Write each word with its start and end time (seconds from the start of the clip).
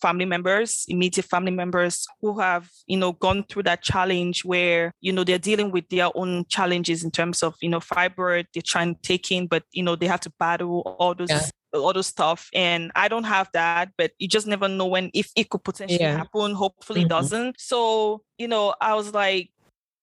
family 0.00 0.24
members, 0.24 0.84
immediate 0.88 1.26
family 1.26 1.52
members 1.52 2.06
who 2.20 2.38
have, 2.38 2.68
you 2.86 2.96
know, 2.96 3.12
gone 3.12 3.44
through 3.44 3.64
that 3.64 3.82
challenge 3.82 4.44
where, 4.44 4.92
you 5.00 5.12
know, 5.12 5.24
they're 5.24 5.38
dealing 5.38 5.70
with 5.70 5.88
their 5.88 6.10
own 6.14 6.44
challenges 6.48 7.04
in 7.04 7.10
terms 7.10 7.42
of, 7.42 7.54
you 7.60 7.68
know, 7.68 7.80
fibroid, 7.80 8.46
they're 8.54 8.62
trying 8.64 8.94
to 8.94 9.00
take 9.02 9.30
in, 9.30 9.46
but, 9.46 9.64
you 9.72 9.82
know, 9.82 9.96
they 9.96 10.06
have 10.06 10.20
to 10.20 10.32
battle 10.38 10.80
all 10.98 11.14
those 11.14 11.30
yeah 11.30 11.40
all 11.72 11.92
those 11.92 12.06
stuff 12.06 12.48
and 12.52 12.90
i 12.96 13.06
don't 13.06 13.24
have 13.24 13.48
that 13.52 13.90
but 13.96 14.10
you 14.18 14.26
just 14.26 14.46
never 14.46 14.68
know 14.68 14.86
when 14.86 15.10
if 15.14 15.30
it 15.36 15.48
could 15.50 15.62
potentially 15.62 16.00
yeah. 16.00 16.16
happen 16.16 16.52
hopefully 16.52 17.02
mm-hmm. 17.02 17.08
doesn't 17.08 17.60
so 17.60 18.22
you 18.38 18.48
know 18.48 18.74
i 18.80 18.94
was 18.94 19.14
like 19.14 19.50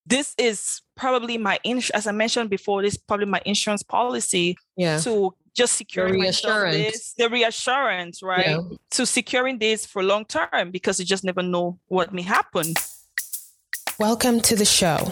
this 0.07 0.33
is 0.37 0.81
probably 0.95 1.37
my 1.37 1.59
ins- 1.63 1.89
as 1.91 2.07
i 2.07 2.11
mentioned 2.11 2.49
before 2.49 2.81
this 2.81 2.93
is 2.93 2.99
probably 2.99 3.25
my 3.25 3.41
insurance 3.45 3.83
policy 3.83 4.57
yeah. 4.75 4.97
to 4.97 5.33
just 5.53 5.73
securing 5.73 6.13
the 6.13 6.19
reassurance, 6.19 6.77
this, 6.77 7.13
the 7.17 7.29
reassurance 7.29 8.23
right 8.23 8.47
yeah. 8.47 8.61
to 8.91 9.05
securing 9.05 9.57
this 9.59 9.85
for 9.85 10.03
long 10.03 10.23
term 10.25 10.71
because 10.71 10.99
you 10.99 11.05
just 11.05 11.23
never 11.23 11.43
know 11.43 11.77
what 11.87 12.13
may 12.13 12.21
happen 12.21 12.73
welcome 13.99 14.39
to 14.39 14.55
the 14.55 14.65
show 14.65 15.11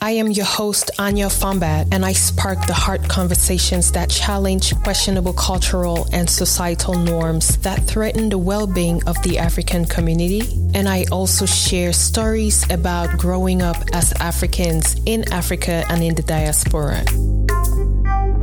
I 0.00 0.12
am 0.12 0.30
your 0.30 0.46
host, 0.46 0.92
Anya 1.00 1.26
Fombat, 1.26 1.88
and 1.92 2.04
I 2.04 2.12
spark 2.12 2.64
the 2.68 2.72
heart 2.72 3.08
conversations 3.08 3.90
that 3.92 4.08
challenge 4.08 4.72
questionable 4.84 5.32
cultural 5.32 6.06
and 6.12 6.30
societal 6.30 6.94
norms 6.94 7.58
that 7.58 7.84
threaten 7.84 8.28
the 8.28 8.38
well 8.38 8.68
being 8.68 9.02
of 9.08 9.20
the 9.24 9.38
African 9.38 9.84
community. 9.86 10.42
And 10.72 10.88
I 10.88 11.04
also 11.10 11.46
share 11.46 11.92
stories 11.92 12.64
about 12.70 13.18
growing 13.18 13.60
up 13.60 13.76
as 13.92 14.12
Africans 14.20 14.94
in 15.04 15.30
Africa 15.32 15.84
and 15.88 16.04
in 16.04 16.14
the 16.14 16.22
diaspora. 16.22 17.02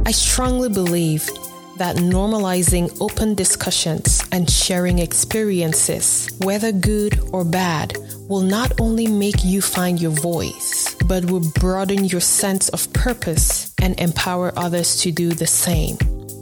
I 0.06 0.12
strongly 0.12 0.68
believe 0.68 1.30
that 1.78 1.98
normalizing 1.98 2.96
open 3.02 3.36
discussions 3.36 4.24
and 4.32 4.50
sharing 4.50 5.00
experiences, 5.00 6.30
whether 6.40 6.72
good 6.72 7.20
or 7.32 7.44
bad, 7.44 7.98
will 8.30 8.42
not 8.42 8.72
only 8.80 9.08
make 9.08 9.44
you 9.44 9.62
find 9.62 10.02
your 10.02 10.12
voice, 10.12 10.96
but 11.06 11.26
will 11.26 11.52
broaden 11.60 12.06
your 12.06 12.22
sense 12.22 12.70
of 12.70 12.92
purpose 12.94 13.74
and 13.82 14.00
empower 14.00 14.54
others 14.58 15.02
to 15.02 15.12
do 15.12 15.30
the 15.30 15.48
same. 15.48 15.98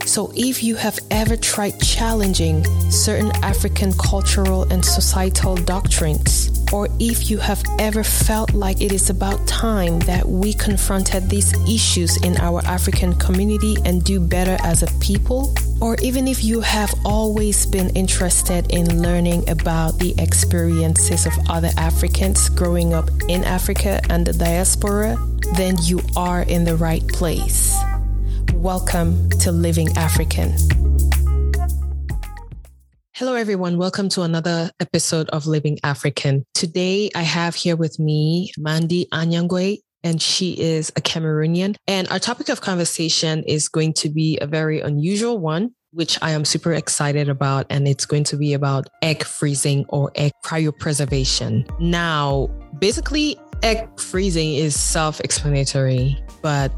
So, 0.06 0.32
if 0.36 0.62
you 0.62 0.76
have 0.76 0.98
ever 1.10 1.36
tried 1.36 1.80
challenging 1.80 2.62
certain 2.90 3.32
African 3.42 3.92
cultural 3.94 4.64
and 4.70 4.84
societal 4.84 5.56
doctrines, 5.56 6.63
or 6.74 6.88
if 6.98 7.30
you 7.30 7.38
have 7.38 7.62
ever 7.78 8.02
felt 8.02 8.52
like 8.52 8.80
it 8.82 8.90
is 8.90 9.08
about 9.08 9.46
time 9.46 10.00
that 10.00 10.28
we 10.28 10.52
confronted 10.52 11.30
these 11.30 11.52
issues 11.68 12.16
in 12.24 12.36
our 12.38 12.60
African 12.66 13.14
community 13.14 13.76
and 13.84 14.02
do 14.02 14.18
better 14.18 14.56
as 14.64 14.82
a 14.82 14.88
people, 14.98 15.54
or 15.80 15.94
even 16.02 16.26
if 16.26 16.42
you 16.42 16.60
have 16.60 16.92
always 17.04 17.64
been 17.64 17.90
interested 17.90 18.66
in 18.72 19.00
learning 19.00 19.48
about 19.48 20.00
the 20.00 20.16
experiences 20.18 21.26
of 21.26 21.32
other 21.48 21.70
Africans 21.78 22.48
growing 22.48 22.92
up 22.92 23.08
in 23.28 23.44
Africa 23.44 24.00
and 24.10 24.26
the 24.26 24.32
diaspora, 24.32 25.16
then 25.54 25.76
you 25.80 26.00
are 26.16 26.42
in 26.42 26.64
the 26.64 26.74
right 26.74 27.06
place. 27.06 27.72
Welcome 28.52 29.30
to 29.42 29.52
Living 29.52 29.96
African. 29.96 30.56
Hello, 33.16 33.34
everyone. 33.34 33.78
Welcome 33.78 34.08
to 34.08 34.22
another 34.22 34.72
episode 34.80 35.28
of 35.28 35.46
Living 35.46 35.78
African. 35.84 36.44
Today, 36.52 37.10
I 37.14 37.22
have 37.22 37.54
here 37.54 37.76
with 37.76 38.00
me 38.00 38.50
Mandy 38.58 39.06
Anyangwe, 39.12 39.78
and 40.02 40.20
she 40.20 40.60
is 40.60 40.90
a 40.96 41.00
Cameroonian. 41.00 41.76
And 41.86 42.08
our 42.08 42.18
topic 42.18 42.48
of 42.48 42.60
conversation 42.60 43.44
is 43.44 43.68
going 43.68 43.92
to 43.98 44.08
be 44.08 44.36
a 44.40 44.48
very 44.48 44.80
unusual 44.80 45.38
one, 45.38 45.76
which 45.92 46.18
I 46.22 46.32
am 46.32 46.44
super 46.44 46.72
excited 46.72 47.28
about. 47.28 47.66
And 47.70 47.86
it's 47.86 48.04
going 48.04 48.24
to 48.24 48.36
be 48.36 48.52
about 48.52 48.88
egg 49.00 49.22
freezing 49.22 49.86
or 49.90 50.10
egg 50.16 50.32
cryopreservation. 50.44 51.70
Now, 51.78 52.48
basically, 52.80 53.38
egg 53.62 53.88
freezing 54.00 54.54
is 54.54 54.74
self 54.74 55.20
explanatory, 55.20 56.20
but 56.42 56.72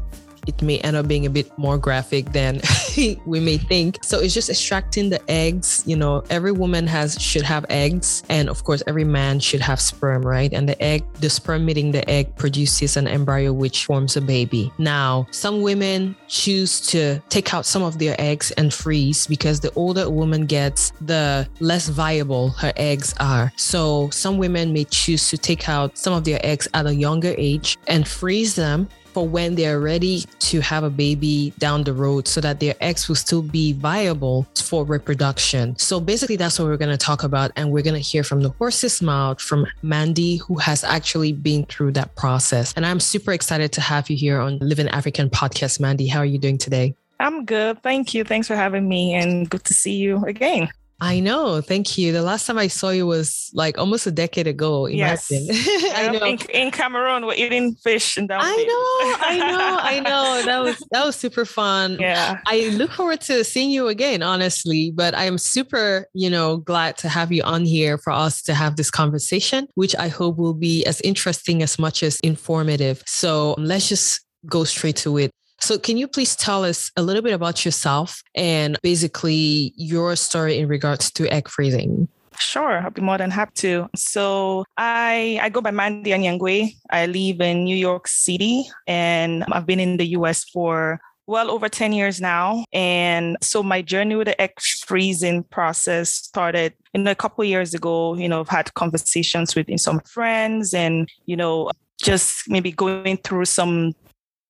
it 0.47 0.61
may 0.61 0.79
end 0.79 0.95
up 0.95 1.07
being 1.07 1.25
a 1.25 1.29
bit 1.29 1.55
more 1.57 1.77
graphic 1.77 2.31
than 2.31 2.61
we 3.25 3.39
may 3.39 3.57
think. 3.57 4.03
So 4.03 4.19
it's 4.19 4.33
just 4.33 4.49
extracting 4.49 5.09
the 5.09 5.21
eggs. 5.29 5.83
You 5.85 5.95
know, 5.95 6.23
every 6.29 6.51
woman 6.51 6.87
has 6.87 7.21
should 7.21 7.43
have 7.43 7.65
eggs, 7.69 8.23
and 8.29 8.49
of 8.49 8.63
course, 8.63 8.81
every 8.87 9.03
man 9.03 9.39
should 9.39 9.61
have 9.61 9.79
sperm, 9.79 10.23
right? 10.23 10.51
And 10.51 10.67
the 10.67 10.81
egg, 10.81 11.03
the 11.15 11.29
sperm 11.29 11.65
meeting 11.65 11.91
the 11.91 12.07
egg 12.09 12.35
produces 12.35 12.97
an 12.97 13.07
embryo 13.07 13.53
which 13.53 13.85
forms 13.85 14.17
a 14.17 14.21
baby. 14.21 14.71
Now, 14.77 15.27
some 15.31 15.61
women 15.61 16.15
choose 16.27 16.81
to 16.87 17.19
take 17.29 17.53
out 17.53 17.65
some 17.65 17.83
of 17.83 17.99
their 17.99 18.15
eggs 18.19 18.51
and 18.51 18.73
freeze 18.73 19.27
because 19.27 19.59
the 19.59 19.71
older 19.73 20.07
a 20.07 20.09
woman 20.09 20.45
gets, 20.45 20.91
the 21.01 21.47
less 21.59 21.89
viable 21.89 22.49
her 22.51 22.73
eggs 22.77 23.13
are. 23.19 23.51
So 23.57 24.09
some 24.09 24.37
women 24.37 24.73
may 24.73 24.85
choose 24.85 25.29
to 25.29 25.37
take 25.37 25.69
out 25.69 25.97
some 25.97 26.13
of 26.13 26.23
their 26.23 26.39
eggs 26.43 26.67
at 26.73 26.85
a 26.85 26.95
younger 26.95 27.35
age 27.37 27.77
and 27.87 28.07
freeze 28.07 28.55
them 28.55 28.87
for 29.17 29.27
when 29.27 29.55
they're 29.55 29.79
ready 29.79 30.23
to 30.37 30.59
have 30.59 30.83
a 30.83 30.91
baby 30.91 31.51
down 31.57 31.83
the 31.83 31.91
road 31.91 32.27
so 32.27 32.39
that 32.39 32.59
their 32.59 32.75
eggs 32.81 33.07
will 33.07 33.15
still 33.15 33.41
be 33.41 33.73
viable 33.73 34.45
for 34.55 34.85
reproduction. 34.85 35.75
So 35.79 35.99
basically, 35.99 36.35
that's 36.35 36.59
what 36.59 36.67
we're 36.67 36.77
going 36.77 36.95
to 36.95 37.03
talk 37.03 37.23
about. 37.23 37.49
And 37.55 37.71
we're 37.71 37.81
going 37.81 37.95
to 37.95 37.99
hear 37.99 38.23
from 38.23 38.41
the 38.41 38.49
horse's 38.49 39.01
mouth 39.01 39.41
from 39.41 39.65
Mandy, 39.81 40.35
who 40.35 40.59
has 40.59 40.83
actually 40.83 41.33
been 41.33 41.65
through 41.65 41.93
that 41.93 42.15
process. 42.15 42.75
And 42.75 42.85
I'm 42.85 42.99
super 42.99 43.31
excited 43.31 43.71
to 43.71 43.81
have 43.81 44.07
you 44.07 44.15
here 44.15 44.39
on 44.39 44.59
Living 44.59 44.87
African 44.89 45.31
podcast. 45.31 45.79
Mandy, 45.79 46.05
how 46.05 46.19
are 46.19 46.25
you 46.25 46.37
doing 46.37 46.59
today? 46.59 46.93
I'm 47.19 47.43
good. 47.43 47.81
Thank 47.81 48.13
you. 48.13 48.23
Thanks 48.23 48.47
for 48.47 48.55
having 48.55 48.87
me 48.87 49.15
and 49.15 49.49
good 49.49 49.63
to 49.63 49.73
see 49.73 49.95
you 49.95 50.23
again. 50.25 50.69
I 50.99 51.19
know. 51.19 51.61
Thank 51.61 51.97
you. 51.97 52.11
The 52.11 52.23
last 52.23 52.47
time 52.47 52.57
I 52.57 52.67
saw 52.67 52.89
you 52.89 53.05
was 53.05 53.51
like 53.53 53.77
almost 53.77 54.07
a 54.07 54.11
decade 54.11 54.47
ago. 54.47 54.87
Imagine. 54.87 55.45
Yes. 55.45 55.93
I 55.95 56.09
know. 56.11 56.25
In, 56.25 56.39
in, 56.49 56.71
Cameroon, 56.71 57.25
we're 57.27 57.35
eating 57.35 57.75
fish 57.75 58.17
and 58.17 58.27
down. 58.27 58.41
I 58.43 58.55
know. 58.55 59.27
I 59.27 59.37
know. 59.51 59.77
I 59.79 59.99
know. 59.99 60.45
That 60.45 60.63
was 60.63 60.83
that 60.91 61.05
was 61.05 61.15
super 61.15 61.45
fun. 61.45 61.97
Yeah. 61.99 62.39
I 62.47 62.69
look 62.73 62.91
forward 62.91 63.21
to 63.21 63.43
seeing 63.43 63.69
you 63.69 63.87
again, 63.87 64.23
honestly. 64.23 64.91
But 64.91 65.13
I 65.13 65.25
am 65.25 65.37
super, 65.37 66.07
you 66.13 66.31
know, 66.31 66.57
glad 66.57 66.97
to 66.97 67.09
have 67.09 67.31
you 67.31 67.43
on 67.43 67.65
here 67.65 67.99
for 67.99 68.11
us 68.11 68.41
to 68.43 68.55
have 68.55 68.75
this 68.75 68.89
conversation, 68.89 69.67
which 69.75 69.95
I 69.95 70.07
hope 70.07 70.37
will 70.37 70.55
be 70.55 70.83
as 70.85 70.99
interesting 71.01 71.61
as 71.61 71.77
much 71.77 72.01
as 72.01 72.19
informative. 72.21 73.03
So 73.05 73.53
let's 73.59 73.87
just 73.87 74.25
go 74.47 74.63
straight 74.63 74.95
to 74.97 75.17
it. 75.17 75.31
So, 75.59 75.77
can 75.77 75.97
you 75.97 76.07
please 76.07 76.35
tell 76.35 76.63
us 76.63 76.91
a 76.95 77.01
little 77.01 77.21
bit 77.21 77.33
about 77.33 77.65
yourself 77.65 78.21
and 78.35 78.77
basically 78.83 79.73
your 79.75 80.15
story 80.15 80.59
in 80.59 80.67
regards 80.67 81.11
to 81.11 81.27
egg 81.33 81.49
freezing? 81.49 82.07
Sure, 82.39 82.79
I'll 82.79 82.91
be 82.91 83.01
more 83.01 83.17
than 83.17 83.31
happy 83.31 83.51
to. 83.55 83.89
So 83.95 84.63
I 84.77 85.39
I 85.41 85.49
go 85.49 85.59
by 85.59 85.71
Mandy 85.71 86.11
Anyangwe. 86.11 86.75
I 86.91 87.07
live 87.07 87.41
in 87.41 87.63
New 87.63 87.75
York 87.75 88.07
City 88.07 88.69
and 88.85 89.43
I've 89.51 89.65
been 89.65 89.79
in 89.79 89.97
the 89.97 90.05
US 90.17 90.43
for 90.43 90.99
well 91.25 91.49
over 91.49 91.67
10 91.67 91.93
years 91.93 92.21
now. 92.21 92.63
And 92.71 93.37
so 93.41 93.63
my 93.63 93.81
journey 93.81 94.15
with 94.15 94.27
the 94.27 94.39
egg 94.39 94.53
freezing 94.85 95.43
process 95.43 96.13
started 96.13 96.73
know, 97.03 97.11
a 97.11 97.15
couple 97.15 97.43
years 97.43 97.73
ago. 97.73 98.15
You 98.15 98.29
know, 98.29 98.41
I've 98.41 98.49
had 98.49 98.73
conversations 98.73 99.55
with 99.55 99.67
some 99.79 99.99
friends 100.01 100.73
and, 100.73 101.09
you 101.25 101.35
know, 101.35 101.71
just 102.01 102.49
maybe 102.49 102.71
going 102.71 103.17
through 103.17 103.45
some 103.45 103.93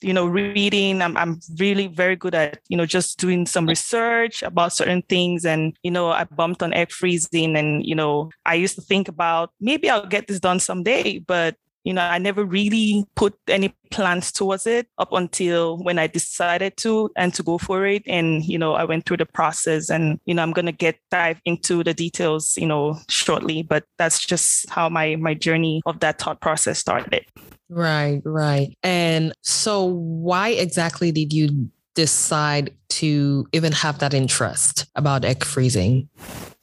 you 0.01 0.13
know 0.13 0.27
reading. 0.27 1.01
I'm, 1.01 1.17
I'm 1.17 1.39
really 1.57 1.87
very 1.87 2.15
good 2.15 2.35
at 2.35 2.59
you 2.69 2.77
know 2.77 2.85
just 2.85 3.19
doing 3.19 3.45
some 3.45 3.65
research 3.65 4.43
about 4.43 4.73
certain 4.73 5.01
things. 5.03 5.45
And 5.45 5.75
you 5.83 5.91
know 5.91 6.09
i 6.09 6.23
bumped 6.25 6.63
on 6.63 6.73
egg 6.73 6.91
freezing 6.91 7.55
and 7.55 7.85
you 7.85 7.95
know 7.95 8.29
i 8.45 8.53
used 8.53 8.75
to 8.75 8.81
think 8.81 9.07
about 9.07 9.51
maybe 9.59 9.89
i'll 9.89 10.05
get 10.05 10.27
this 10.27 10.39
done 10.39 10.59
someday 10.59 11.19
but 11.19 11.55
you 11.83 11.93
know 11.93 12.01
i 12.01 12.17
never 12.17 12.43
really 12.43 13.05
put 13.15 13.33
any 13.47 13.73
plans 13.91 14.31
towards 14.31 14.67
it 14.67 14.87
up 14.97 15.13
until 15.13 15.77
when 15.77 15.97
i 15.97 16.07
decided 16.07 16.75
to 16.75 17.09
and 17.15 17.33
to 17.33 17.43
go 17.43 17.57
for 17.57 17.85
it. 17.85 18.03
And 18.05 18.43
you 18.43 18.57
know 18.57 18.73
i 18.73 18.83
went 18.83 19.05
through 19.05 19.17
the 19.17 19.25
process 19.25 19.89
and 19.89 20.19
you 20.25 20.33
know 20.33 20.43
i'm 20.43 20.51
going 20.51 20.65
to 20.65 20.71
get 20.73 20.99
dive 21.09 21.39
into 21.45 21.83
the 21.83 21.93
details 21.93 22.57
you 22.57 22.67
know 22.67 22.97
shortly. 23.07 23.63
But 23.63 23.85
that's 23.97 24.19
just 24.25 24.69
how 24.69 24.89
my 24.89 25.15
my 25.15 25.33
journey 25.33 25.81
of 25.85 25.99
that 26.01 26.19
thought 26.19 26.41
process 26.41 26.79
started 26.79 27.25
Right, 27.69 28.21
right. 28.23 28.77
And 28.83 29.33
so, 29.41 29.85
why 29.85 30.49
exactly 30.49 31.11
did 31.11 31.33
you 31.33 31.69
decide 31.95 32.73
to 32.89 33.45
even 33.51 33.71
have 33.73 33.99
that 33.99 34.13
interest 34.13 34.85
about 34.95 35.25
egg 35.25 35.43
freezing? 35.43 36.07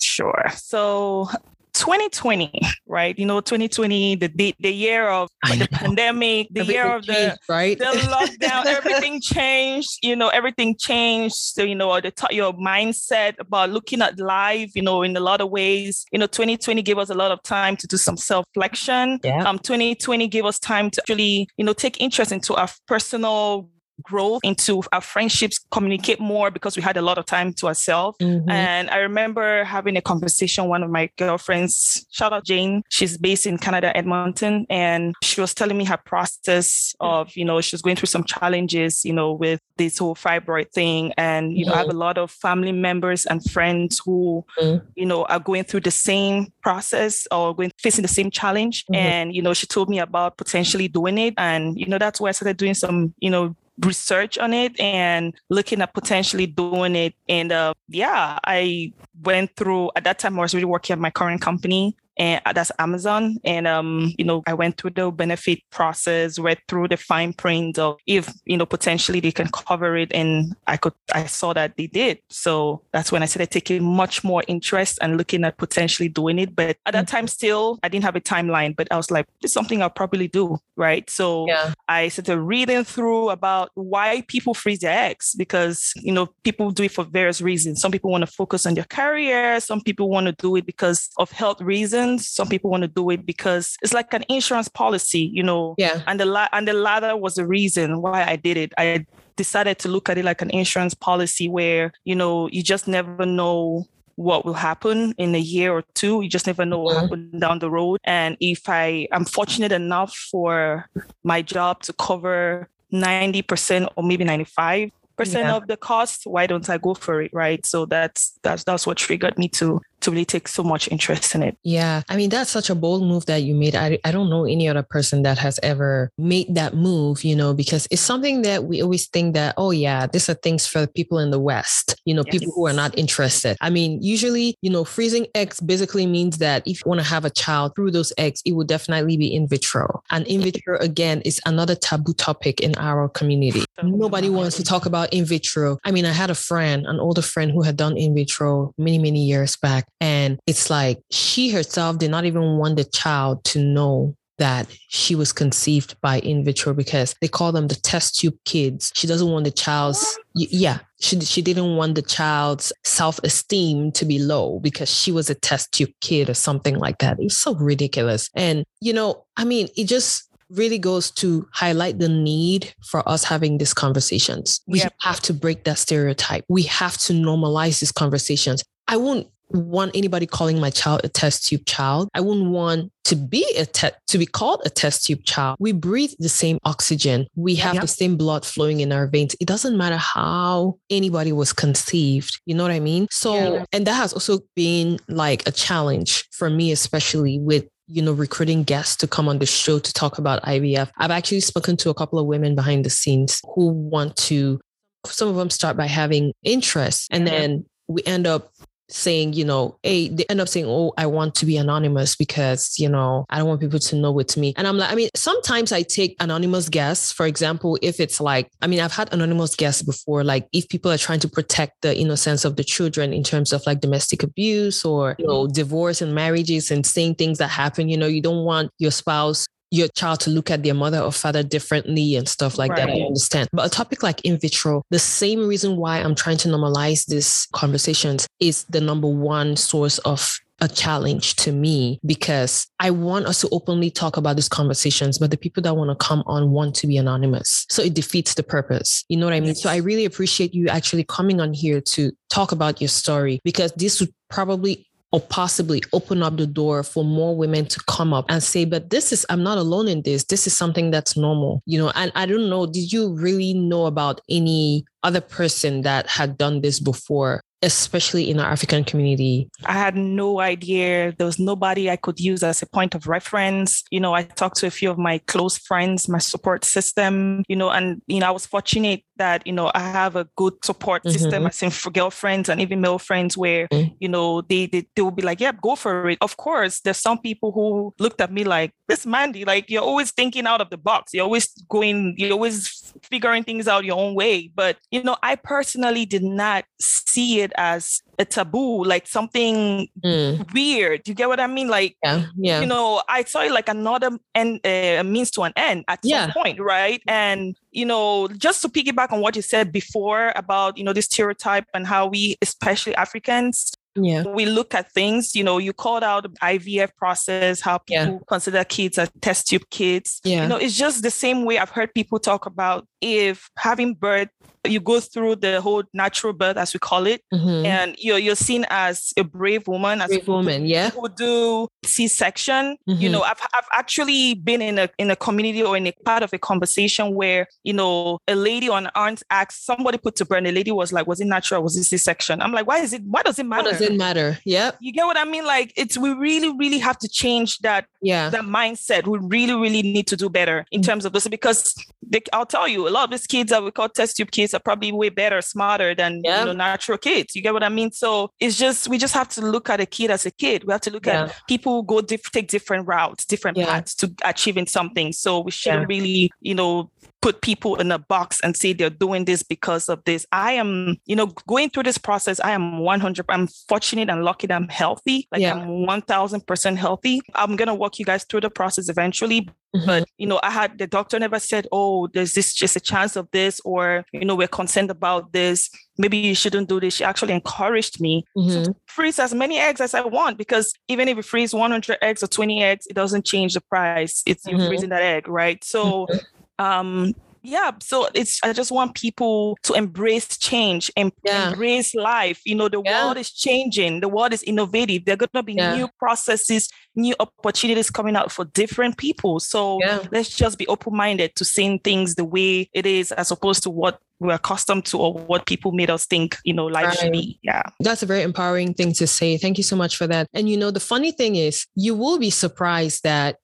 Sure. 0.01 0.45
So, 0.57 1.29
2020, 1.75 2.61
right? 2.87 3.19
You 3.19 3.27
know, 3.27 3.41
2020, 3.41 4.17
the 4.17 4.29
the, 4.29 4.55
the 4.61 4.73
year 4.73 5.09
of 5.09 5.29
the 5.43 5.69
pandemic, 5.71 6.49
the 6.51 6.61
everything 6.61 6.75
year 6.75 6.97
of 6.97 7.07
the 7.07 7.37
right, 7.49 7.79
the 7.79 7.85
lockdown, 7.85 8.67
everything 8.67 9.21
changed. 9.21 9.99
You 10.03 10.17
know, 10.17 10.29
everything 10.29 10.77
changed. 10.77 11.35
So 11.35 11.63
you 11.63 11.75
know, 11.75 12.01
the 12.01 12.13
your 12.31 12.53
mindset 12.55 13.35
about 13.39 13.71
looking 13.71 14.03
at 14.03 14.19
life. 14.19 14.73
You 14.75 14.83
know, 14.83 15.03
in 15.03 15.17
a 15.17 15.21
lot 15.21 15.41
of 15.41 15.51
ways. 15.51 16.07
You 16.13 16.19
know, 16.19 16.27
2020 16.27 16.83
gave 16.83 16.99
us 16.99 17.11
a 17.11 17.15
lot 17.15 17.31
of 17.31 17.43
time 17.43 17.77
to 17.77 17.87
do 17.87 17.97
some 17.97 18.17
self 18.17 18.47
reflection. 18.55 19.21
Yeah. 19.23 19.45
Um, 19.45 19.59
2020 19.59 20.29
gave 20.29 20.45
us 20.45 20.59
time 20.59 20.91
to 20.91 21.03
actually, 21.03 21.49
you 21.57 21.65
know, 21.65 21.73
take 21.73 22.01
interest 22.01 22.33
into 22.33 22.55
our 22.55 22.69
personal 22.87 23.69
growth 24.03 24.41
into 24.43 24.83
our 24.93 25.01
friendships 25.01 25.59
communicate 25.71 26.21
more 26.21 26.51
because 26.51 26.77
we 26.77 26.83
had 26.83 26.97
a 26.97 27.03
lot 27.03 27.19
of 27.19 27.27
time 27.27 27.53
to 27.53 27.67
ourselves 27.67 28.17
mm-hmm. 28.21 28.49
and 28.51 28.91
i 28.91 28.99
remember 28.99 29.65
having 29.65 29.97
a 29.97 30.01
conversation 30.01 30.67
one 30.69 30.83
of 30.83 30.91
my 30.91 31.09
girlfriends 31.17 32.07
shout 32.11 32.33
out 32.33 32.45
jane 32.45 32.83
she's 32.91 33.17
based 33.17 33.47
in 33.47 33.57
canada 33.57 33.97
edmonton 33.97 34.67
and 34.69 35.15
she 35.23 35.41
was 35.41 35.55
telling 35.55 35.79
me 35.79 35.85
her 35.85 35.97
process 35.97 36.95
of 37.01 37.35
you 37.37 37.45
know 37.45 37.61
she 37.61 37.75
was 37.75 37.83
going 37.83 37.97
through 37.97 38.07
some 38.07 38.25
challenges 38.25 39.05
you 39.05 39.13
know 39.13 39.33
with 39.33 39.61
this 39.77 39.99
whole 39.99 40.15
fibroid 40.15 40.71
thing 40.73 41.13
and 41.17 41.53
you 41.53 41.65
mm-hmm. 41.65 41.71
know 41.71 41.75
i 41.75 41.79
have 41.79 41.87
mm-hmm. 41.87 41.97
a 41.97 42.01
lot 42.01 42.19
of 42.19 42.31
family 42.31 42.73
members 42.73 43.27
and 43.27 43.49
friends 43.51 44.01
who 44.05 44.45
mm-hmm. 44.59 44.85
you 44.97 45.07
know 45.07 45.25
are 45.27 45.41
going 45.41 45.65
through 45.65 45.81
the 45.81 45.91
same 45.91 46.53
process 46.63 47.27
or 47.31 47.55
going 47.55 47.71
facing 47.79 48.03
the 48.03 48.09
same 48.09 48.31
challenge 48.31 48.85
mm-hmm. 48.87 48.95
and 48.95 49.35
you 49.35 49.43
know 49.43 49.55
she 49.55 49.67
told 49.67 49.89
me 49.89 49.99
about 49.99 50.37
potentially 50.37 50.89
doing 50.89 51.19
it 51.19 51.35
and 51.39 51.79
you 51.79 51.87
know 51.87 51.99
that's 51.99 52.21
why 52.21 52.29
i 52.29 52.33
started 52.33 52.57
doing 52.57 52.75
some 52.75 53.15
you 53.19 53.31
know 53.31 53.55
research 53.81 54.39
on 54.39 54.53
it 54.53 54.79
and 54.79 55.35
looking 55.51 55.81
at 55.83 55.93
potentially 55.95 56.47
doing 56.47 56.97
it. 56.97 57.15
And 57.29 57.53
uh, 57.53 57.75
yeah, 57.89 58.39
I 58.45 58.93
went 59.23 59.57
through 59.57 59.91
at 59.97 60.05
that 60.05 60.19
time 60.19 60.39
I 60.39 60.43
was 60.43 60.55
really 60.55 60.65
working 60.65 60.95
at 60.95 60.99
my 61.01 61.11
current 61.11 61.41
company 61.41 61.97
and 62.17 62.41
uh, 62.47 62.53
that's 62.53 62.71
Amazon. 62.79 63.39
And 63.45 63.67
um, 63.67 64.13
you 64.19 64.25
know, 64.25 64.43
I 64.47 64.55
went 64.55 64.77
through 64.77 64.91
the 64.91 65.11
benefit 65.11 65.61
process, 65.71 66.39
read 66.39 66.59
through 66.69 66.89
the 66.89 66.97
fine 66.97 67.33
print 67.33 67.79
of 67.79 67.97
if 68.07 68.33
you 68.45 68.57
know 68.57 68.67
potentially 68.67 69.21
they 69.21 69.33
can 69.33 69.49
cover 69.49 69.97
it, 69.97 70.13
and 70.13 70.55
I 70.67 70.77
could 70.77 70.95
I 71.13 71.27
saw 71.27 71.53
that 71.53 71.77
they 71.77 71.87
did. 71.87 72.19
So 72.31 72.83
that's 72.93 73.11
when 73.11 73.23
I 73.23 73.27
started 73.27 73.51
taking 73.51 73.85
much 73.85 74.23
more 74.25 74.43
interest 74.47 74.99
and 75.03 75.17
looking 75.17 75.45
at 75.45 75.57
potentially 75.59 76.09
doing 76.09 76.39
it. 76.39 76.55
But 76.55 76.77
at 76.87 76.93
that 76.93 77.07
mm-hmm. 77.07 77.17
time, 77.17 77.29
still 77.29 77.79
I 77.83 77.89
didn't 77.89 78.05
have 78.05 78.17
a 78.17 78.21
timeline, 78.21 78.77
but 78.77 78.89
I 78.91 78.97
was 78.97 79.11
like, 79.11 79.27
it's 79.43 79.53
something 79.53 79.83
I'll 79.83 79.91
probably 79.91 80.29
do, 80.29 80.59
right? 80.77 81.09
So 81.11 81.47
yeah. 81.49 81.73
I 81.89 82.09
started 82.09 82.41
reading 82.41 82.85
through 82.85 83.31
about 83.31 83.71
why 83.75 84.23
people 84.29 84.55
freeze 84.55 84.81
their 84.81 84.97
eggs 84.97 85.35
because 85.37 85.93
you 85.97 86.13
know 86.13 86.29
people 86.45 86.71
do 86.71 86.85
it 86.85 86.93
for 86.93 87.05
various 87.05 87.41
reasons. 87.41 87.81
Some 87.81 87.91
people 87.91 88.11
want 88.11 88.23
to 88.23 88.31
focus 88.31 88.67
on 88.67 88.75
their 88.75 88.85
career, 88.85 89.59
some 89.61 89.81
people 89.81 90.09
want 90.09 90.27
to 90.27 90.33
do 90.33 90.55
it 90.57 90.67
because 90.67 91.11
of 91.19 91.31
health 91.33 91.61
reasons 91.61 92.04
reasons. 92.05 92.29
Some 92.29 92.49
people 92.49 92.71
want 92.71 92.83
to 92.83 92.89
do 92.89 93.11
it 93.11 93.27
because 93.27 93.77
it's 93.83 93.93
like 93.93 94.13
an 94.15 94.25
insurance 94.29 94.69
policy, 94.69 95.31
you 95.33 95.43
know. 95.43 95.75
Yeah. 95.79 96.03
And 96.07 96.19
the 96.21 96.25
la- 96.25 96.49
and 96.53 96.67
the 96.69 96.73
latter 96.73 97.17
was 97.17 97.35
the 97.35 97.47
reason 97.47 98.03
why 98.03 98.25
I 98.25 98.37
did 98.37 98.57
it. 98.57 98.73
I 98.79 99.07
decided 99.37 99.79
to 99.81 99.89
look 99.89 100.09
at 100.09 100.19
it 100.19 100.25
like 100.25 100.43
an 100.43 100.51
insurance 100.51 100.95
policy 100.95 101.49
where 101.49 101.93
you 102.05 102.15
know 102.15 102.49
you 102.49 102.63
just 102.63 102.87
never 102.87 103.27
know 103.27 103.87
what 104.17 104.45
will 104.45 104.55
happen 104.55 105.13
in 105.19 105.35
a 105.35 105.39
year 105.39 105.73
or 105.73 105.83
two. 105.95 106.23
You 106.23 106.29
just 106.29 106.47
never 106.47 106.65
know 106.65 106.79
what 106.79 106.95
mm-hmm. 106.95 107.03
happen 107.03 107.41
down 107.41 107.59
the 107.59 107.71
road. 107.71 107.99
And 108.05 108.37
if 108.39 108.69
I 108.69 109.09
am 109.11 109.25
fortunate 109.25 109.73
enough 109.73 110.15
for 110.31 110.89
my 111.25 111.43
job 111.43 111.83
to 111.83 111.93
cover 111.95 112.69
90% 112.93 113.89
or 113.97 114.05
maybe 114.05 114.23
95 114.23 114.91
percent 115.17 115.47
yeah. 115.47 115.57
of 115.57 115.67
the 115.67 115.77
cost, 115.77 116.27
why 116.27 116.47
don't 116.47 116.69
I 116.69 116.79
go 116.79 116.95
for 116.95 117.23
it? 117.23 117.31
Right. 117.33 117.65
So 117.67 117.87
that's 117.87 118.39
that's 118.43 118.65
that's 118.65 118.87
what 118.87 118.99
triggered 118.99 119.39
me 119.39 119.49
to 119.51 119.81
to 120.05 120.11
really 120.11 120.25
take 120.25 120.49
so 120.49 120.63
much 120.63 120.89
interest 120.89 121.35
in 121.35 121.43
it. 121.43 121.57
Yeah. 121.63 122.03
I 122.09 122.17
mean, 122.17 122.31
that's 122.31 122.51
such 122.51 122.71
a 122.71 122.75
bold 122.75 123.03
move 123.03 123.27
that 123.27 123.43
you 123.43 123.55
made. 123.55 123.75
I, 123.75 123.99
I 124.05 124.13
don't 124.13 124.31
know 124.31 124.45
any 124.45 124.69
other 124.69 124.83
person 124.83 125.23
that 125.23 125.39
has 125.39 125.59
ever 125.63 126.11
made 126.19 126.55
that 126.55 126.75
move, 126.75 127.25
you 127.25 127.35
know, 127.35 127.55
because 127.55 127.89
it's 127.91 128.03
something 128.03 128.43
that 128.43 128.65
we 128.65 128.83
always 128.83 129.07
think 129.07 129.35
that, 129.35 129.55
oh, 129.57 129.71
yeah, 129.71 130.07
these 130.07 130.29
are 130.29 130.35
things 130.35 130.67
for 130.67 130.87
people 130.87 131.19
in 131.19 131.31
the 131.31 131.41
West, 131.41 132.01
you 132.05 132.15
know, 132.15 132.23
yes. 132.27 132.39
people 132.39 132.53
who 132.55 132.67
are 132.67 132.73
not 132.73 132.97
interested. 132.99 133.57
I 133.61 133.71
mean, 133.71 134.03
usually, 134.03 134.57
you 134.63 134.71
know, 134.71 134.85
freezing 134.85 135.27
eggs 135.35 135.61
basically 135.61 136.07
means 136.07 136.39
that 136.39 136.67
if 136.67 136.85
you 136.85 136.89
want 136.89 137.01
to 137.01 137.07
have 137.07 137.25
a 137.25 137.31
child 137.31 137.75
through 137.75 137.91
those 137.91 138.13
eggs, 138.19 138.43
it 138.45 138.53
will 138.53 138.65
definitely 138.65 139.17
be 139.17 139.35
in 139.35 139.49
vitro. 139.49 140.03
And 140.11 140.27
in 140.27 140.43
vitro, 140.43 140.79
again, 140.79 141.23
is 141.23 141.41
another 141.47 141.75
taboo 141.75 142.13
topic 142.15 142.61
in 142.61 142.75
our 142.77 143.09
community. 143.09 143.65
Nobody 143.83 144.29
wants 144.29 144.57
to 144.57 144.65
talk 144.65 144.87
about 144.87 145.13
in 145.13 145.25
vitro. 145.25 145.79
I 145.85 145.91
mean, 145.91 146.05
I 146.05 146.13
had 146.13 146.31
a 146.31 146.35
friend, 146.35 146.87
an 146.87 147.01
older 147.01 147.23
friend 147.23 147.51
who 147.51 147.63
had 147.63 147.77
done 147.77 147.97
in 147.97 148.15
vitro 148.15 148.75
many, 148.77 148.99
many 148.99 149.25
years 149.25 149.57
back. 149.57 149.87
And 150.05 150.39
it's 150.47 150.69
like 150.69 151.01
she 151.11 151.49
herself 151.49 151.97
did 151.97 152.11
not 152.11 152.27
even 152.27 152.59
want 152.59 152.77
the 152.77 152.85
child 152.85 153.43
to 153.45 153.59
know 153.59 154.15
that 154.37 154.67
she 154.89 155.15
was 155.15 155.33
conceived 155.33 155.99
by 156.03 156.19
in 156.19 156.45
vitro 156.45 156.75
because 156.75 157.15
they 157.23 157.29
call 157.29 157.53
them 157.53 157.69
the 157.69 157.75
test 157.75 158.19
tube 158.19 158.35
kids. 158.45 158.93
She 158.95 159.07
doesn't 159.07 159.31
want 159.31 159.47
the 159.47 159.51
child's 159.51 160.19
yeah, 160.35 160.81
she 161.01 161.19
she 161.21 161.41
didn't 161.41 161.77
want 161.77 161.95
the 161.95 162.03
child's 162.03 162.71
self-esteem 162.85 163.93
to 163.93 164.05
be 164.05 164.19
low 164.19 164.59
because 164.59 164.93
she 164.93 165.11
was 165.11 165.31
a 165.31 165.35
test 165.35 165.73
tube 165.73 165.93
kid 166.03 166.29
or 166.29 166.35
something 166.35 166.77
like 166.77 166.99
that. 166.99 167.17
It's 167.19 167.39
so 167.39 167.55
ridiculous. 167.55 168.29
And 168.35 168.63
you 168.83 168.93
know, 168.93 169.25
I 169.39 169.47
mean, 169.47 169.69
it 169.75 169.85
just 169.85 170.29
really 170.51 170.79
goes 170.79 171.11
to 171.13 171.49
highlight 171.55 171.99
the 171.99 172.11
need 172.11 172.75
for 172.85 173.09
us 173.09 173.25
having 173.25 173.57
these 173.57 173.73
conversations. 173.73 174.61
We 174.67 174.83
have 175.01 175.21
to 175.21 175.33
break 175.33 175.65
that 175.65 175.79
stereotype. 175.79 176.45
We 176.51 176.65
have 176.65 176.99
to 176.99 177.15
normalize 177.15 177.81
these 177.81 177.93
conversations. 177.93 178.63
I 178.87 178.99
won't 178.99 179.29
want 179.59 179.95
anybody 179.95 180.27
calling 180.27 180.61
my 180.61 180.71
child 180.71 181.03
a 181.05 181.09
test 181.09 181.47
tube 181.47 181.65
child. 181.67 182.09
I 182.15 182.21
wouldn't 182.21 182.51
want 182.51 182.91
to 183.05 183.17
be 183.17 183.45
a 183.57 183.67
te- 183.67 183.91
to 184.09 184.19
be 184.19 184.27
called 184.27 184.63
a 184.65 184.71
test 184.71 185.07
tube 185.07 185.25
child. 185.25 185.57
We 185.61 185.73
breathe 185.73 186.13
the 186.19 186.29
same 186.29 186.59
oxygen. 186.65 187.27
We 187.37 187.55
have 187.57 187.75
yep. 187.75 187.83
the 187.83 187.89
same 187.89 188.17
blood 188.17 188.45
flowing 188.45 188.81
in 188.81 188.93
our 188.93 189.07
veins. 189.07 189.37
It 189.41 189.47
doesn't 189.47 189.77
matter 189.77 189.97
how 189.97 190.79
anybody 190.91 191.33
was 191.33 191.53
conceived. 191.53 192.41
You 192.47 192.55
know 192.55 192.63
what 192.63 192.73
I 192.73 192.81
mean? 192.81 193.09
So, 193.11 193.35
yeah. 193.35 193.65
and 193.73 193.87
that 193.87 193.95
has 193.95 194.13
also 194.13 194.41
been 194.57 194.99
like 195.09 195.47
a 195.47 195.53
challenge 195.53 196.29
for 196.33 196.51
me, 196.51 196.73
especially 196.73 197.39
with 197.39 197.67
you 197.87 198.01
know, 198.01 198.13
recruiting 198.13 198.63
guests 198.63 198.97
to 198.97 199.07
come 199.07 199.29
on 199.29 199.39
the 199.39 199.47
show 199.47 199.79
to 199.79 199.93
talk 199.93 200.17
about 200.17 200.43
IVF. 200.45 200.91
I've 200.97 201.11
actually 201.11 201.41
spoken 201.41 201.77
to 201.79 201.91
a 201.91 201.95
couple 201.95 202.19
of 202.19 202.25
women 202.25 202.55
behind 202.55 202.83
the 202.83 202.89
scenes 202.89 203.43
who 203.55 203.69
want 203.69 204.17
to, 204.17 204.59
some 205.05 205.29
of 205.29 205.37
them 205.37 205.51
start 205.51 205.77
by 205.77 205.87
having 205.87 206.33
interest 206.43 207.09
and 207.11 207.27
then 207.27 207.67
we 207.89 208.03
end 208.05 208.27
up 208.27 208.53
saying, 208.89 209.33
you 209.33 209.45
know, 209.45 209.79
hey, 209.83 210.09
they 210.09 210.25
end 210.29 210.41
up 210.41 210.49
saying, 210.49 210.67
oh, 210.67 210.93
I 210.97 211.07
want 211.07 211.35
to 211.37 211.47
be 211.47 211.57
anonymous 211.57 212.17
because, 212.17 212.79
you 212.79 212.89
know, 212.89 213.25
I 213.31 213.39
don't 213.39 213.49
want 213.49 213.61
people 213.61 213.79
to 213.79 213.97
know 213.97 214.19
it's 214.19 214.37
me. 214.37 214.55
And 214.57 214.67
I'm 214.67 214.77
like, 214.77 214.91
I 214.91 214.95
mean, 214.95 215.09
sometimes 215.15 215.73
I 215.73 215.83
take 215.83 216.17
anonymous 216.21 216.69
guests. 216.69 217.13
For 217.13 217.27
example, 217.27 217.79
if 217.83 218.01
it's 218.01 218.21
like, 218.21 218.49
I 218.63 218.67
mean, 218.67 218.81
I've 218.81 218.93
had 218.93 219.13
anonymous 219.13 219.57
guests 219.57 219.83
before, 219.83 220.25
like 220.25 220.47
if 220.53 220.69
people 220.69 220.91
are 220.91 220.99
trying 220.99 221.21
to 221.21 221.29
protect 221.29 221.83
the 221.83 221.99
innocence 221.99 222.45
of 222.45 222.57
the 222.57 222.65
children 222.65 223.13
in 223.13 223.23
terms 223.23 223.53
of 223.53 223.65
like 223.67 223.81
domestic 223.81 224.23
abuse 224.23 224.85
or, 224.85 225.17
you 225.19 225.27
know, 225.27 225.47
divorce 225.47 226.03
and 226.03 226.15
marriages 226.15 226.71
and 226.71 226.85
saying 226.85 227.17
things 227.17 227.39
that 227.39 227.49
happen, 227.49 227.89
you 227.89 227.97
know, 227.97 228.07
you 228.07 228.23
don't 228.23 228.45
want 228.45 228.71
your 228.79 228.91
spouse 228.91 229.47
your 229.75 229.89
child 229.89 230.21
to 230.21 230.31
look 230.31 230.51
at 230.51 230.63
their 230.63 230.75
mother 230.75 231.01
or 231.01 231.11
father 231.11 231.43
differently 231.43 232.15
and 232.15 232.29
stuff 232.29 232.57
like 232.59 232.71
right. 232.71 232.87
that. 232.87 232.91
I 232.91 233.01
understand. 233.01 233.49
But 233.53 233.67
a 233.67 233.71
topic 233.71 234.03
like 234.03 234.21
in 234.25 234.39
vitro, 234.39 234.83
the 234.91 234.99
same 234.99 235.47
reason 235.47 235.77
why 235.77 235.99
I'm 235.99 236.15
trying 236.15 236.37
to 236.39 236.49
normalize 236.49 237.07
these 237.07 237.49
conversations 237.53 238.29
is 238.39 238.65
the 238.65 238.81
number 238.81 239.09
one 239.09 239.57
source 239.57 239.99
of 239.99 240.39
a 240.61 240.69
challenge 240.69 241.35
to 241.35 241.51
me 241.51 241.99
because 242.07 242.69
I 242.79 242.93
want 242.93 243.27
us 243.27 243.41
to 243.41 243.49
openly 243.51 243.91
talk 243.91 244.17
about 244.17 244.37
these 244.37 244.49
conversations, 244.49 245.19
but 245.19 245.33
the 245.33 245.37
people 245.37 245.63
that 245.65 245.77
want 245.77 245.91
to 245.91 246.07
come 246.07 246.23
on 246.27 246.53
want 246.53 246.77
to 246.77 246.87
be 246.87 246.97
anonymous. 246.97 247.67
So 247.69 247.83
it 247.83 247.95
defeats 247.95 248.35
the 248.35 248.45
purpose. 248.45 249.05
You 249.09 249.17
know 249.17 249.27
what 249.27 249.35
I 249.35 249.41
mean? 249.41 249.57
So 249.57 249.69
I 249.69 249.79
really 249.79 250.05
appreciate 250.05 250.55
you 250.55 250.69
actually 250.69 251.05
coming 251.05 251.41
on 251.41 251.53
here 251.53 251.81
to 251.81 252.13
talk 252.31 252.53
about 252.53 252.81
your 252.81 252.89
story 252.89 253.41
because 253.45 253.73
this 253.73 253.99
would 253.99 254.15
probably 254.31 254.87
or 255.15 255.21
possibly 255.21 255.81
open 255.93 256.25
up 256.25 256.37
the 256.37 256.47
door 256.47 256.83
for 256.83 257.05
more 257.05 257.37
women 257.37 257.65
to 257.65 257.81
come 257.87 258.13
up 258.13 258.25
and 258.29 258.43
say, 258.43 258.65
but 258.65 258.91
this 258.91 259.13
is, 259.13 259.25
I'm 259.31 259.45
not 259.45 259.59
alone 259.59 259.87
in 259.87 260.03
this. 260.03 260.25
This 260.25 260.49
is 260.49 260.57
something 260.57 260.91
that's 260.91 261.17
normal, 261.17 261.63
you 261.67 261.79
know. 261.79 261.93
And 261.95 262.11
I 262.17 262.27
don't 262.27 262.51
know, 262.51 262.67
did 262.67 262.93
you 262.93 263.15
really 263.15 263.55
know 263.55 263.87
about 263.87 264.21
any 264.29 264.85
other 265.05 265.21
person 265.21 265.83
that 265.83 266.09
had 266.09 266.37
done 266.37 266.63
this 266.63 266.81
before? 266.81 267.43
Especially 267.65 268.31
in 268.31 268.39
our 268.39 268.51
African 268.51 268.85
community? 268.85 269.51
I 269.65 269.73
had 269.73 269.97
no 269.97 270.41
idea. 270.41 271.15
There 271.17 271.27
was 271.27 271.39
nobody 271.39 271.91
I 271.91 271.97
could 271.97 272.21
use 272.21 272.43
as 272.43 272.63
a 272.63 272.67
point 272.67 272.95
of 272.95 273.09
reference. 273.09 273.83
You 273.91 274.01
know, 274.01 274.15
I 274.15 274.23
talked 274.23 274.57
to 274.59 274.67
a 274.67 274.71
few 274.71 274.91
of 274.91 274.99
my 274.99 275.19
close 275.27 275.59
friends, 275.59 276.09
my 276.09 276.19
support 276.19 276.65
system, 276.65 277.43
you 277.49 277.57
know, 277.57 277.71
and, 277.71 278.03
you 278.07 278.21
know, 278.21 278.29
I 278.29 278.31
was 278.31 278.47
fortunate 278.47 279.03
that, 279.17 279.47
you 279.47 279.53
know, 279.53 279.71
I 279.75 279.81
have 279.81 280.17
a 280.17 280.27
good 280.37 280.55
support 280.65 281.03
mm-hmm. 281.03 281.17
system, 281.17 281.47
as 281.47 281.63
in 281.63 281.71
for 281.71 281.91
girlfriends 281.91 282.49
and 282.49 282.61
even 282.61 282.81
male 282.81 282.99
friends 282.99 283.37
where, 283.37 283.69
mm-hmm. 283.69 283.95
you 283.99 284.09
know, 284.09 284.43
they, 284.43 284.67
they, 284.67 284.87
they 284.95 285.03
will 285.03 285.11
be 285.11 285.23
like, 285.23 285.41
yeah, 285.41 285.53
go 285.53 285.77
for 285.77 286.09
it. 286.11 286.19
Of 286.21 286.37
course, 286.37 286.81
there's 286.81 286.99
some 286.99 287.19
people 287.19 287.53
who 287.53 287.95
looked 287.99 288.21
at 288.21 288.33
me 288.33 288.45
like, 288.45 288.73
this 288.89 289.07
Mandy, 289.07 289.45
like 289.45 289.71
you're 289.71 289.83
always 289.83 290.11
thinking 290.11 290.47
out 290.47 290.61
of 290.61 290.71
the 290.71 290.77
box. 290.77 291.15
You're 291.15 291.25
always 291.25 291.49
going, 291.69 292.15
you're 292.19 292.33
always 292.33 292.84
figuring 293.03 293.45
things 293.45 293.69
out 293.69 293.85
your 293.85 293.99
own 293.99 294.15
way. 294.15 294.51
But, 294.55 294.79
you 294.91 295.03
know, 295.03 295.17
I 295.23 295.37
personally 295.37 296.07
did 296.07 296.23
not 296.23 296.65
see 296.81 297.41
it 297.41 297.53
as 297.57 298.03
a 298.19 298.25
taboo, 298.25 298.85
like 298.85 299.07
something 299.07 299.89
mm. 300.05 300.53
weird. 300.53 301.07
You 301.07 301.15
get 301.15 301.29
what 301.29 301.41
I 301.41 301.47
mean? 301.47 301.69
Like, 301.69 301.97
yeah, 302.03 302.27
yeah. 302.37 302.61
you 302.61 302.67
know, 302.67 303.03
I 303.09 303.25
saw 303.25 303.43
it 303.43 303.53
like 303.53 303.69
another 303.69 304.11
end, 304.35 304.61
uh, 304.65 305.03
means 305.05 305.31
to 305.33 305.43
an 305.43 305.53
end 305.57 305.85
at 305.89 306.01
yeah. 306.03 306.27
some 306.27 306.33
point, 306.33 306.61
right? 306.61 307.03
And 307.07 307.57
you 307.71 307.85
know, 307.85 308.29
just 308.29 308.63
to 308.63 308.69
piggyback 308.69 309.13
on 309.13 309.21
what 309.21 309.37
you 309.37 309.43
said 309.43 309.73
before 309.73 310.33
about 310.37 310.79
you 310.79 310.85
know 310.85 310.93
this 310.93 311.07
stereotype 311.07 311.67
and 311.75 311.87
how 311.87 312.07
we, 312.07 312.37
especially 312.41 312.95
Africans, 312.95 313.73
yeah. 313.97 314.23
we 314.25 314.47
look 314.47 314.75
at 314.75 314.93
things. 314.93 315.35
You 315.35 315.45
know, 315.45 315.59
you 315.59 315.73
called 315.73 316.03
out 316.03 316.25
IVF 316.35 316.95
process, 316.97 317.61
how 317.61 317.79
people 317.79 318.15
yeah. 318.15 318.19
consider 318.29 318.65
kids 318.65 318.99
as 318.99 319.11
test 319.21 319.49
tube 319.49 319.65
kids. 319.71 320.21
Yeah. 320.25 320.43
You 320.43 320.49
know, 320.49 320.57
it's 320.57 320.77
just 320.77 321.03
the 321.03 321.11
same 321.11 321.45
way 321.45 321.59
I've 321.59 321.71
heard 321.71 321.95
people 321.95 322.19
talk 322.19 322.47
about 322.47 322.87
if 323.01 323.51
having 323.59 323.95
birth 323.95 324.29
you 324.67 324.81
go 324.81 325.01
through 325.01 325.37
the 325.37 325.61
whole 325.61 325.83
natural 325.93 326.33
birth 326.33 326.57
as 326.57 326.73
we 326.73 326.79
call 326.79 327.07
it 327.07 327.23
mm-hmm. 327.33 327.67
and 327.67 327.95
you're 327.99 328.19
you're 328.19 328.35
seen 328.35 328.65
as 328.71 329.13
a 329.17 329.25
brave 329.25 329.67
woman 329.69 330.01
as 330.01 330.09
brave 330.09 330.27
woman 330.27 330.67
yeah 330.67 330.91
who 330.91 331.09
do 331.11 331.69
c-section 331.85 332.77
mm-hmm. 332.89 333.01
you 333.01 333.09
know 333.09 333.23
I've, 333.23 333.41
I've 333.53 333.69
actually 333.73 334.35
been 334.35 334.63
in 334.63 334.79
a 334.79 334.89
in 334.99 335.11
a 335.11 335.17
community 335.17 335.63
or 335.63 335.77
in 335.77 335.87
a 335.87 335.93
part 336.05 336.23
of 336.23 336.33
a 336.33 336.39
conversation 336.39 337.15
where 337.15 337.47
you 337.63 337.73
know 337.73 338.19
a 338.27 338.35
lady 338.35 338.69
on 338.69 338.89
aunt 338.95 339.23
asked 339.31 339.65
somebody 339.65 339.99
put 339.99 340.17
to 340.17 340.25
burn 340.25 340.47
a 340.47 340.53
lady 340.53 340.73
was 340.73 340.93
like 340.93 341.07
was 341.07 341.21
it 341.21 341.27
natural 341.27 341.63
was 341.63 341.77
it 341.77 341.85
c-section 341.85 342.41
i'm 342.41 342.53
like 342.53 342.67
why 342.67 342.79
is 342.79 342.93
it 342.93 343.03
why 343.05 343.23
does 343.23 343.39
it 343.39 343.47
matter 343.47 343.71
why 343.85 343.89
does 343.89 343.95
it 343.95 343.99
matter 343.99 344.39
yeah 344.45 344.71
you 344.81 344.93
get 344.93 345.05
what 345.05 345.17
i 345.17 345.25
mean 345.25 345.45
like 345.45 345.73
it's 345.77 345.97
we 345.97 346.13
really 346.13 346.55
really 346.57 346.79
have 346.79 346.99
to 346.99 347.09
change 347.09 347.59
that 347.59 347.87
yeah 348.03 348.29
that 348.31 348.45
mindset 348.45 349.07
we 349.07 349.19
really 349.23 349.55
really 349.55 349.83
need 349.83 350.07
to 350.07 350.17
do 350.17 350.29
better 350.29 350.65
in 350.71 350.81
mm-hmm. 350.81 350.91
terms 350.91 351.05
of 351.05 351.13
this 351.13 351.27
because 351.29 351.75
they, 352.03 352.21
i'll 352.33 352.47
tell 352.47 352.69
you 352.69 352.89
a 352.89 352.91
lot 352.91 353.05
of 353.05 353.11
these 353.11 353.27
kids 353.27 353.51
that 353.51 353.63
we 353.63 353.71
call 353.71 353.89
test 353.89 354.17
tube 354.17 354.31
kids 354.31 354.55
are 354.55 354.61
probably 354.61 354.93
way 354.93 355.09
better, 355.09 355.41
smarter 355.41 355.95
than 355.95 356.21
yeah. 356.25 356.41
you 356.41 356.47
know 356.47 356.53
natural 356.53 356.99
kids. 356.99 357.35
You 357.35 357.43
get 357.43 357.53
what 357.53 357.63
I 357.63 357.69
mean? 357.69 357.93
So 357.93 358.31
it's 358.41 358.59
just 358.59 358.89
we 358.89 358.99
just 358.99 359.15
have 359.15 359.29
to 359.31 359.41
look 359.41 359.71
at 359.71 359.81
a 359.81 359.87
kid 359.87 360.11
as 360.11 360.27
a 360.27 360.31
kid. 360.31 360.65
We 360.65 360.73
have 360.73 360.81
to 360.83 360.91
look 360.91 361.07
yeah. 361.07 361.25
at 361.25 361.37
people 361.49 361.83
go 361.83 362.01
diff- 362.01 362.31
take 362.31 362.49
different 362.49 362.87
routes, 362.87 363.25
different 363.25 363.57
yeah. 363.57 363.67
paths 363.67 363.95
to 363.97 364.13
achieving 364.25 364.67
something. 364.67 365.13
So 365.13 365.41
we 365.41 365.51
shouldn't 365.51 365.89
really, 365.89 366.31
you 366.41 366.55
know, 366.55 366.91
put 367.25 367.41
people 367.41 367.77
in 367.77 367.91
a 367.91 367.99
box 367.99 368.39
and 368.45 368.55
say 368.55 368.75
they're 368.75 368.91
doing 368.91 369.25
this 369.25 369.43
because 369.43 369.89
of 369.89 370.05
this. 370.05 370.27
I 370.31 370.53
am, 370.53 370.99
you 371.07 371.17
know, 371.17 371.29
going 371.49 371.71
through 371.71 371.85
this 371.85 371.97
process, 371.97 372.39
I 372.39 372.51
am 372.51 372.81
100, 372.81 373.25
I'm 373.31 373.47
fortunate 373.67 374.11
and 374.11 374.23
lucky 374.23 374.47
that 374.47 374.55
I'm 374.55 374.69
healthy. 374.69 375.27
Like 375.33 375.41
yeah. 375.41 375.55
I'm 375.55 375.87
1000% 375.87 376.77
healthy. 376.77 377.23
I'm 377.35 377.57
going 377.57 377.69
to 377.69 377.75
walk 377.75 377.99
you 377.99 378.05
guys 378.05 378.25
through 378.25 378.43
the 378.43 378.51
process 378.51 378.91
eventually. 378.91 379.49
Mm-hmm. 379.75 379.87
But, 379.87 380.09
you 380.19 380.27
know, 380.27 380.39
I 380.43 380.51
had 380.51 380.77
the 380.77 380.87
doctor 380.87 381.19
never 381.19 381.39
said, 381.39 381.67
oh, 381.73 382.09
there's 382.09 382.35
this 382.35 382.53
just 382.53 382.77
a 382.77 382.81
chance 382.81 383.17
of 383.17 383.27
this, 383.33 383.59
or, 383.65 384.05
you 384.13 384.27
know, 384.27 384.37
we're 384.37 384.47
concerned 384.47 384.91
about 384.91 385.33
this. 385.33 385.71
Maybe 385.97 386.19
you 386.19 386.35
shouldn't 386.35 386.69
do 386.69 386.79
this. 386.79 386.95
She 386.95 387.05
actually 387.05 387.33
encouraged 387.33 388.03
me 388.03 388.25
mm-hmm. 388.37 388.65
to 388.65 388.77
freeze 388.87 389.19
as 389.19 389.35
many 389.35 389.59
eggs 389.59 389.81
as 389.81 389.95
I 389.95 390.03
want 390.03 390.37
because 390.37 390.75
even 390.89 391.09
if 391.09 391.17
you 391.17 391.23
freeze 391.23 391.55
100 391.55 391.99
eggs 392.03 392.23
or 392.23 392.27
20 392.27 392.63
eggs, 392.63 392.87
it 392.87 392.95
doesn't 392.95 393.25
change 393.25 393.55
the 393.55 393.63
price. 393.63 394.23
It's 394.27 394.47
mm-hmm. 394.47 394.61
you 394.61 394.67
freezing 394.67 394.91
that 394.91 395.03
egg, 395.03 395.27
right? 395.27 395.65
So, 395.65 396.07
mm-hmm 396.07 396.19
um 396.59 397.15
yeah 397.43 397.73
so 397.81 398.09
it's 398.15 398.41
i 398.43 398.53
just 398.53 398.73
want 398.73 398.95
people 398.95 399.57
to 399.63 399.75
embrace 399.75 400.39
change 400.39 400.91
and 400.97 401.13
yeah. 401.25 401.51
embrace 401.51 401.95
life. 401.95 402.41
You 402.45 402.55
know 402.55 402.69
the 402.69 402.83
yeah. 402.85 403.05
world 403.05 403.17
is 403.17 403.31
changing. 403.31 404.01
The 404.01 404.09
world 404.09 404.33
is 404.33 404.43
innovative. 404.43 405.05
There 405.05 405.15
are 405.15 405.17
going 405.17 405.29
to 405.35 405.43
be 405.43 405.55
yeah. 405.55 405.77
new 405.77 405.89
processes 405.99 406.69
new 406.97 407.15
opportunities 407.21 407.91
coming 407.91 408.17
out 408.17 408.31
for 408.31 408.45
different 408.47 408.97
people. 408.97 409.41
So 409.41 409.81
let's 410.13 410.35
just 410.37 410.59
be 410.59 410.67
open-minded 410.69 411.35
to 411.37 411.45
seeing 411.45 411.79
things 411.81 412.15
the 412.15 412.25
way 412.25 412.69
it 412.73 412.87
is 412.87 413.13
as 413.13 413.31
opposed 413.31 413.63
to 413.65 413.71
what 413.71 414.01
we're 414.21 414.35
accustomed 414.35 414.85
to 414.87 414.99
or 414.99 415.13
what 415.13 415.45
people 415.45 415.73
made 415.73 415.91
us 415.91 416.07
think 416.07 416.39
you 416.45 416.55
know 416.55 416.67
life 416.67 416.87
right. 416.87 416.99
should 416.99 417.13
be. 417.13 417.39
Yeah. 417.43 417.63
That's 417.81 418.03
a 418.03 418.07
very 418.07 418.23
empowering 418.23 418.75
thing 418.75 418.93
to 418.95 419.07
say. 419.07 419.37
Thank 419.37 419.59
you 419.59 419.65
so 419.65 419.77
much 419.77 419.97
for 419.97 420.07
that. 420.07 420.29
And 420.33 420.49
you 420.49 420.57
know 420.57 420.71
the 420.71 420.81
funny 420.81 421.11
thing 421.11 421.37
is 421.37 421.67
you 421.75 421.95
will 421.95 422.19
be 422.19 422.31
surprised 422.31 423.03
that 423.03 423.39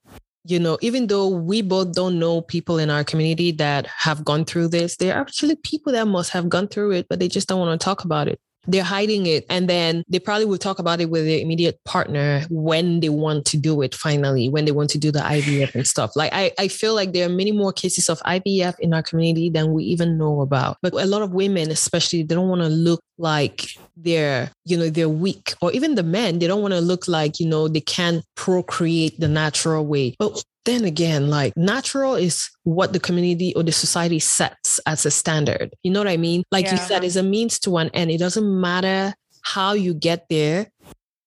you 0.45 0.59
know, 0.59 0.77
even 0.81 1.07
though 1.07 1.27
we 1.27 1.61
both 1.61 1.93
don't 1.93 2.17
know 2.17 2.41
people 2.41 2.79
in 2.79 2.89
our 2.89 3.03
community 3.03 3.51
that 3.53 3.85
have 3.87 4.25
gone 4.25 4.45
through 4.45 4.69
this, 4.69 4.97
there 4.97 5.15
are 5.15 5.21
actually 5.21 5.55
people 5.55 5.93
that 5.93 6.07
must 6.07 6.31
have 6.31 6.49
gone 6.49 6.67
through 6.67 6.91
it, 6.91 7.07
but 7.09 7.19
they 7.19 7.27
just 7.27 7.47
don't 7.47 7.59
want 7.59 7.79
to 7.79 7.83
talk 7.83 8.03
about 8.03 8.27
it. 8.27 8.39
They're 8.67 8.83
hiding 8.83 9.25
it. 9.25 9.45
And 9.49 9.67
then 9.67 10.03
they 10.07 10.19
probably 10.19 10.45
will 10.45 10.57
talk 10.57 10.77
about 10.77 11.01
it 11.01 11.09
with 11.09 11.25
their 11.25 11.39
immediate 11.39 11.83
partner 11.83 12.43
when 12.49 12.99
they 12.99 13.09
want 13.09 13.45
to 13.47 13.57
do 13.57 13.81
it 13.81 13.95
finally, 13.95 14.49
when 14.49 14.65
they 14.65 14.71
want 14.71 14.91
to 14.91 14.99
do 14.99 15.11
the 15.11 15.19
IVF 15.19 15.73
and 15.73 15.87
stuff. 15.87 16.15
Like 16.15 16.31
I, 16.31 16.51
I 16.59 16.67
feel 16.67 16.93
like 16.93 17.11
there 17.11 17.25
are 17.25 17.29
many 17.29 17.51
more 17.51 17.73
cases 17.73 18.07
of 18.07 18.19
IVF 18.19 18.79
in 18.79 18.93
our 18.93 19.01
community 19.01 19.49
than 19.49 19.73
we 19.73 19.83
even 19.85 20.17
know 20.17 20.41
about. 20.41 20.77
But 20.83 20.93
a 20.93 21.07
lot 21.07 21.23
of 21.23 21.31
women, 21.31 21.71
especially, 21.71 22.21
they 22.21 22.35
don't 22.35 22.49
want 22.49 22.61
to 22.61 22.69
look 22.69 23.01
like 23.17 23.77
they're, 24.03 24.51
you 24.65 24.77
know, 24.77 24.89
they're 24.89 25.09
weak. 25.09 25.53
Or 25.61 25.71
even 25.71 25.95
the 25.95 26.03
men, 26.03 26.39
they 26.39 26.47
don't 26.47 26.61
want 26.61 26.73
to 26.73 26.81
look 26.81 27.07
like, 27.07 27.39
you 27.39 27.47
know, 27.47 27.67
they 27.67 27.81
can't 27.81 28.23
procreate 28.35 29.19
the 29.19 29.27
natural 29.27 29.85
way. 29.85 30.15
But 30.19 30.43
then 30.65 30.85
again, 30.85 31.29
like 31.29 31.53
natural 31.57 32.15
is 32.15 32.49
what 32.63 32.93
the 32.93 32.99
community 32.99 33.53
or 33.55 33.63
the 33.63 33.71
society 33.71 34.19
sets 34.19 34.79
as 34.85 35.05
a 35.05 35.11
standard. 35.11 35.73
You 35.83 35.91
know 35.91 35.99
what 35.99 36.07
I 36.07 36.17
mean? 36.17 36.43
Like 36.51 36.65
yeah. 36.65 36.73
you 36.73 36.77
said, 36.77 37.03
it's 37.03 37.15
a 37.15 37.23
means 37.23 37.59
to 37.59 37.77
an 37.77 37.89
end. 37.93 38.11
It 38.11 38.19
doesn't 38.19 38.61
matter 38.61 39.13
how 39.43 39.73
you 39.73 39.93
get 39.93 40.27
there, 40.29 40.67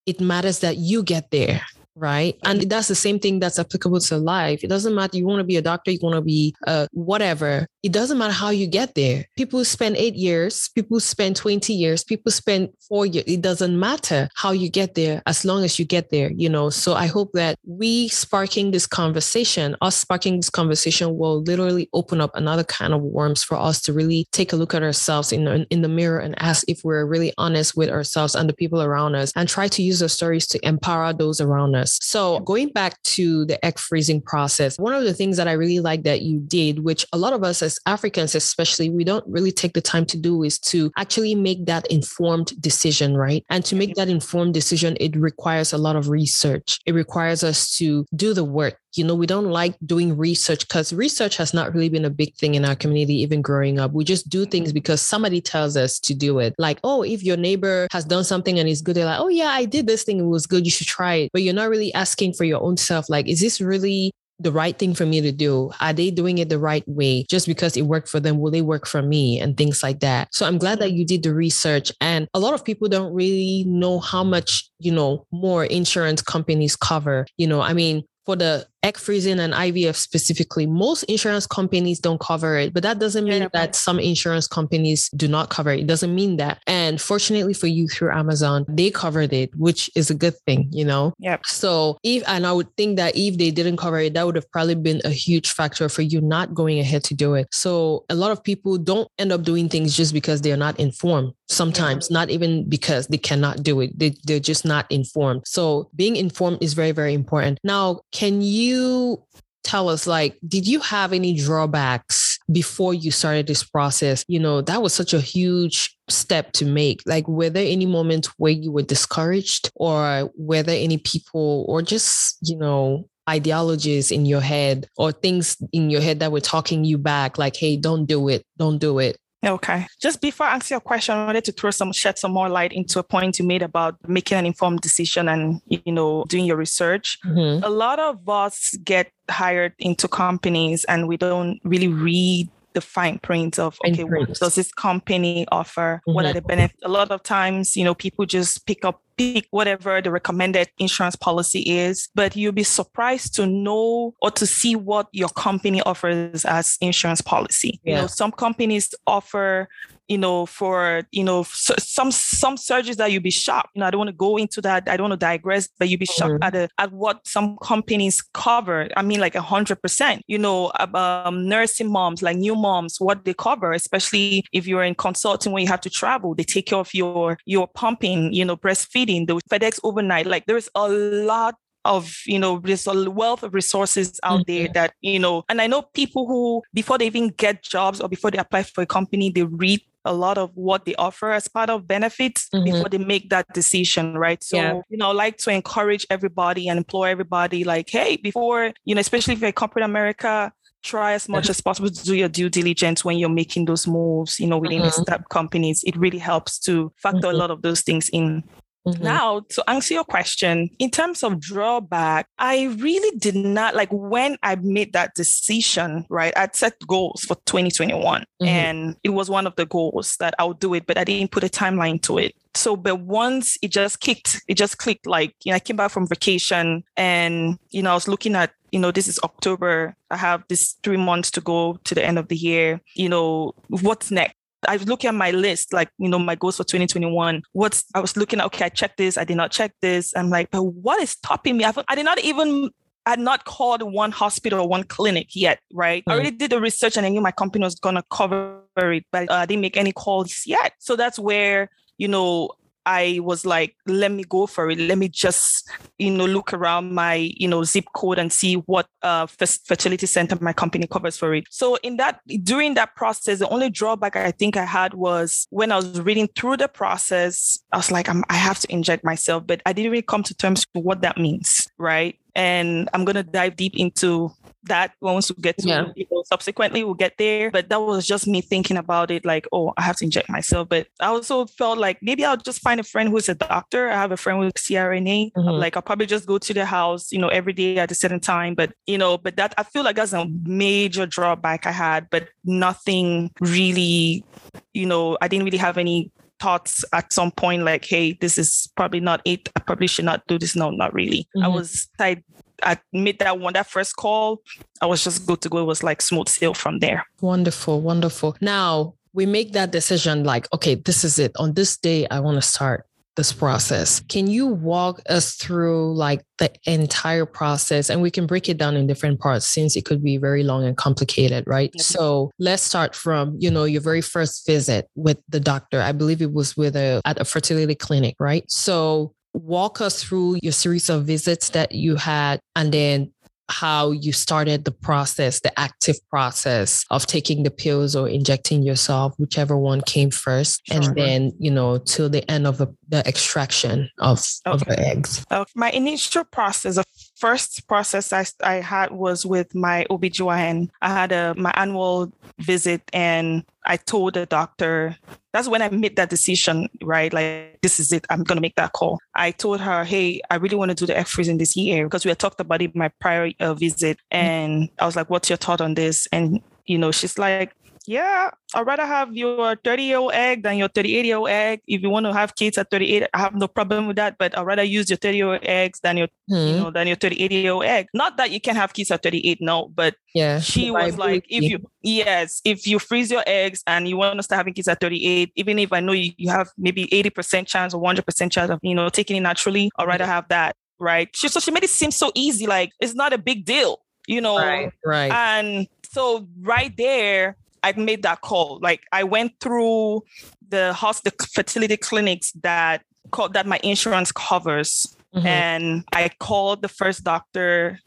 it 0.06 0.20
matters 0.20 0.60
that 0.60 0.76
you 0.76 1.02
get 1.02 1.30
there 1.30 1.62
right? 1.96 2.36
And 2.44 2.62
that's 2.62 2.88
the 2.88 2.94
same 2.94 3.18
thing 3.18 3.38
that's 3.38 3.58
applicable 3.58 4.00
to 4.00 4.18
life. 4.18 4.64
It 4.64 4.68
doesn't 4.68 4.94
matter 4.94 5.16
you 5.16 5.26
want 5.26 5.40
to 5.40 5.44
be 5.44 5.56
a 5.56 5.62
doctor, 5.62 5.90
you 5.90 5.98
want 6.02 6.16
to 6.16 6.20
be 6.20 6.54
uh, 6.66 6.86
whatever. 6.92 7.66
It 7.82 7.92
doesn't 7.92 8.18
matter 8.18 8.32
how 8.32 8.50
you 8.50 8.66
get 8.66 8.94
there. 8.94 9.26
People 9.36 9.64
spend 9.64 9.96
eight 9.96 10.14
years, 10.14 10.68
people 10.74 10.98
spend 11.00 11.36
20 11.36 11.72
years, 11.72 12.02
people 12.02 12.32
spend 12.32 12.70
four 12.88 13.06
years. 13.06 13.24
It 13.26 13.42
doesn't 13.42 13.78
matter 13.78 14.28
how 14.34 14.52
you 14.52 14.70
get 14.70 14.94
there 14.94 15.22
as 15.26 15.44
long 15.44 15.64
as 15.64 15.78
you 15.78 15.84
get 15.84 16.10
there, 16.10 16.32
you 16.32 16.48
know. 16.48 16.70
So 16.70 16.94
I 16.94 17.06
hope 17.06 17.32
that 17.34 17.58
we 17.64 18.08
sparking 18.08 18.70
this 18.70 18.86
conversation, 18.86 19.76
us 19.80 19.96
sparking 19.96 20.36
this 20.36 20.50
conversation 20.50 21.16
will 21.16 21.42
literally 21.42 21.88
open 21.92 22.20
up 22.20 22.30
another 22.34 22.64
kind 22.64 22.94
of 22.94 23.02
worms 23.02 23.44
for 23.44 23.56
us 23.56 23.80
to 23.82 23.92
really 23.92 24.26
take 24.32 24.52
a 24.52 24.56
look 24.56 24.74
at 24.74 24.82
ourselves 24.82 25.32
in, 25.32 25.46
in 25.46 25.82
the 25.82 25.88
mirror 25.88 26.18
and 26.18 26.34
ask 26.42 26.64
if 26.68 26.80
we're 26.84 27.04
really 27.04 27.32
honest 27.38 27.76
with 27.76 27.90
ourselves 27.90 28.34
and 28.34 28.48
the 28.48 28.54
people 28.54 28.82
around 28.82 29.14
us 29.14 29.32
and 29.36 29.48
try 29.48 29.68
to 29.68 29.82
use 29.82 30.02
our 30.02 30.08
stories 30.08 30.46
to 30.46 30.66
empower 30.66 31.12
those 31.12 31.40
around 31.40 31.74
us 31.76 31.83
us. 31.84 31.98
So 32.02 32.40
going 32.40 32.70
back 32.70 33.00
to 33.14 33.44
the 33.44 33.64
egg 33.64 33.78
freezing 33.78 34.20
process, 34.20 34.76
one 34.78 34.94
of 34.94 35.04
the 35.04 35.14
things 35.14 35.36
that 35.36 35.46
I 35.46 35.52
really 35.52 35.78
like 35.78 36.02
that 36.02 36.22
you 36.22 36.40
did, 36.40 36.80
which 36.80 37.06
a 37.12 37.18
lot 37.18 37.32
of 37.32 37.44
us 37.44 37.62
as 37.62 37.78
Africans, 37.86 38.34
especially, 38.34 38.90
we 38.90 39.04
don't 39.04 39.24
really 39.28 39.52
take 39.52 39.74
the 39.74 39.80
time 39.80 40.06
to 40.06 40.18
do 40.18 40.42
is 40.42 40.58
to 40.60 40.90
actually 40.98 41.34
make 41.36 41.66
that 41.66 41.86
informed 41.86 42.60
decision, 42.60 43.16
right? 43.16 43.44
And 43.50 43.64
to 43.66 43.76
make 43.76 43.90
mm-hmm. 43.90 44.00
that 44.00 44.08
informed 44.08 44.54
decision, 44.54 44.96
it 44.98 45.14
requires 45.14 45.72
a 45.72 45.78
lot 45.78 45.94
of 45.94 46.08
research. 46.08 46.80
It 46.86 46.94
requires 46.94 47.44
us 47.44 47.76
to 47.78 48.04
do 48.16 48.34
the 48.34 48.44
work 48.44 48.78
you 48.96 49.04
know, 49.04 49.14
we 49.14 49.26
don't 49.26 49.50
like 49.50 49.76
doing 49.84 50.16
research 50.16 50.66
because 50.66 50.92
research 50.92 51.36
has 51.36 51.52
not 51.52 51.74
really 51.74 51.88
been 51.88 52.04
a 52.04 52.10
big 52.10 52.34
thing 52.36 52.54
in 52.54 52.64
our 52.64 52.76
community, 52.76 53.20
even 53.22 53.42
growing 53.42 53.78
up. 53.78 53.92
We 53.92 54.04
just 54.04 54.28
do 54.28 54.46
things 54.46 54.68
mm-hmm. 54.68 54.74
because 54.74 55.00
somebody 55.00 55.40
tells 55.40 55.76
us 55.76 55.98
to 56.00 56.14
do 56.14 56.38
it. 56.38 56.54
Like, 56.58 56.78
oh, 56.84 57.02
if 57.02 57.22
your 57.22 57.36
neighbor 57.36 57.88
has 57.92 58.04
done 58.04 58.24
something 58.24 58.58
and 58.58 58.68
it's 58.68 58.80
good, 58.80 58.96
they're 58.96 59.04
like, 59.04 59.20
oh, 59.20 59.28
yeah, 59.28 59.48
I 59.48 59.64
did 59.64 59.86
this 59.86 60.04
thing. 60.04 60.20
It 60.20 60.24
was 60.24 60.46
good. 60.46 60.64
You 60.64 60.70
should 60.70 60.86
try 60.86 61.14
it. 61.14 61.30
But 61.32 61.42
you're 61.42 61.54
not 61.54 61.70
really 61.70 61.92
asking 61.94 62.34
for 62.34 62.44
your 62.44 62.62
own 62.62 62.76
self. 62.76 63.08
Like, 63.08 63.28
is 63.28 63.40
this 63.40 63.60
really 63.60 64.12
the 64.40 64.52
right 64.52 64.78
thing 64.78 64.94
for 64.94 65.06
me 65.06 65.20
to 65.20 65.32
do? 65.32 65.70
Are 65.80 65.92
they 65.92 66.10
doing 66.10 66.38
it 66.38 66.48
the 66.48 66.58
right 66.58 66.86
way? 66.88 67.24
Just 67.30 67.46
because 67.46 67.76
it 67.76 67.82
worked 67.82 68.08
for 68.08 68.20
them, 68.20 68.38
will 68.38 68.50
they 68.50 68.62
work 68.62 68.86
for 68.86 69.02
me? 69.02 69.40
And 69.40 69.56
things 69.56 69.82
like 69.82 70.00
that. 70.00 70.28
So 70.32 70.46
I'm 70.46 70.58
glad 70.58 70.80
that 70.80 70.88
mm-hmm. 70.88 70.98
you 70.98 71.06
did 71.06 71.22
the 71.22 71.34
research. 71.34 71.92
And 72.00 72.28
a 72.34 72.38
lot 72.38 72.54
of 72.54 72.64
people 72.64 72.88
don't 72.88 73.14
really 73.14 73.64
know 73.66 74.00
how 74.00 74.24
much, 74.24 74.68
you 74.78 74.92
know, 74.92 75.26
more 75.32 75.64
insurance 75.64 76.22
companies 76.22 76.76
cover. 76.76 77.26
You 77.36 77.46
know, 77.46 77.60
I 77.60 77.72
mean, 77.72 78.04
for 78.26 78.36
the 78.36 78.66
egg 78.84 78.98
freezing 78.98 79.40
and 79.40 79.54
IVF 79.54 79.96
specifically, 79.96 80.66
most 80.66 81.02
insurance 81.04 81.46
companies 81.46 81.98
don't 81.98 82.20
cover 82.20 82.56
it, 82.58 82.74
but 82.74 82.82
that 82.82 82.98
doesn't 82.98 83.24
mean 83.24 83.48
that 83.54 83.74
some 83.74 83.98
insurance 83.98 84.46
companies 84.46 85.08
do 85.16 85.26
not 85.26 85.48
cover 85.48 85.72
it. 85.72 85.80
It 85.80 85.86
doesn't 85.86 86.14
mean 86.14 86.36
that. 86.36 86.62
And 86.66 87.00
fortunately 87.00 87.54
for 87.54 87.66
you 87.66 87.88
through 87.88 88.12
Amazon, 88.12 88.66
they 88.68 88.90
covered 88.90 89.32
it, 89.32 89.50
which 89.56 89.90
is 89.96 90.10
a 90.10 90.14
good 90.14 90.34
thing, 90.46 90.68
you 90.70 90.84
know? 90.84 91.14
Yep. 91.18 91.46
So 91.46 91.98
if, 92.02 92.22
and 92.28 92.46
I 92.46 92.52
would 92.52 92.76
think 92.76 92.96
that 92.98 93.16
if 93.16 93.38
they 93.38 93.50
didn't 93.50 93.78
cover 93.78 93.98
it, 93.98 94.12
that 94.14 94.26
would 94.26 94.36
have 94.36 94.50
probably 94.52 94.74
been 94.74 95.00
a 95.04 95.10
huge 95.10 95.50
factor 95.50 95.88
for 95.88 96.02
you 96.02 96.20
not 96.20 96.52
going 96.52 96.78
ahead 96.78 97.04
to 97.04 97.14
do 97.14 97.34
it. 97.34 97.48
So 97.52 98.04
a 98.10 98.14
lot 98.14 98.32
of 98.32 98.44
people 98.44 98.76
don't 98.76 99.08
end 99.18 99.32
up 99.32 99.42
doing 99.42 99.70
things 99.70 99.96
just 99.96 100.12
because 100.12 100.42
they're 100.42 100.58
not 100.58 100.78
informed. 100.78 101.32
Sometimes 101.48 102.06
mm-hmm. 102.06 102.14
not 102.14 102.30
even 102.30 102.68
because 102.68 103.06
they 103.06 103.16
cannot 103.16 103.62
do 103.62 103.80
it. 103.80 103.98
They, 103.98 104.14
they're 104.24 104.40
just 104.40 104.66
not 104.66 104.90
informed. 104.90 105.42
So 105.46 105.88
being 105.96 106.16
informed 106.16 106.62
is 106.62 106.74
very, 106.74 106.92
very 106.92 107.14
important. 107.14 107.58
Now, 107.64 108.00
can 108.12 108.42
you 108.42 108.73
you 108.74 109.24
tell 109.62 109.88
us 109.88 110.06
like 110.06 110.38
did 110.46 110.66
you 110.66 110.78
have 110.80 111.12
any 111.12 111.34
drawbacks 111.34 112.38
before 112.52 112.94
you 112.94 113.10
started 113.10 113.46
this 113.46 113.64
process? 113.64 114.24
You 114.28 114.40
know 114.40 114.60
that 114.60 114.82
was 114.82 114.92
such 114.92 115.14
a 115.14 115.20
huge 115.20 115.96
step 116.08 116.52
to 116.52 116.64
make. 116.64 117.02
Like 117.06 117.26
were 117.26 117.50
there 117.50 117.66
any 117.66 117.86
moments 117.86 118.28
where 118.36 118.52
you 118.52 118.70
were 118.70 118.82
discouraged 118.82 119.70
or 119.74 120.30
were 120.36 120.62
there 120.62 120.82
any 120.82 120.98
people 120.98 121.64
or 121.68 121.82
just 121.82 122.38
you 122.42 122.56
know 122.56 123.08
ideologies 123.28 124.10
in 124.10 124.26
your 124.26 124.42
head 124.42 124.86
or 124.98 125.10
things 125.10 125.56
in 125.72 125.88
your 125.88 126.02
head 126.02 126.20
that 126.20 126.30
were 126.30 126.42
talking 126.42 126.84
you 126.84 126.98
back 126.98 127.38
like 127.38 127.56
hey 127.56 127.76
don't 127.76 128.04
do 128.04 128.28
it. 128.28 128.44
Don't 128.58 128.78
do 128.78 128.98
it 128.98 129.16
Okay. 129.44 129.86
Just 130.00 130.20
before 130.20 130.46
I 130.46 130.54
answer 130.54 130.74
your 130.74 130.80
question, 130.80 131.14
I 131.14 131.26
wanted 131.26 131.44
to 131.44 131.52
throw 131.52 131.70
some 131.70 131.92
shed 131.92 132.18
some 132.18 132.32
more 132.32 132.48
light 132.48 132.72
into 132.72 132.98
a 132.98 133.02
point 133.02 133.38
you 133.38 133.44
made 133.44 133.62
about 133.62 133.96
making 134.08 134.38
an 134.38 134.46
informed 134.46 134.80
decision 134.80 135.28
and 135.28 135.60
you 135.66 135.92
know 135.92 136.24
doing 136.28 136.44
your 136.44 136.56
research. 136.56 137.18
Mm-hmm. 137.24 137.64
A 137.64 137.68
lot 137.68 137.98
of 137.98 138.28
us 138.28 138.76
get 138.84 139.10
hired 139.30 139.74
into 139.78 140.08
companies 140.08 140.84
and 140.84 141.08
we 141.08 141.16
don't 141.16 141.60
really 141.64 141.88
read 141.88 142.48
the 142.74 142.80
fine 142.80 143.18
print 143.18 143.58
of 143.58 143.78
okay, 143.86 144.04
what 144.04 144.34
does 144.38 144.54
this 144.56 144.72
company 144.72 145.46
offer? 145.50 146.00
Mm-hmm. 146.06 146.14
What 146.14 146.24
are 146.24 146.28
mm-hmm. 146.28 146.34
the 146.36 146.42
benefits? 146.42 146.80
A 146.84 146.88
lot 146.88 147.10
of 147.10 147.22
times, 147.22 147.76
you 147.76 147.84
know, 147.84 147.94
people 147.94 148.26
just 148.26 148.66
pick 148.66 148.84
up 148.84 149.00
pick 149.16 149.46
whatever 149.50 150.00
the 150.00 150.10
recommended 150.10 150.68
insurance 150.78 151.16
policy 151.16 151.60
is, 151.60 152.08
but 152.14 152.34
you'll 152.36 152.52
be 152.52 152.64
surprised 152.64 153.34
to 153.36 153.46
know 153.46 154.12
or 154.20 154.30
to 154.32 154.46
see 154.46 154.74
what 154.74 155.08
your 155.12 155.28
company 155.28 155.80
offers 155.82 156.44
as 156.44 156.76
insurance 156.80 157.20
policy. 157.20 157.80
Yeah. 157.84 157.94
You 157.94 158.00
know, 158.02 158.06
some 158.08 158.32
companies 158.32 158.92
offer 159.06 159.68
you 160.08 160.18
know, 160.18 160.46
for 160.46 161.02
you 161.12 161.25
know 161.25 161.44
some 161.44 162.11
some 162.11 162.56
surgeries 162.56 162.96
that 162.96 163.11
you'll 163.12 163.23
be 163.23 163.30
shocked. 163.30 163.70
You 163.75 163.80
know, 163.80 163.87
I 163.87 163.90
don't 163.90 163.99
want 163.99 164.08
to 164.08 164.16
go 164.16 164.37
into 164.37 164.61
that. 164.62 164.88
I 164.88 164.96
don't 164.96 165.08
want 165.08 165.20
to 165.20 165.25
digress, 165.25 165.68
but 165.78 165.88
you'll 165.88 165.99
be 165.99 166.06
shocked 166.06 166.34
mm-hmm. 166.34 166.42
at 166.42 166.54
a, 166.54 166.68
at 166.78 166.92
what 166.92 167.26
some 167.26 167.56
companies 167.62 168.23
cover. 168.23 168.88
I 168.96 169.02
mean, 169.02 169.20
like 169.20 169.34
a 169.34 169.42
hundred 169.42 169.80
percent. 169.82 170.23
You 170.26 170.38
know, 170.38 170.73
um, 170.78 171.49
nursing 171.49 171.90
moms, 171.90 172.23
like 172.23 172.37
new 172.37 172.54
moms, 172.54 172.96
what 172.99 173.25
they 173.25 173.34
cover, 173.34 173.73
especially 173.73 174.44
if 174.52 174.66
you're 174.66 174.84
in 174.84 174.94
consulting 174.94 175.52
when 175.52 175.62
you 175.62 175.68
have 175.68 175.80
to 175.82 175.90
travel, 175.90 176.34
they 176.34 176.44
take 176.44 176.66
care 176.66 176.78
of 176.78 176.92
your 176.92 177.38
your 177.46 177.68
pumping, 177.68 178.32
you 178.32 178.44
know, 178.44 178.56
breastfeeding, 178.56 179.26
the 179.26 179.40
FedEx 179.50 179.80
overnight. 179.82 180.26
Like 180.26 180.46
there's 180.46 180.68
a 180.75 180.88
lot 180.88 181.54
of 181.84 182.16
you 182.26 182.38
know 182.38 182.58
there's 182.58 182.87
a 182.87 183.11
wealth 183.11 183.42
of 183.42 183.54
resources 183.54 184.18
out 184.23 184.40
mm-hmm. 184.40 184.52
there 184.52 184.68
that 184.73 184.94
you 185.00 185.18
know 185.18 185.44
and 185.49 185.61
i 185.61 185.66
know 185.66 185.82
people 185.94 186.26
who 186.26 186.62
before 186.73 186.99
they 186.99 187.06
even 187.06 187.28
get 187.28 187.62
jobs 187.62 188.00
or 188.00 188.08
before 188.08 188.30
they 188.30 188.38
apply 188.38 188.62
for 188.62 188.82
a 188.82 188.87
company 188.87 189.30
they 189.30 189.42
read 189.42 189.80
a 190.04 190.12
lot 190.12 190.38
of 190.38 190.50
what 190.54 190.84
they 190.84 190.94
offer 190.96 191.32
as 191.32 191.49
part 191.49 191.70
of 191.70 191.87
benefits 191.88 192.49
mm-hmm. 192.54 192.64
before 192.64 192.88
they 192.88 192.99
make 192.99 193.30
that 193.30 193.46
decision, 193.54 194.14
right? 194.16 194.42
So, 194.42 194.56
yeah. 194.56 194.80
you 194.88 194.99
know, 194.99 195.08
I 195.08 195.12
like 195.12 195.38
to 195.38 195.50
encourage 195.50 196.06
everybody 196.11 196.68
and 196.68 196.78
employ 196.78 197.11
everybody 197.11 197.64
like, 197.64 197.88
hey, 197.90 198.16
before, 198.16 198.73
you 198.84 198.94
know, 198.94 199.00
especially 199.00 199.34
if 199.34 199.40
you're 199.40 199.52
corporate 199.52 199.84
America, 199.84 200.52
try 200.82 201.14
as 201.14 201.28
much 201.28 201.49
as 201.49 201.61
possible 201.61 201.88
to 201.88 202.04
do 202.04 202.14
your 202.14 202.28
due 202.28 202.50
diligence 202.50 203.04
when 203.04 203.16
you're 203.16 203.30
making 203.30 203.64
those 203.64 203.87
moves, 203.87 204.38
you 204.38 204.46
know, 204.46 204.58
within 204.58 204.80
mm-hmm. 204.80 205.02
startup 205.02 205.28
companies. 205.30 205.82
It 205.84 205.96
really 205.96 206.18
helps 206.18 206.58
to 206.61 206.92
factor 206.96 207.20
mm-hmm. 207.20 207.37
a 207.37 207.38
lot 207.38 207.50
of 207.50 207.62
those 207.62 207.80
things 207.80 208.11
in. 208.11 208.44
Mm-hmm. 208.86 209.02
Now, 209.02 209.40
to 209.50 209.70
answer 209.70 209.94
your 209.94 210.04
question, 210.04 210.68
in 210.78 210.90
terms 210.90 211.22
of 211.22 211.40
drawback, 211.40 212.26
I 212.38 212.64
really 212.78 213.16
did 213.18 213.34
not 213.34 213.74
like 213.74 213.88
when 213.90 214.36
I 214.42 214.56
made 214.56 214.92
that 214.92 215.14
decision, 215.14 216.04
right? 216.10 216.36
I'd 216.36 216.54
set 216.54 216.74
goals 216.86 217.22
for 217.22 217.36
2021, 217.46 218.20
mm-hmm. 218.20 218.46
and 218.46 218.96
it 219.02 219.10
was 219.10 219.30
one 219.30 219.46
of 219.46 219.56
the 219.56 219.66
goals 219.66 220.16
that 220.20 220.34
I'll 220.38 220.52
do 220.52 220.74
it, 220.74 220.86
but 220.86 220.98
I 220.98 221.04
didn't 221.04 221.30
put 221.30 221.44
a 221.44 221.48
timeline 221.48 222.02
to 222.02 222.18
it. 222.18 222.34
So, 222.54 222.76
but 222.76 223.00
once 223.00 223.56
it 223.62 223.68
just 223.68 224.00
kicked, 224.00 224.42
it 224.48 224.54
just 224.54 224.78
clicked 224.78 225.06
like, 225.06 225.34
you 225.44 225.50
know, 225.50 225.56
I 225.56 225.60
came 225.60 225.76
back 225.76 225.90
from 225.90 226.06
vacation 226.06 226.84
and, 226.96 227.58
you 227.70 227.82
know, 227.82 227.90
I 227.90 227.94
was 227.94 228.06
looking 228.06 228.36
at 228.36 228.52
you 228.70 228.80
know, 228.80 228.90
this 228.90 229.06
is 229.06 229.20
October. 229.22 229.94
I 230.10 230.16
have 230.16 230.42
this 230.48 230.74
three 230.82 230.96
months 230.96 231.30
to 231.32 231.40
go 231.40 231.78
to 231.84 231.94
the 231.94 232.04
end 232.04 232.18
of 232.18 232.26
the 232.26 232.36
year. 232.36 232.80
You 232.96 233.08
know, 233.08 233.52
what's 233.68 234.10
next? 234.10 234.34
I 234.68 234.76
was 234.76 234.87
looking 234.88 235.09
at 235.09 235.14
my 235.14 235.30
list, 235.30 235.73
like, 235.73 235.90
you 235.99 236.09
know, 236.09 236.18
my 236.18 236.35
goals 236.35 236.56
for 236.56 236.64
2021. 236.64 237.42
What's, 237.52 237.85
I 237.94 238.00
was 238.00 238.16
looking 238.16 238.40
at, 238.40 238.47
okay, 238.47 238.66
I 238.66 238.68
checked 238.68 238.99
this, 238.99 239.18
I 239.18 239.25
did 239.25 239.37
not 239.37 239.50
check 239.50 239.73
this. 239.80 240.12
I'm 240.16 240.30
like, 240.30 240.50
but 240.50 240.62
what 240.62 241.02
is 241.02 241.11
stopping 241.11 241.56
me? 241.56 241.64
I've, 241.64 241.78
I 241.88 241.94
did 241.94 242.04
not 242.04 242.18
even 242.21 242.71
I 243.06 243.11
had 243.11 243.21
not 243.21 243.44
called 243.44 243.83
one 243.83 244.12
hospital 244.12 244.61
or 244.61 244.68
one 244.68 244.85
clinic 244.85 245.28
yet, 245.35 245.61
right? 245.73 246.02
Mm. 246.06 246.12
I 246.12 246.14
already 246.14 246.30
did 246.30 246.50
the 246.50 246.61
research 246.61 246.97
and 246.97 247.04
I 247.04 247.11
knew 247.11 247.21
my 247.21 247.33
company 247.33 247.64
was 247.64 247.75
going 247.75 247.97
to 247.97 248.04
cover 248.11 248.62
it, 248.78 249.04
but 249.12 249.30
uh, 249.30 249.35
I 249.35 249.47
didn't 249.47 249.61
make 249.61 249.76
any 249.76 249.92
calls 249.92 250.44
yet. 250.47 250.73
So 250.78 250.97
that's 250.97 251.18
where, 251.18 251.68
you 251.99 252.09
know, 252.09 252.50
I 252.86 253.20
was 253.22 253.46
like, 253.46 253.76
let 253.86 254.12
me 254.12 254.24
go 254.24 254.46
for 254.46 254.70
it. 254.70 254.78
Let 254.78 254.98
me 254.98 255.08
just, 255.08 255.68
you 255.98 256.10
know, 256.10 256.26
look 256.26 256.52
around 256.52 256.92
my, 256.92 257.14
you 257.14 257.48
know, 257.48 257.64
zip 257.64 257.86
code 257.94 258.18
and 258.18 258.32
see 258.32 258.54
what 258.54 258.86
uh, 259.02 259.26
fertility 259.26 260.06
center 260.06 260.36
my 260.40 260.52
company 260.52 260.86
covers 260.86 261.16
for 261.16 261.34
it. 261.34 261.44
So 261.50 261.76
in 261.76 261.96
that, 261.96 262.20
during 262.42 262.74
that 262.74 262.94
process, 262.96 263.38
the 263.38 263.48
only 263.48 263.70
drawback 263.70 264.16
I 264.16 264.30
think 264.30 264.56
I 264.56 264.64
had 264.64 264.94
was 264.94 265.46
when 265.50 265.72
I 265.72 265.76
was 265.76 266.00
reading 266.00 266.28
through 266.36 266.58
the 266.58 266.68
process, 266.68 267.58
I 267.72 267.76
was 267.78 267.90
like, 267.90 268.08
I 268.08 268.34
have 268.34 268.58
to 268.60 268.72
inject 268.72 269.04
myself, 269.04 269.46
but 269.46 269.62
I 269.66 269.72
didn't 269.72 269.90
really 269.90 270.02
come 270.02 270.22
to 270.24 270.34
terms 270.34 270.66
with 270.74 270.84
what 270.84 271.00
that 271.02 271.16
means, 271.16 271.68
right? 271.78 272.18
And 272.34 272.88
I'm 272.92 273.04
going 273.04 273.16
to 273.16 273.22
dive 273.22 273.56
deep 273.56 273.76
into 273.76 274.32
that 274.64 274.92
once 275.00 275.30
we 275.30 275.40
get 275.40 275.58
to 275.58 275.68
yeah. 275.68 275.86
you 275.94 276.06
know, 276.10 276.22
subsequently 276.26 276.84
we'll 276.84 276.94
get 276.94 277.14
there. 277.18 277.50
But 277.50 277.68
that 277.68 277.80
was 277.80 278.06
just 278.06 278.26
me 278.26 278.40
thinking 278.40 278.76
about 278.76 279.10
it 279.10 279.24
like 279.24 279.46
oh 279.52 279.72
i 279.76 279.82
have 279.82 279.96
to 279.96 280.04
inject 280.04 280.28
myself. 280.28 280.68
But 280.68 280.88
i 281.00 281.06
also 281.06 281.46
felt 281.46 281.78
like 281.78 281.98
maybe 282.02 282.24
i'll 282.24 282.36
just 282.36 282.60
find 282.60 282.80
a 282.80 282.84
friend 282.84 283.08
who's 283.08 283.28
a 283.28 283.34
doctor. 283.34 283.88
I 283.88 283.94
have 283.94 284.12
a 284.12 284.16
friend 284.16 284.38
with 284.38 284.54
crna 284.54 285.32
mm-hmm. 285.32 285.48
like 285.48 285.76
i'll 285.76 285.82
probably 285.82 286.06
just 286.06 286.26
go 286.26 286.38
to 286.38 286.54
the 286.54 286.64
house 286.64 287.12
you 287.12 287.18
know 287.18 287.28
every 287.28 287.52
day 287.52 287.78
at 287.78 287.90
a 287.90 287.94
certain 287.94 288.20
time. 288.20 288.54
But 288.54 288.72
you 288.86 288.98
know 288.98 289.18
but 289.18 289.36
that 289.36 289.54
i 289.58 289.62
feel 289.62 289.84
like 289.84 289.96
that's 289.96 290.12
a 290.12 290.26
major 290.44 291.06
drawback 291.06 291.66
i 291.66 291.72
had 291.72 292.09
but 292.11 292.28
nothing 292.44 293.30
really 293.40 294.24
you 294.72 294.87
know 294.87 295.16
i 295.20 295.28
didn't 295.28 295.44
really 295.44 295.59
have 295.59 295.78
any 295.78 296.11
thoughts 296.44 296.85
at 296.92 297.11
some 297.12 297.30
point 297.30 297.62
like 297.62 297.85
hey 297.85 298.12
this 298.20 298.37
is 298.37 298.68
probably 298.76 299.00
not 299.00 299.22
it 299.24 299.48
i 299.57 299.61
probably 299.61 299.87
should 299.87 300.04
not 300.04 300.20
do 300.26 300.38
this 300.38 300.54
no 300.54 300.70
not 300.70 300.92
really 300.92 301.26
mm-hmm. 301.35 301.44
i 301.44 301.48
was 301.48 301.88
tied 301.98 302.22
I 302.62 302.78
made 302.92 303.18
that 303.18 303.40
one, 303.40 303.52
that 303.54 303.66
first 303.66 303.96
call, 303.96 304.40
I 304.80 304.87
was 304.87 305.02
just 305.02 305.26
good 305.26 305.40
to 305.42 305.48
go. 305.48 305.59
It 305.59 305.64
was 305.64 305.83
like 305.83 306.00
smooth 306.00 306.28
sail 306.28 306.54
from 306.54 306.78
there. 306.78 307.04
Wonderful, 307.20 307.80
wonderful. 307.80 308.37
Now 308.40 308.94
we 309.12 309.26
make 309.26 309.52
that 309.52 309.72
decision 309.72 310.24
like, 310.24 310.50
okay, 310.52 310.76
this 310.76 311.04
is 311.04 311.18
it. 311.18 311.33
On 311.37 311.52
this 311.54 311.76
day, 311.76 312.07
I 312.11 312.20
want 312.20 312.37
to 312.37 312.42
start 312.42 312.87
this 313.16 313.33
process. 313.33 314.00
Can 314.00 314.27
you 314.27 314.46
walk 314.46 315.00
us 315.09 315.35
through 315.35 315.94
like 315.94 316.22
the 316.38 316.50
entire 316.64 317.27
process? 317.27 317.90
And 317.90 318.03
we 318.03 318.11
can 318.11 318.27
break 318.27 318.48
it 318.48 318.57
down 318.57 318.77
in 318.77 318.87
different 318.87 319.20
parts 319.20 319.46
since 319.46 319.77
it 319.77 319.85
could 319.85 320.03
be 320.03 320.16
very 320.16 320.42
long 320.42 320.64
and 320.64 320.77
complicated, 320.77 321.44
right? 321.46 321.72
So 321.81 322.31
let's 322.38 322.62
start 322.62 322.94
from, 322.94 323.37
you 323.38 323.50
know, 323.50 323.64
your 323.64 323.83
very 323.83 324.00
first 324.00 324.46
visit 324.46 324.88
with 324.94 325.22
the 325.29 325.40
doctor. 325.40 325.81
I 325.81 325.92
believe 325.92 326.22
it 326.22 326.33
was 326.33 326.57
with 326.57 326.77
a 326.77 327.00
at 327.05 327.20
a 327.20 327.24
fertility 327.24 327.74
clinic, 327.74 328.16
right? 328.18 328.44
So 328.50 329.14
walk 329.33 329.81
us 329.81 330.03
through 330.03 330.38
your 330.42 330.53
series 330.53 330.88
of 330.88 331.05
visits 331.05 331.50
that 331.50 331.72
you 331.72 331.96
had 331.96 332.40
and 332.55 332.72
then 332.72 333.12
how 333.48 333.90
you 333.90 334.12
started 334.12 334.64
the 334.64 334.72
process, 334.72 335.40
the 335.40 335.59
active 335.59 335.96
process 336.09 336.85
of 336.90 337.07
taking 337.07 337.42
the 337.42 337.50
pills 337.50 337.94
or 337.94 338.09
injecting 338.09 338.62
yourself, 338.62 339.14
whichever 339.18 339.57
one 339.57 339.80
came 339.83 340.11
first, 340.11 340.62
sure. 340.66 340.80
and 340.80 340.96
then, 340.96 341.33
you 341.38 341.50
know, 341.50 341.78
till 341.78 342.09
the 342.09 342.28
end 342.30 342.46
of 342.46 342.59
the, 342.59 342.66
the 342.88 343.07
extraction 343.07 343.90
of, 344.00 344.22
okay. 344.46 344.54
of 344.54 344.64
the 344.64 344.78
eggs. 344.78 345.24
Uh, 345.30 345.44
my 345.54 345.70
initial 345.70 346.24
process, 346.24 346.76
the 346.76 346.85
first 347.16 347.66
process 347.68 348.12
I, 348.12 348.24
I 348.42 348.54
had 348.54 348.92
was 348.92 349.26
with 349.26 349.54
my 349.54 349.87
OBGYN. 349.90 350.70
I 350.80 350.88
had 350.88 351.12
a, 351.12 351.35
my 351.37 351.52
annual 351.54 352.12
visit 352.38 352.83
and 352.92 353.44
I 353.64 353.77
told 353.77 354.14
the 354.14 354.27
doctor, 354.27 354.96
that's 355.33 355.48
when 355.48 355.62
I 355.62 355.68
made 355.68 355.96
that 355.96 356.11
decision, 356.11 356.68
right? 356.83 357.12
Like, 357.12 357.59
this 357.62 357.81
is 357.81 357.92
it. 357.92 358.05
I'm 358.11 358.22
going 358.22 358.37
to 358.37 358.42
make 358.42 358.57
that 358.57 358.72
call. 358.72 358.98
I 359.14 359.31
told 359.31 359.61
her, 359.61 359.85
hey, 359.85 360.20
I 360.31 360.37
really 360.37 360.57
want 360.57 360.70
to 360.70 360.74
do 360.74 360.92
the 360.92 361.05
freezing 361.05 361.38
this 361.38 361.57
year 361.57 361.87
because 361.87 362.05
we 362.05 362.11
had 362.11 362.18
talked 362.18 362.40
about 362.40 362.62
it 362.62 362.77
my 362.77 362.90
prior 363.00 363.31
uh, 363.40 363.55
visit. 363.55 363.98
And 364.11 364.68
I 364.79 364.87
was 364.87 364.96
like, 364.96 365.11
what's 365.11 365.31
your 365.31 365.38
thought 365.38 365.61
on 365.61 365.74
this? 365.74 366.07
And, 366.12 366.40
you 366.66 366.79
know, 366.79 366.92
she's 366.92 367.18
like, 367.18 367.55
yeah, 367.87 368.31
I'd 368.55 368.66
rather 368.66 368.87
have 368.87 369.14
your 369.14 369.57
30 369.57 369.83
year 369.83 369.99
old 369.99 370.12
egg 370.12 370.42
than 370.42 370.57
your 370.57 370.68
38 370.68 371.05
year 371.05 371.16
old 371.16 371.29
egg. 371.29 371.61
If 371.66 371.83
you 371.83 371.90
want 371.90 372.07
to 372.07 372.12
have 372.14 372.35
kids 372.35 372.57
at 372.57 372.70
38, 372.70 373.09
I 373.12 373.18
have 373.18 373.35
no 373.35 373.47
problem 373.47 373.87
with 373.87 373.97
that. 373.97 374.16
But 374.18 374.37
I'd 374.37 374.47
rather 374.47 374.62
use 374.62 374.88
your 374.88 374.97
30 374.97 375.16
year 375.16 375.27
old 375.27 375.40
eggs 375.42 375.81
than 375.81 375.99
your, 375.99 376.09
hmm. 376.29 376.35
you 376.35 376.57
know, 376.57 376.70
than 376.70 376.87
your 376.87 376.97
38 376.97 377.31
year 377.31 377.53
old 377.53 377.64
egg. 377.64 377.88
Not 377.92 378.16
that 378.16 378.31
you 378.31 378.40
can 378.40 378.57
have 378.57 378.73
kids 378.73 378.90
at 378.90 379.03
38, 379.03 379.38
no, 379.40 379.68
but 379.75 379.97
yeah, 380.14 380.40
she 380.40 380.70
was 380.70 380.97
like, 380.97 381.27
if 381.29 381.42
you, 381.42 381.59
yes, 381.83 382.40
if 382.44 382.66
you 382.66 382.79
freeze 382.79 383.11
your 383.11 383.25
eggs 383.27 383.62
and 383.66 383.87
you 383.87 383.97
want 383.97 384.18
to 384.18 384.23
start 384.23 384.38
having 384.38 384.55
kids 384.55 384.68
at 384.68 384.81
38, 384.81 385.33
even 385.37 385.59
if 385.59 385.73
I 385.73 385.81
know 385.81 385.92
you, 385.92 386.12
you 386.16 386.31
have 386.31 386.51
maybe 386.57 386.87
80% 386.87 387.47
chance 387.47 387.75
or 387.75 387.83
100% 387.83 388.31
chance 388.31 388.51
of, 388.51 388.61
you 388.62 388.75
know, 388.75 388.88
taking 388.88 389.16
it 389.16 389.20
naturally, 389.20 389.70
I'd 389.77 389.87
rather 389.87 390.07
have 390.07 390.29
that. 390.29 390.57
Right. 390.79 391.09
She, 391.14 391.29
so 391.29 391.38
she 391.38 391.51
made 391.51 391.64
it 391.64 391.70
seem 391.70 391.90
so 391.90 392.12
easy. 392.14 392.47
Like 392.47 392.73
it's 392.81 392.94
not 392.94 393.12
a 393.12 393.18
big 393.18 393.44
deal, 393.44 393.83
you 394.07 394.20
know? 394.20 394.38
Right. 394.38 394.73
Right. 394.85 395.12
And 395.12 395.68
so 395.90 396.27
right 396.40 396.75
there, 396.77 397.37
I 397.64 397.72
made 397.72 398.03
that 398.03 398.20
call. 398.20 398.59
Like 398.61 398.83
I 398.92 399.05
went 399.05 399.40
through 399.40 400.03
the 400.46 400.74
hospital 400.74 401.27
fertility 401.33 401.79
clinics 401.79 402.33
that 402.42 402.83
called 403.11 403.33
that 403.33 403.46
my 403.46 403.59
insurance 403.62 404.12
covers. 404.12 404.94
Mm-hmm. 405.14 405.27
And 405.27 405.85
I 405.92 406.11
called 406.20 406.61
the 406.61 406.68
first 406.68 407.05
doctor 407.05 407.81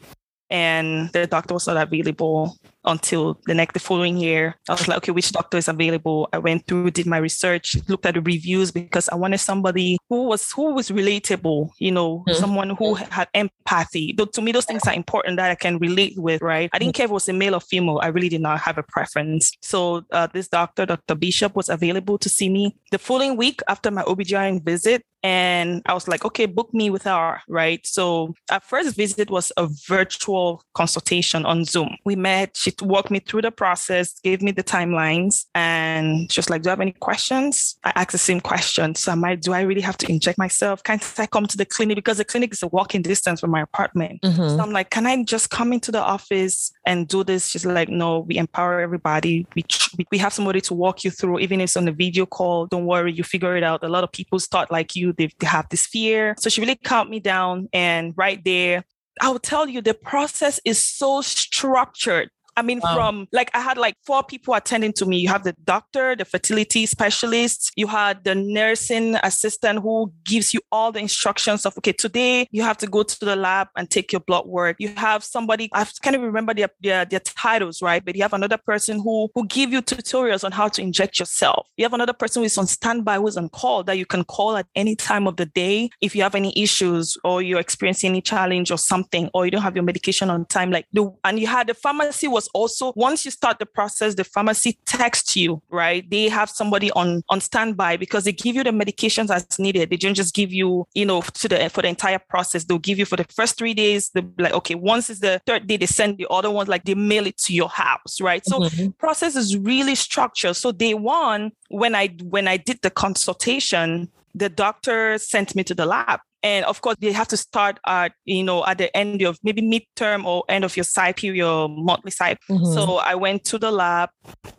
and 0.50 1.10
the 1.12 1.26
doctor 1.26 1.54
was 1.54 1.66
not 1.66 1.76
available 1.76 2.56
until 2.88 3.38
the 3.46 3.54
next 3.54 3.74
the 3.74 3.80
following 3.80 4.16
year. 4.16 4.56
I 4.68 4.72
was 4.72 4.88
like, 4.88 4.98
okay, 4.98 5.12
which 5.12 5.30
doctor 5.30 5.58
is 5.58 5.68
available? 5.68 6.28
I 6.32 6.38
went 6.38 6.66
through, 6.66 6.90
did 6.90 7.06
my 7.06 7.18
research, 7.18 7.76
looked 7.88 8.06
at 8.06 8.14
the 8.14 8.20
reviews 8.20 8.70
because 8.70 9.08
I 9.08 9.14
wanted 9.14 9.38
somebody 9.38 9.98
who 10.08 10.24
was 10.24 10.50
who 10.52 10.74
was 10.74 10.90
relatable, 10.90 11.70
you 11.78 11.92
know, 11.92 12.24
mm-hmm. 12.26 12.38
someone 12.38 12.70
who 12.70 12.94
had 12.94 13.28
empathy. 13.34 14.14
Though 14.16 14.24
to 14.26 14.42
me, 14.42 14.52
those 14.52 14.64
things 14.64 14.82
are 14.86 14.94
important 14.94 15.36
that 15.36 15.50
I 15.50 15.54
can 15.54 15.78
relate 15.78 16.14
with, 16.16 16.42
right? 16.42 16.70
I 16.72 16.78
didn't 16.78 16.94
care 16.94 17.04
if 17.04 17.10
it 17.10 17.14
was 17.14 17.28
a 17.28 17.32
male 17.32 17.54
or 17.54 17.60
female. 17.60 18.00
I 18.02 18.08
really 18.08 18.28
did 18.28 18.40
not 18.40 18.60
have 18.60 18.78
a 18.78 18.82
preference. 18.82 19.52
So 19.62 20.02
uh, 20.12 20.26
this 20.26 20.48
doctor, 20.48 20.86
Dr. 20.86 21.14
Bishop, 21.14 21.54
was 21.54 21.68
available 21.68 22.18
to 22.18 22.28
see 22.28 22.48
me 22.48 22.76
the 22.90 22.98
following 22.98 23.36
week 23.36 23.60
after 23.68 23.90
my 23.90 24.02
OBGYN 24.02 24.64
visit. 24.64 25.04
And 25.22 25.82
I 25.86 25.94
was 25.94 26.06
like, 26.06 26.24
okay, 26.24 26.46
book 26.46 26.72
me 26.72 26.90
with 26.90 27.02
her, 27.02 27.40
right? 27.48 27.84
So 27.84 28.34
our 28.50 28.60
first 28.60 28.94
visit 28.94 29.30
was 29.30 29.50
a 29.56 29.68
virtual 29.88 30.62
consultation 30.74 31.44
on 31.44 31.64
Zoom. 31.64 31.96
We 32.04 32.14
met, 32.14 32.56
she 32.56 32.70
walked 32.82 33.10
me 33.10 33.20
through 33.20 33.42
the 33.42 33.50
process, 33.50 34.18
gave 34.20 34.42
me 34.42 34.52
the 34.52 34.62
timelines, 34.62 35.46
and 35.54 36.28
just 36.30 36.50
like, 36.50 36.62
do 36.62 36.68
you 36.68 36.70
have 36.70 36.80
any 36.80 36.92
questions? 36.92 37.76
I 37.84 37.92
asked 37.96 38.12
the 38.12 38.18
same 38.18 38.40
question. 38.40 38.94
So 38.94 39.12
am 39.12 39.24
I, 39.24 39.34
do 39.34 39.52
I 39.52 39.62
really 39.62 39.80
have 39.80 39.96
to 39.98 40.10
inject 40.10 40.38
myself? 40.38 40.82
Can't 40.82 41.02
I 41.18 41.26
come 41.26 41.46
to 41.46 41.56
the 41.56 41.64
clinic? 41.64 41.96
Because 41.96 42.18
the 42.18 42.24
clinic 42.24 42.52
is 42.52 42.62
a 42.62 42.68
walking 42.68 43.02
distance 43.02 43.40
from 43.40 43.50
my 43.50 43.62
apartment. 43.62 44.22
Mm-hmm. 44.22 44.56
So 44.56 44.60
I'm 44.60 44.72
like, 44.72 44.90
can 44.90 45.06
I 45.06 45.22
just 45.24 45.50
come 45.50 45.72
into 45.72 45.90
the 45.92 46.00
office 46.00 46.72
and 46.86 47.08
do 47.08 47.24
this? 47.24 47.48
She's 47.48 47.66
like, 47.66 47.88
no, 47.88 48.20
we 48.20 48.36
empower 48.38 48.80
everybody. 48.80 49.46
We, 49.54 49.64
we 50.10 50.18
have 50.18 50.32
somebody 50.32 50.60
to 50.62 50.74
walk 50.74 51.04
you 51.04 51.10
through, 51.10 51.40
even 51.40 51.60
if 51.60 51.64
it's 51.64 51.76
on 51.76 51.88
a 51.88 51.92
video 51.92 52.26
call. 52.26 52.66
Don't 52.66 52.86
worry, 52.86 53.12
you 53.12 53.24
figure 53.24 53.56
it 53.56 53.62
out. 53.62 53.82
A 53.82 53.88
lot 53.88 54.04
of 54.04 54.12
people 54.12 54.38
start 54.38 54.70
like 54.70 54.94
you, 54.96 55.12
they, 55.12 55.30
they 55.38 55.46
have 55.46 55.68
this 55.68 55.86
fear. 55.86 56.34
So 56.38 56.50
she 56.50 56.60
really 56.60 56.76
calmed 56.76 57.10
me 57.10 57.20
down. 57.20 57.68
And 57.72 58.14
right 58.16 58.42
there, 58.44 58.84
I 59.20 59.30
will 59.30 59.40
tell 59.40 59.68
you 59.68 59.80
the 59.80 59.94
process 59.94 60.60
is 60.64 60.82
so 60.82 61.20
structured. 61.22 62.30
I 62.58 62.62
mean, 62.62 62.80
wow. 62.82 62.92
from 62.92 63.28
like 63.32 63.52
I 63.54 63.60
had 63.60 63.78
like 63.78 63.94
four 64.04 64.24
people 64.24 64.52
attending 64.52 64.92
to 64.94 65.06
me. 65.06 65.18
You 65.18 65.28
have 65.28 65.44
the 65.44 65.54
doctor, 65.64 66.16
the 66.16 66.24
fertility 66.24 66.86
specialist, 66.86 67.72
you 67.76 67.86
had 67.86 68.24
the 68.24 68.34
nursing 68.34 69.14
assistant 69.22 69.78
who 69.78 70.12
gives 70.24 70.52
you 70.52 70.60
all 70.72 70.90
the 70.90 70.98
instructions 70.98 71.64
of 71.64 71.78
okay, 71.78 71.92
today 71.92 72.48
you 72.50 72.62
have 72.64 72.76
to 72.78 72.88
go 72.88 73.04
to 73.04 73.24
the 73.24 73.36
lab 73.36 73.68
and 73.76 73.88
take 73.88 74.10
your 74.12 74.22
blood 74.22 74.46
work. 74.46 74.74
You 74.80 74.88
have 74.96 75.22
somebody 75.22 75.70
I 75.72 75.86
can't 76.02 76.14
even 76.14 76.26
remember 76.26 76.52
their, 76.52 76.68
their 76.80 77.04
their 77.04 77.20
titles, 77.20 77.80
right? 77.80 78.04
But 78.04 78.16
you 78.16 78.22
have 78.22 78.32
another 78.32 78.58
person 78.58 78.98
who 78.98 79.28
who 79.36 79.46
give 79.46 79.70
you 79.70 79.80
tutorials 79.80 80.42
on 80.42 80.50
how 80.50 80.66
to 80.66 80.82
inject 80.82 81.20
yourself. 81.20 81.68
You 81.76 81.84
have 81.84 81.94
another 81.94 82.12
person 82.12 82.40
who 82.40 82.46
is 82.46 82.58
on 82.58 82.66
standby 82.66 83.18
who's 83.18 83.36
on 83.36 83.50
call 83.50 83.84
that 83.84 83.98
you 83.98 84.06
can 84.06 84.24
call 84.24 84.56
at 84.56 84.66
any 84.74 84.96
time 84.96 85.28
of 85.28 85.36
the 85.36 85.46
day 85.46 85.90
if 86.00 86.16
you 86.16 86.24
have 86.24 86.34
any 86.34 86.52
issues 86.60 87.16
or 87.22 87.40
you're 87.40 87.60
experiencing 87.60 88.10
any 88.10 88.20
challenge 88.20 88.72
or 88.72 88.78
something, 88.78 89.30
or 89.32 89.44
you 89.44 89.52
don't 89.52 89.62
have 89.62 89.76
your 89.76 89.84
medication 89.84 90.28
on 90.28 90.44
time. 90.46 90.72
Like 90.72 90.86
the 90.92 91.08
and 91.22 91.38
you 91.38 91.46
had 91.46 91.68
the 91.68 91.74
pharmacy 91.74 92.26
was 92.26 92.47
also 92.54 92.92
once 92.96 93.24
you 93.24 93.30
start 93.30 93.58
the 93.58 93.66
process, 93.66 94.14
the 94.14 94.24
pharmacy 94.24 94.78
texts 94.86 95.36
you, 95.36 95.62
right? 95.70 96.08
They 96.10 96.28
have 96.28 96.50
somebody 96.50 96.90
on 96.92 97.22
on 97.28 97.40
standby 97.40 97.96
because 97.96 98.24
they 98.24 98.32
give 98.32 98.56
you 98.56 98.64
the 98.64 98.70
medications 98.70 99.30
as 99.30 99.58
needed. 99.58 99.90
They 99.90 99.96
don't 99.96 100.14
just 100.14 100.34
give 100.34 100.52
you, 100.52 100.86
you 100.94 101.06
know, 101.06 101.20
to 101.20 101.48
the 101.48 101.70
for 101.70 101.82
the 101.82 101.88
entire 101.88 102.18
process. 102.18 102.64
They'll 102.64 102.78
give 102.78 102.98
you 102.98 103.04
for 103.04 103.16
the 103.16 103.26
first 103.34 103.58
three 103.58 103.74
days. 103.74 104.10
The 104.10 104.28
like, 104.38 104.52
okay, 104.52 104.74
once 104.74 105.10
is 105.10 105.20
the 105.20 105.40
third 105.46 105.66
day, 105.66 105.76
they 105.76 105.86
send 105.86 106.18
the 106.18 106.26
other 106.30 106.50
ones, 106.50 106.68
like 106.68 106.84
they 106.84 106.94
mail 106.94 107.26
it 107.26 107.38
to 107.38 107.54
your 107.54 107.68
house, 107.68 108.20
right? 108.20 108.44
So 108.46 108.60
mm-hmm. 108.60 108.90
process 108.98 109.36
is 109.36 109.56
really 109.56 109.94
structured. 109.94 110.56
So 110.56 110.72
day 110.72 110.94
one, 110.94 111.52
when 111.68 111.94
I 111.94 112.08
when 112.22 112.48
I 112.48 112.56
did 112.56 112.80
the 112.82 112.90
consultation, 112.90 114.10
the 114.34 114.48
doctor 114.48 115.18
sent 115.18 115.54
me 115.54 115.64
to 115.64 115.74
the 115.74 115.86
lab 115.86 116.20
and 116.42 116.64
of 116.66 116.80
course, 116.80 116.96
they 117.00 117.12
have 117.12 117.28
to 117.28 117.36
start 117.36 117.80
at, 117.86 118.12
you 118.24 118.44
know, 118.44 118.64
at 118.64 118.78
the 118.78 118.96
end 118.96 119.22
of 119.22 119.38
maybe 119.42 119.60
midterm 119.60 120.24
or 120.24 120.44
end 120.48 120.64
of 120.64 120.76
your 120.76 120.84
cycle, 120.84 121.30
your 121.30 121.68
monthly 121.68 122.10
cycle. 122.10 122.38
Mm-hmm. 122.48 122.74
So 122.74 122.96
I 122.96 123.14
went 123.14 123.44
to 123.46 123.58
the 123.58 123.70
lab, 123.70 124.10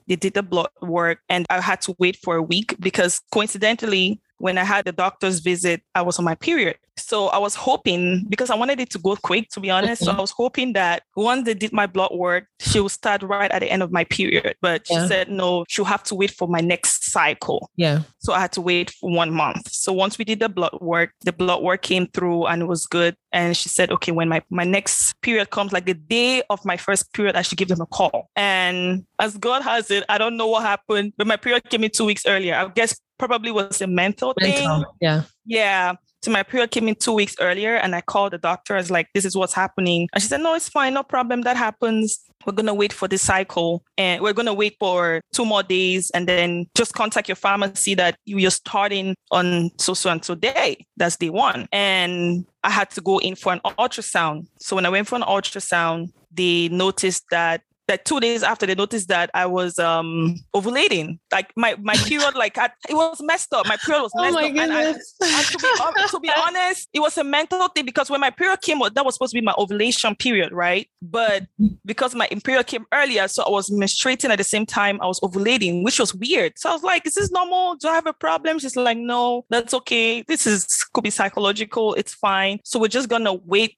they 0.07 0.15
did 0.15 0.33
the 0.33 0.43
blood 0.43 0.69
work, 0.81 1.19
and 1.29 1.45
I 1.49 1.61
had 1.61 1.81
to 1.81 1.95
wait 1.97 2.17
for 2.21 2.35
a 2.35 2.43
week 2.43 2.75
because 2.79 3.21
coincidentally, 3.31 4.19
when 4.39 4.57
I 4.57 4.63
had 4.63 4.85
the 4.85 4.91
doctor's 4.91 5.39
visit, 5.39 5.81
I 5.93 6.01
was 6.01 6.17
on 6.17 6.25
my 6.25 6.35
period. 6.35 6.77
So 6.97 7.27
I 7.27 7.37
was 7.37 7.55
hoping 7.55 8.25
because 8.27 8.49
I 8.49 8.55
wanted 8.55 8.79
it 8.79 8.89
to 8.91 8.99
go 8.99 9.15
quick, 9.15 9.49
to 9.51 9.59
be 9.59 9.69
honest. 9.69 10.03
So 10.03 10.11
I 10.11 10.19
was 10.19 10.31
hoping 10.31 10.73
that 10.73 11.03
once 11.15 11.45
they 11.45 11.53
did 11.53 11.71
my 11.71 11.87
blood 11.87 12.11
work, 12.13 12.45
she 12.59 12.79
would 12.79 12.91
start 12.91 13.23
right 13.23 13.49
at 13.51 13.59
the 13.59 13.71
end 13.71 13.83
of 13.83 13.91
my 13.91 14.03
period. 14.03 14.55
But 14.61 14.87
she 14.87 14.95
said 15.07 15.29
no, 15.29 15.65
she'll 15.67 15.85
have 15.85 16.03
to 16.03 16.15
wait 16.15 16.31
for 16.31 16.47
my 16.47 16.59
next 16.59 17.09
cycle. 17.09 17.69
Yeah. 17.75 18.01
So 18.19 18.33
I 18.33 18.39
had 18.39 18.51
to 18.53 18.61
wait 18.61 18.91
for 18.91 19.09
one 19.09 19.31
month. 19.31 19.71
So 19.71 19.93
once 19.93 20.17
we 20.17 20.25
did 20.25 20.39
the 20.39 20.49
blood 20.49 20.77
work, 20.81 21.11
the 21.21 21.33
blood 21.33 21.63
work 21.63 21.81
came 21.81 22.07
through 22.07 22.47
and 22.47 22.61
it 22.61 22.65
was 22.65 22.85
good. 22.85 23.15
And 23.31 23.55
she 23.55 23.69
said, 23.69 23.91
okay, 23.91 24.11
when 24.11 24.27
my, 24.27 24.41
my 24.49 24.63
next 24.63 25.13
period 25.21 25.51
comes, 25.51 25.71
like 25.71 25.85
the 25.85 25.93
day 25.93 26.43
of 26.49 26.63
my 26.65 26.77
first 26.77 27.13
period, 27.13 27.35
I 27.35 27.43
should 27.43 27.57
give 27.57 27.67
them 27.67 27.81
a 27.81 27.85
call. 27.85 28.29
And 28.35 29.05
as 29.19 29.37
God 29.37 29.61
has 29.61 29.91
it, 29.91 30.03
I 30.09 30.17
don't 30.17 30.35
know 30.35 30.47
what 30.47 30.63
happened, 30.63 31.13
but 31.17 31.27
my 31.27 31.37
period 31.37 31.69
came 31.69 31.83
in 31.83 31.91
two 31.91 32.05
weeks 32.05 32.25
earlier. 32.25 32.55
I 32.55 32.67
guess 32.67 32.99
probably 33.19 33.51
was 33.51 33.81
a 33.81 33.87
mental, 33.87 34.33
mental 34.39 34.79
thing. 34.79 34.85
Yeah. 34.99 35.23
Yeah. 35.45 35.93
So 36.21 36.31
my 36.31 36.43
period 36.43 36.71
came 36.71 36.87
in 36.87 36.95
two 36.95 37.13
weeks 37.13 37.35
earlier 37.39 37.75
and 37.75 37.95
I 37.95 38.01
called 38.01 38.33
the 38.33 38.37
doctor. 38.37 38.73
I 38.73 38.77
was 38.77 38.91
like, 38.91 39.07
this 39.13 39.23
is 39.23 39.37
what's 39.37 39.53
happening. 39.53 40.09
And 40.13 40.21
she 40.21 40.27
said, 40.27 40.41
no, 40.41 40.53
it's 40.53 40.67
fine. 40.67 40.93
No 40.93 41.03
problem. 41.03 41.43
That 41.43 41.55
happens. 41.55 42.19
We're 42.45 42.53
going 42.53 42.65
to 42.65 42.73
wait 42.73 42.91
for 42.91 43.07
the 43.07 43.17
cycle 43.17 43.83
and 43.97 44.21
we're 44.21 44.33
going 44.33 44.45
to 44.45 44.53
wait 44.53 44.75
for 44.79 45.21
two 45.33 45.45
more 45.45 45.63
days 45.63 46.09
and 46.11 46.27
then 46.27 46.65
just 46.75 46.93
contact 46.93 47.29
your 47.29 47.35
pharmacy 47.35 47.95
that 47.95 48.17
you're 48.25 48.51
starting 48.51 49.15
on 49.31 49.71
so, 49.77 49.93
so 49.93 50.09
and 50.09 50.23
so 50.23 50.35
day. 50.35 50.85
That's 50.97 51.15
day 51.15 51.29
one. 51.29 51.67
And 51.71 52.45
I 52.63 52.69
had 52.69 52.89
to 52.91 53.01
go 53.01 53.19
in 53.19 53.35
for 53.35 53.53
an 53.53 53.61
ultrasound. 53.63 54.47
So 54.59 54.75
when 54.75 54.85
I 54.85 54.89
went 54.89 55.07
for 55.07 55.15
an 55.15 55.21
ultrasound, 55.21 56.11
they 56.31 56.67
noticed 56.69 57.23
that 57.31 57.61
that 57.89 58.05
two 58.05 58.19
days 58.19 58.43
after 58.43 58.67
they 58.67 58.75
noticed 58.75 59.07
that 59.07 59.31
I 59.33 59.47
was 59.47 59.79
um 59.79 60.35
ovulating. 60.55 61.19
Like 61.31 61.51
my 61.55 61.75
my 61.81 61.95
period, 61.95 62.35
like 62.35 62.57
I, 62.57 62.69
it 62.87 62.93
was 62.93 63.21
messed 63.21 63.51
up. 63.51 63.67
My 63.67 63.77
period 63.77 64.03
was 64.03 64.11
oh 64.15 64.21
messed 64.21 64.37
oh 64.37 64.39
up. 64.39 64.55
And, 64.55 64.71
I, 64.71 64.83
and, 64.83 64.95
to, 64.95 65.57
be, 65.57 66.07
to 66.09 66.19
be 66.21 66.31
honest, 66.37 66.87
it 66.93 66.99
was 66.99 67.17
a 67.17 67.23
mental 67.23 67.67
thing 67.69 67.85
because 67.85 68.09
when 68.09 68.21
my 68.21 68.29
period 68.29 68.61
came, 68.61 68.79
that 68.79 69.03
was 69.03 69.15
supposed 69.15 69.31
to 69.31 69.39
be 69.39 69.45
my 69.45 69.55
ovulation 69.57 70.15
period, 70.15 70.51
right? 70.51 70.87
But 71.01 71.47
because 71.83 72.13
my 72.13 72.27
period 72.27 72.67
came 72.67 72.85
earlier, 72.93 73.27
so 73.27 73.43
I 73.43 73.49
was 73.49 73.69
menstruating 73.71 74.29
at 74.29 74.37
the 74.37 74.43
same 74.43 74.65
time 74.65 74.99
I 75.01 75.07
was 75.07 75.19
ovulating, 75.21 75.83
which 75.83 75.99
was 75.99 76.13
weird. 76.13 76.53
So 76.57 76.69
I 76.69 76.73
was 76.73 76.83
like, 76.83 77.07
"Is 77.07 77.15
this 77.15 77.31
normal? 77.31 77.75
Do 77.75 77.87
I 77.87 77.95
have 77.95 78.05
a 78.07 78.13
problem?" 78.13 78.59
She's 78.59 78.75
like, 78.75 78.97
"No, 78.97 79.45
that's 79.49 79.73
okay. 79.73 80.21
This 80.21 80.45
is 80.45 80.67
could 80.93 81.03
be 81.03 81.09
psychological. 81.09 81.95
It's 81.95 82.13
fine. 82.13 82.59
So 82.63 82.79
we're 82.79 82.87
just 82.87 83.09
gonna 83.09 83.33
wait 83.33 83.77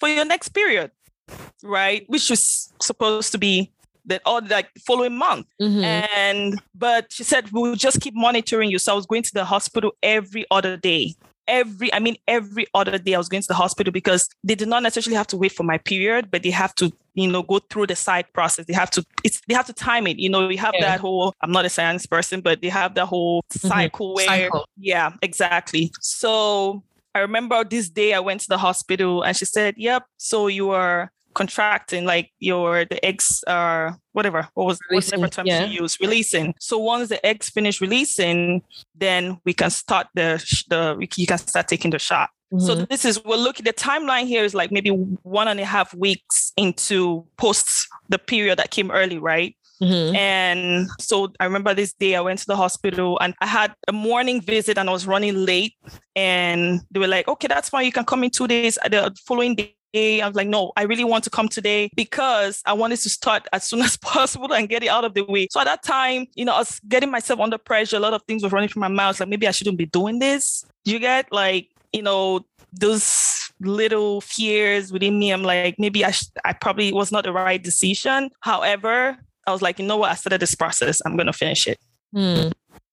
for 0.00 0.08
your 0.08 0.24
next 0.24 0.48
period." 0.48 0.90
Right? 1.62 2.04
Which 2.08 2.30
was 2.30 2.72
supposed 2.80 3.32
to 3.32 3.38
be 3.38 3.70
the 4.04 4.20
all 4.24 4.40
like 4.48 4.70
following 4.86 5.16
month. 5.16 5.46
Mm-hmm. 5.60 5.84
And 5.84 6.62
but 6.74 7.12
she 7.12 7.24
said 7.24 7.50
we'll 7.52 7.76
just 7.76 8.00
keep 8.00 8.14
monitoring 8.14 8.70
you. 8.70 8.78
So 8.78 8.92
I 8.92 8.96
was 8.96 9.06
going 9.06 9.22
to 9.22 9.34
the 9.34 9.44
hospital 9.44 9.92
every 10.02 10.44
other 10.50 10.76
day. 10.76 11.14
Every, 11.48 11.92
I 11.92 11.98
mean, 11.98 12.16
every 12.28 12.66
other 12.72 12.98
day 12.98 13.14
I 13.14 13.18
was 13.18 13.28
going 13.28 13.42
to 13.42 13.48
the 13.48 13.54
hospital 13.54 13.92
because 13.92 14.28
they 14.44 14.54
did 14.54 14.68
not 14.68 14.84
necessarily 14.84 15.16
have 15.16 15.26
to 15.28 15.36
wait 15.36 15.50
for 15.50 15.64
my 15.64 15.76
period, 15.76 16.30
but 16.30 16.44
they 16.44 16.50
have 16.50 16.72
to, 16.76 16.92
you 17.14 17.28
know, 17.28 17.42
go 17.42 17.58
through 17.58 17.88
the 17.88 17.96
side 17.96 18.32
process. 18.32 18.66
They 18.66 18.72
have 18.74 18.90
to, 18.92 19.04
it's, 19.24 19.40
they 19.48 19.54
have 19.54 19.66
to 19.66 19.72
time 19.72 20.06
it. 20.06 20.20
You 20.20 20.30
know, 20.30 20.46
we 20.46 20.56
have 20.56 20.72
yeah. 20.78 20.82
that 20.82 21.00
whole, 21.00 21.34
I'm 21.40 21.50
not 21.50 21.64
a 21.64 21.68
science 21.68 22.06
person, 22.06 22.42
but 22.42 22.62
they 22.62 22.68
have 22.68 22.94
that 22.94 23.06
whole 23.06 23.42
mm-hmm. 23.52 23.68
cycle 23.68 24.14
where, 24.14 24.26
cycle. 24.26 24.66
yeah, 24.76 25.14
exactly. 25.20 25.90
So 26.00 26.84
I 27.12 27.18
remember 27.18 27.64
this 27.64 27.90
day 27.90 28.14
I 28.14 28.20
went 28.20 28.42
to 28.42 28.48
the 28.48 28.58
hospital 28.58 29.22
and 29.22 29.36
she 29.36 29.44
said, 29.44 29.74
Yep, 29.76 30.04
so 30.18 30.46
you 30.46 30.70
are 30.70 31.10
contracting, 31.34 32.04
like 32.04 32.30
your 32.38 32.84
the 32.84 33.04
eggs 33.04 33.42
are 33.46 33.98
whatever, 34.12 34.48
what 34.54 34.66
was 34.66 34.78
releasing, 34.90 35.20
whatever 35.20 35.34
term 35.34 35.46
yeah. 35.46 35.64
you 35.64 35.82
use, 35.82 35.98
releasing. 36.00 36.54
So 36.60 36.78
once 36.78 37.08
the 37.08 37.24
eggs 37.24 37.50
finish 37.50 37.80
releasing, 37.80 38.62
then 38.94 39.38
we 39.44 39.54
can 39.54 39.70
start 39.70 40.08
the 40.14 40.42
the 40.68 41.06
you 41.16 41.26
can 41.26 41.38
start 41.38 41.68
taking 41.68 41.90
the 41.90 41.98
shot. 41.98 42.30
Mm-hmm. 42.52 42.66
So 42.66 42.74
this 42.74 43.04
is 43.04 43.24
we're 43.24 43.36
looking 43.36 43.64
the 43.64 43.72
timeline 43.72 44.26
here 44.26 44.44
is 44.44 44.54
like 44.54 44.70
maybe 44.70 44.90
one 44.90 45.48
and 45.48 45.58
a 45.58 45.64
half 45.64 45.94
weeks 45.94 46.52
into 46.56 47.26
post 47.36 47.88
the 48.08 48.18
period 48.18 48.58
that 48.58 48.70
came 48.70 48.90
early, 48.90 49.18
right? 49.18 49.56
Mm-hmm. 49.82 50.14
And 50.14 50.88
so 51.00 51.32
I 51.40 51.44
remember 51.44 51.74
this 51.74 51.92
day 51.92 52.14
I 52.14 52.20
went 52.20 52.38
to 52.40 52.46
the 52.46 52.56
hospital 52.56 53.18
and 53.20 53.34
I 53.40 53.46
had 53.46 53.74
a 53.88 53.92
morning 53.92 54.40
visit 54.40 54.78
and 54.78 54.88
I 54.88 54.92
was 54.92 55.06
running 55.06 55.34
late. 55.34 55.74
And 56.14 56.80
they 56.92 57.00
were 57.00 57.08
like, 57.08 57.26
okay, 57.26 57.48
that's 57.48 57.68
fine. 57.68 57.86
You 57.86 57.92
can 57.92 58.04
come 58.04 58.22
in 58.22 58.30
two 58.30 58.46
days. 58.46 58.78
The 58.84 59.12
following 59.26 59.56
day, 59.56 59.74
I 59.94 60.26
was 60.26 60.34
like, 60.34 60.48
no, 60.48 60.72
I 60.76 60.82
really 60.82 61.04
want 61.04 61.24
to 61.24 61.30
come 61.30 61.48
today 61.48 61.90
because 61.94 62.62
I 62.64 62.72
wanted 62.72 62.98
to 63.00 63.10
start 63.10 63.46
as 63.52 63.64
soon 63.64 63.80
as 63.82 63.96
possible 63.96 64.52
and 64.52 64.68
get 64.68 64.82
it 64.82 64.88
out 64.88 65.04
of 65.04 65.14
the 65.14 65.24
way. 65.24 65.48
So 65.50 65.60
at 65.60 65.64
that 65.64 65.82
time, 65.82 66.26
you 66.34 66.44
know, 66.44 66.54
I 66.54 66.58
was 66.58 66.80
getting 66.88 67.10
myself 67.10 67.40
under 67.40 67.58
pressure. 67.58 67.96
A 67.96 68.00
lot 68.00 68.14
of 68.14 68.22
things 68.22 68.42
were 68.42 68.48
running 68.48 68.68
through 68.68 68.80
my 68.80 68.88
mouth. 68.88 69.20
Like 69.20 69.28
maybe 69.28 69.46
I 69.46 69.50
shouldn't 69.50 69.78
be 69.78 69.86
doing 69.86 70.18
this. 70.18 70.64
You 70.84 70.98
get 70.98 71.32
like, 71.32 71.68
you 71.92 72.02
know, 72.02 72.44
those 72.72 73.52
little 73.60 74.20
fears 74.22 74.92
within 74.92 75.18
me? 75.18 75.30
I'm 75.30 75.42
like, 75.42 75.76
maybe 75.78 76.04
I, 76.04 76.10
sh- 76.10 76.30
I 76.44 76.52
probably 76.54 76.92
was 76.92 77.12
not 77.12 77.24
the 77.24 77.32
right 77.32 77.62
decision. 77.62 78.30
However, 78.40 79.18
I 79.46 79.52
was 79.52 79.62
like, 79.62 79.78
you 79.78 79.86
know 79.86 79.98
what? 79.98 80.10
I 80.10 80.14
started 80.14 80.40
this 80.40 80.54
process. 80.54 81.02
I'm 81.04 81.16
going 81.16 81.26
to 81.26 81.32
finish 81.32 81.66
it. 81.66 81.78
Mm. 82.14 82.52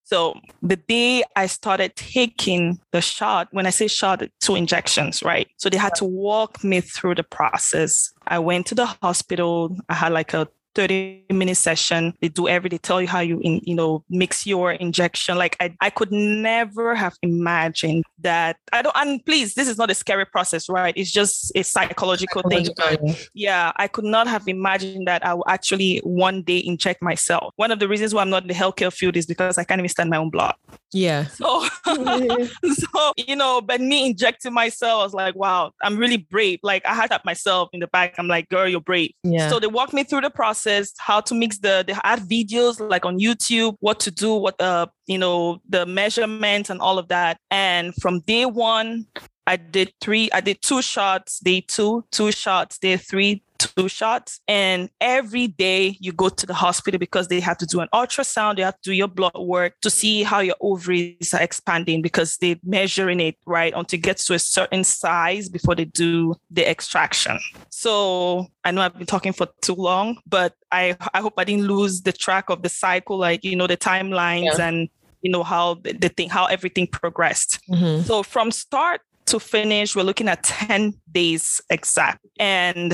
So 0.10 0.39
the 0.63 0.76
day 0.76 1.24
I 1.36 1.45
started 1.45 1.95
taking 1.95 2.80
the 2.91 3.00
shot, 3.00 3.48
when 3.52 3.67
I 3.67 3.69
say 3.69 3.88
shot, 3.88 4.24
two 4.39 4.56
injections, 4.56 5.22
right? 5.22 5.48
So 5.58 5.69
they 5.69 5.78
had 5.78 5.93
to 5.95 6.06
walk 6.06 6.63
me 6.63 6.82
through 6.82 7.13
the 7.13 7.24
process. 7.24 8.12
I 8.26 8.39
went 8.39 8.65
to 8.67 8.76
the 8.76 8.88
hospital. 8.88 9.78
I 9.88 9.93
had 9.93 10.12
like 10.12 10.34
a 10.34 10.48
30 10.76 11.26
minute 11.32 11.58
session. 11.58 12.14
They 12.22 12.30
do 12.30 12.48
every, 12.48 12.70
they 12.70 12.78
tell 12.78 13.02
you 13.02 13.08
how 13.08 13.20
you, 13.20 13.40
in, 13.42 13.62
you 13.64 13.76
know, 13.76 14.04
mix 14.10 14.46
your 14.46 14.72
injection. 14.72 15.38
Like 15.38 15.58
I, 15.60 15.76
I 15.82 15.90
could 15.90 16.12
never 16.12 16.96
have 16.96 17.16
imagined 17.22 18.04
that. 18.20 18.58
I 18.72 18.82
don't, 18.82 18.96
and 18.96 19.24
please, 19.26 19.56
this 19.56 19.68
is 19.68 19.78
not 19.78 19.90
a 19.90 19.96
scary 19.96 20.26
process, 20.26 20.70
right? 20.70 20.94
It's 20.96 21.12
just 21.12 21.52
a 21.56 21.64
psychological, 21.64 22.44
psychological 22.44 22.98
thing. 22.98 23.16
yeah, 23.34 23.72
I 23.76 23.88
could 23.88 24.06
not 24.06 24.28
have 24.28 24.48
imagined 24.48 25.08
that 25.08 25.26
I 25.26 25.34
will 25.34 25.48
actually 25.48 26.00
one 26.04 26.44
day 26.44 26.62
inject 26.66 27.02
myself. 27.02 27.54
One 27.56 27.72
of 27.72 27.80
the 27.80 27.88
reasons 27.88 28.14
why 28.14 28.22
I'm 28.22 28.30
not 28.30 28.44
in 28.44 28.48
the 28.48 28.54
healthcare 28.54 28.94
field 28.94 29.18
is 29.18 29.26
because 29.26 29.58
I 29.58 29.64
can't 29.64 29.80
even 29.80 29.90
stand 29.90 30.10
my 30.10 30.18
own 30.18 30.30
blood. 30.30 30.56
Yeah. 30.94 31.28
So, 31.40 31.66
so 31.86 33.14
you 33.16 33.36
know, 33.36 33.62
but 33.62 33.80
me 33.80 34.06
injecting 34.08 34.54
myself, 34.54 35.00
I 35.00 35.04
was 35.04 35.14
like, 35.14 35.36
wow, 35.36 35.72
I'm 35.82 35.98
really 35.98 36.18
brave. 36.18 36.60
Like 36.64 36.86
I 36.86 36.94
had 36.94 37.10
that 37.12 37.24
myself 37.24 37.70
in 37.72 37.80
the 37.80 37.88
back. 37.88 38.16
I'm 38.18 38.28
like, 38.28 38.50
girl, 38.50 38.68
you're 38.68 38.82
brave. 38.82 39.14
Yeah. 39.24 39.50
So 39.50 39.60
they 39.60 39.68
walked 39.68 39.94
me 39.94 40.04
through 40.04 40.22
the 40.22 40.30
process 40.30 40.59
process, 40.60 40.93
how 40.98 41.22
to 41.22 41.36
mix 41.36 41.58
the 41.60 41.84
the 41.88 42.00
add 42.04 42.19
videos 42.19 42.80
like 42.80 43.06
on 43.06 43.19
YouTube, 43.19 43.76
what 43.80 44.00
to 44.02 44.12
do, 44.12 44.34
what 44.34 44.60
uh 44.62 44.88
you 45.08 45.17
know 45.17 45.62
the 45.69 45.86
measurements 45.86 46.69
and 46.69 46.82
all 46.82 46.98
of 46.98 47.08
that. 47.08 47.38
And 47.52 47.93
from 47.95 48.22
day 48.22 48.45
one, 48.45 49.06
I 49.50 49.56
did 49.56 49.94
three, 50.00 50.30
I 50.32 50.42
did 50.42 50.62
two 50.62 50.84
shots, 50.84 51.40
day 51.40 51.62
two, 51.62 52.06
two 52.12 52.32
shots, 52.32 52.78
day 52.78 52.98
three, 52.98 53.42
two 53.58 53.90
shots. 53.90 54.42
And 54.48 54.92
every 55.02 55.48
day 55.48 55.98
you 56.00 56.12
go 56.12 56.30
to 56.30 56.46
the 56.46 56.54
hospital 56.54 57.00
because 57.00 57.30
they 57.30 57.40
have 57.40 57.58
to 57.58 57.66
do 57.66 57.80
an 57.80 57.88
ultrasound, 57.92 58.58
they 58.58 58.62
have 58.62 58.80
to 58.82 58.92
do 58.92 58.94
your 58.94 59.08
blood 59.08 59.34
work 59.36 59.74
to 59.82 59.90
see 59.90 60.22
how 60.22 60.42
your 60.42 60.54
ovaries 60.62 61.34
are 61.34 61.42
expanding 61.42 62.04
because 62.04 62.38
they're 62.38 62.58
measuring 62.64 63.20
it, 63.20 63.38
right, 63.48 63.74
until 63.76 63.98
it 63.98 64.04
gets 64.04 64.24
to 64.26 64.36
a 64.36 64.40
certain 64.40 64.84
size 64.84 65.50
before 65.50 65.74
they 65.74 65.86
do 65.86 66.36
the 66.52 66.70
extraction. 66.70 67.40
So 67.72 68.46
I 68.64 68.70
know 68.70 68.82
I've 68.82 69.00
been 69.00 69.08
talking 69.08 69.34
for 69.34 69.48
too 69.64 69.74
long, 69.74 70.20
but 70.28 70.54
I, 70.72 70.96
I 71.16 71.22
hope 71.22 71.34
I 71.40 71.44
didn't 71.44 71.66
lose 71.66 72.02
the 72.04 72.14
track 72.14 72.52
of 72.52 72.62
the 72.62 72.70
cycle, 72.70 73.18
like, 73.18 73.44
you 73.44 73.56
know, 73.56 73.66
the 73.66 73.78
timelines 73.78 74.60
yeah. 74.60 74.68
and 74.68 74.90
you 75.22 75.32
know 75.32 75.44
how 75.44 75.74
the, 75.84 76.10
thing 76.10 76.30
how 76.30 76.46
everything 76.46 76.88
progressed 76.88 77.60
mm-hmm. 77.70 78.04
so 78.04 78.24
from 78.24 78.52
start 78.52 79.02
to 79.30 79.39
finish, 79.39 79.96
we're 79.96 80.04
looking 80.04 80.28
at 80.28 80.44
10 80.44 80.94
days 81.12 81.62
exact. 81.70 82.26
And 82.39 82.94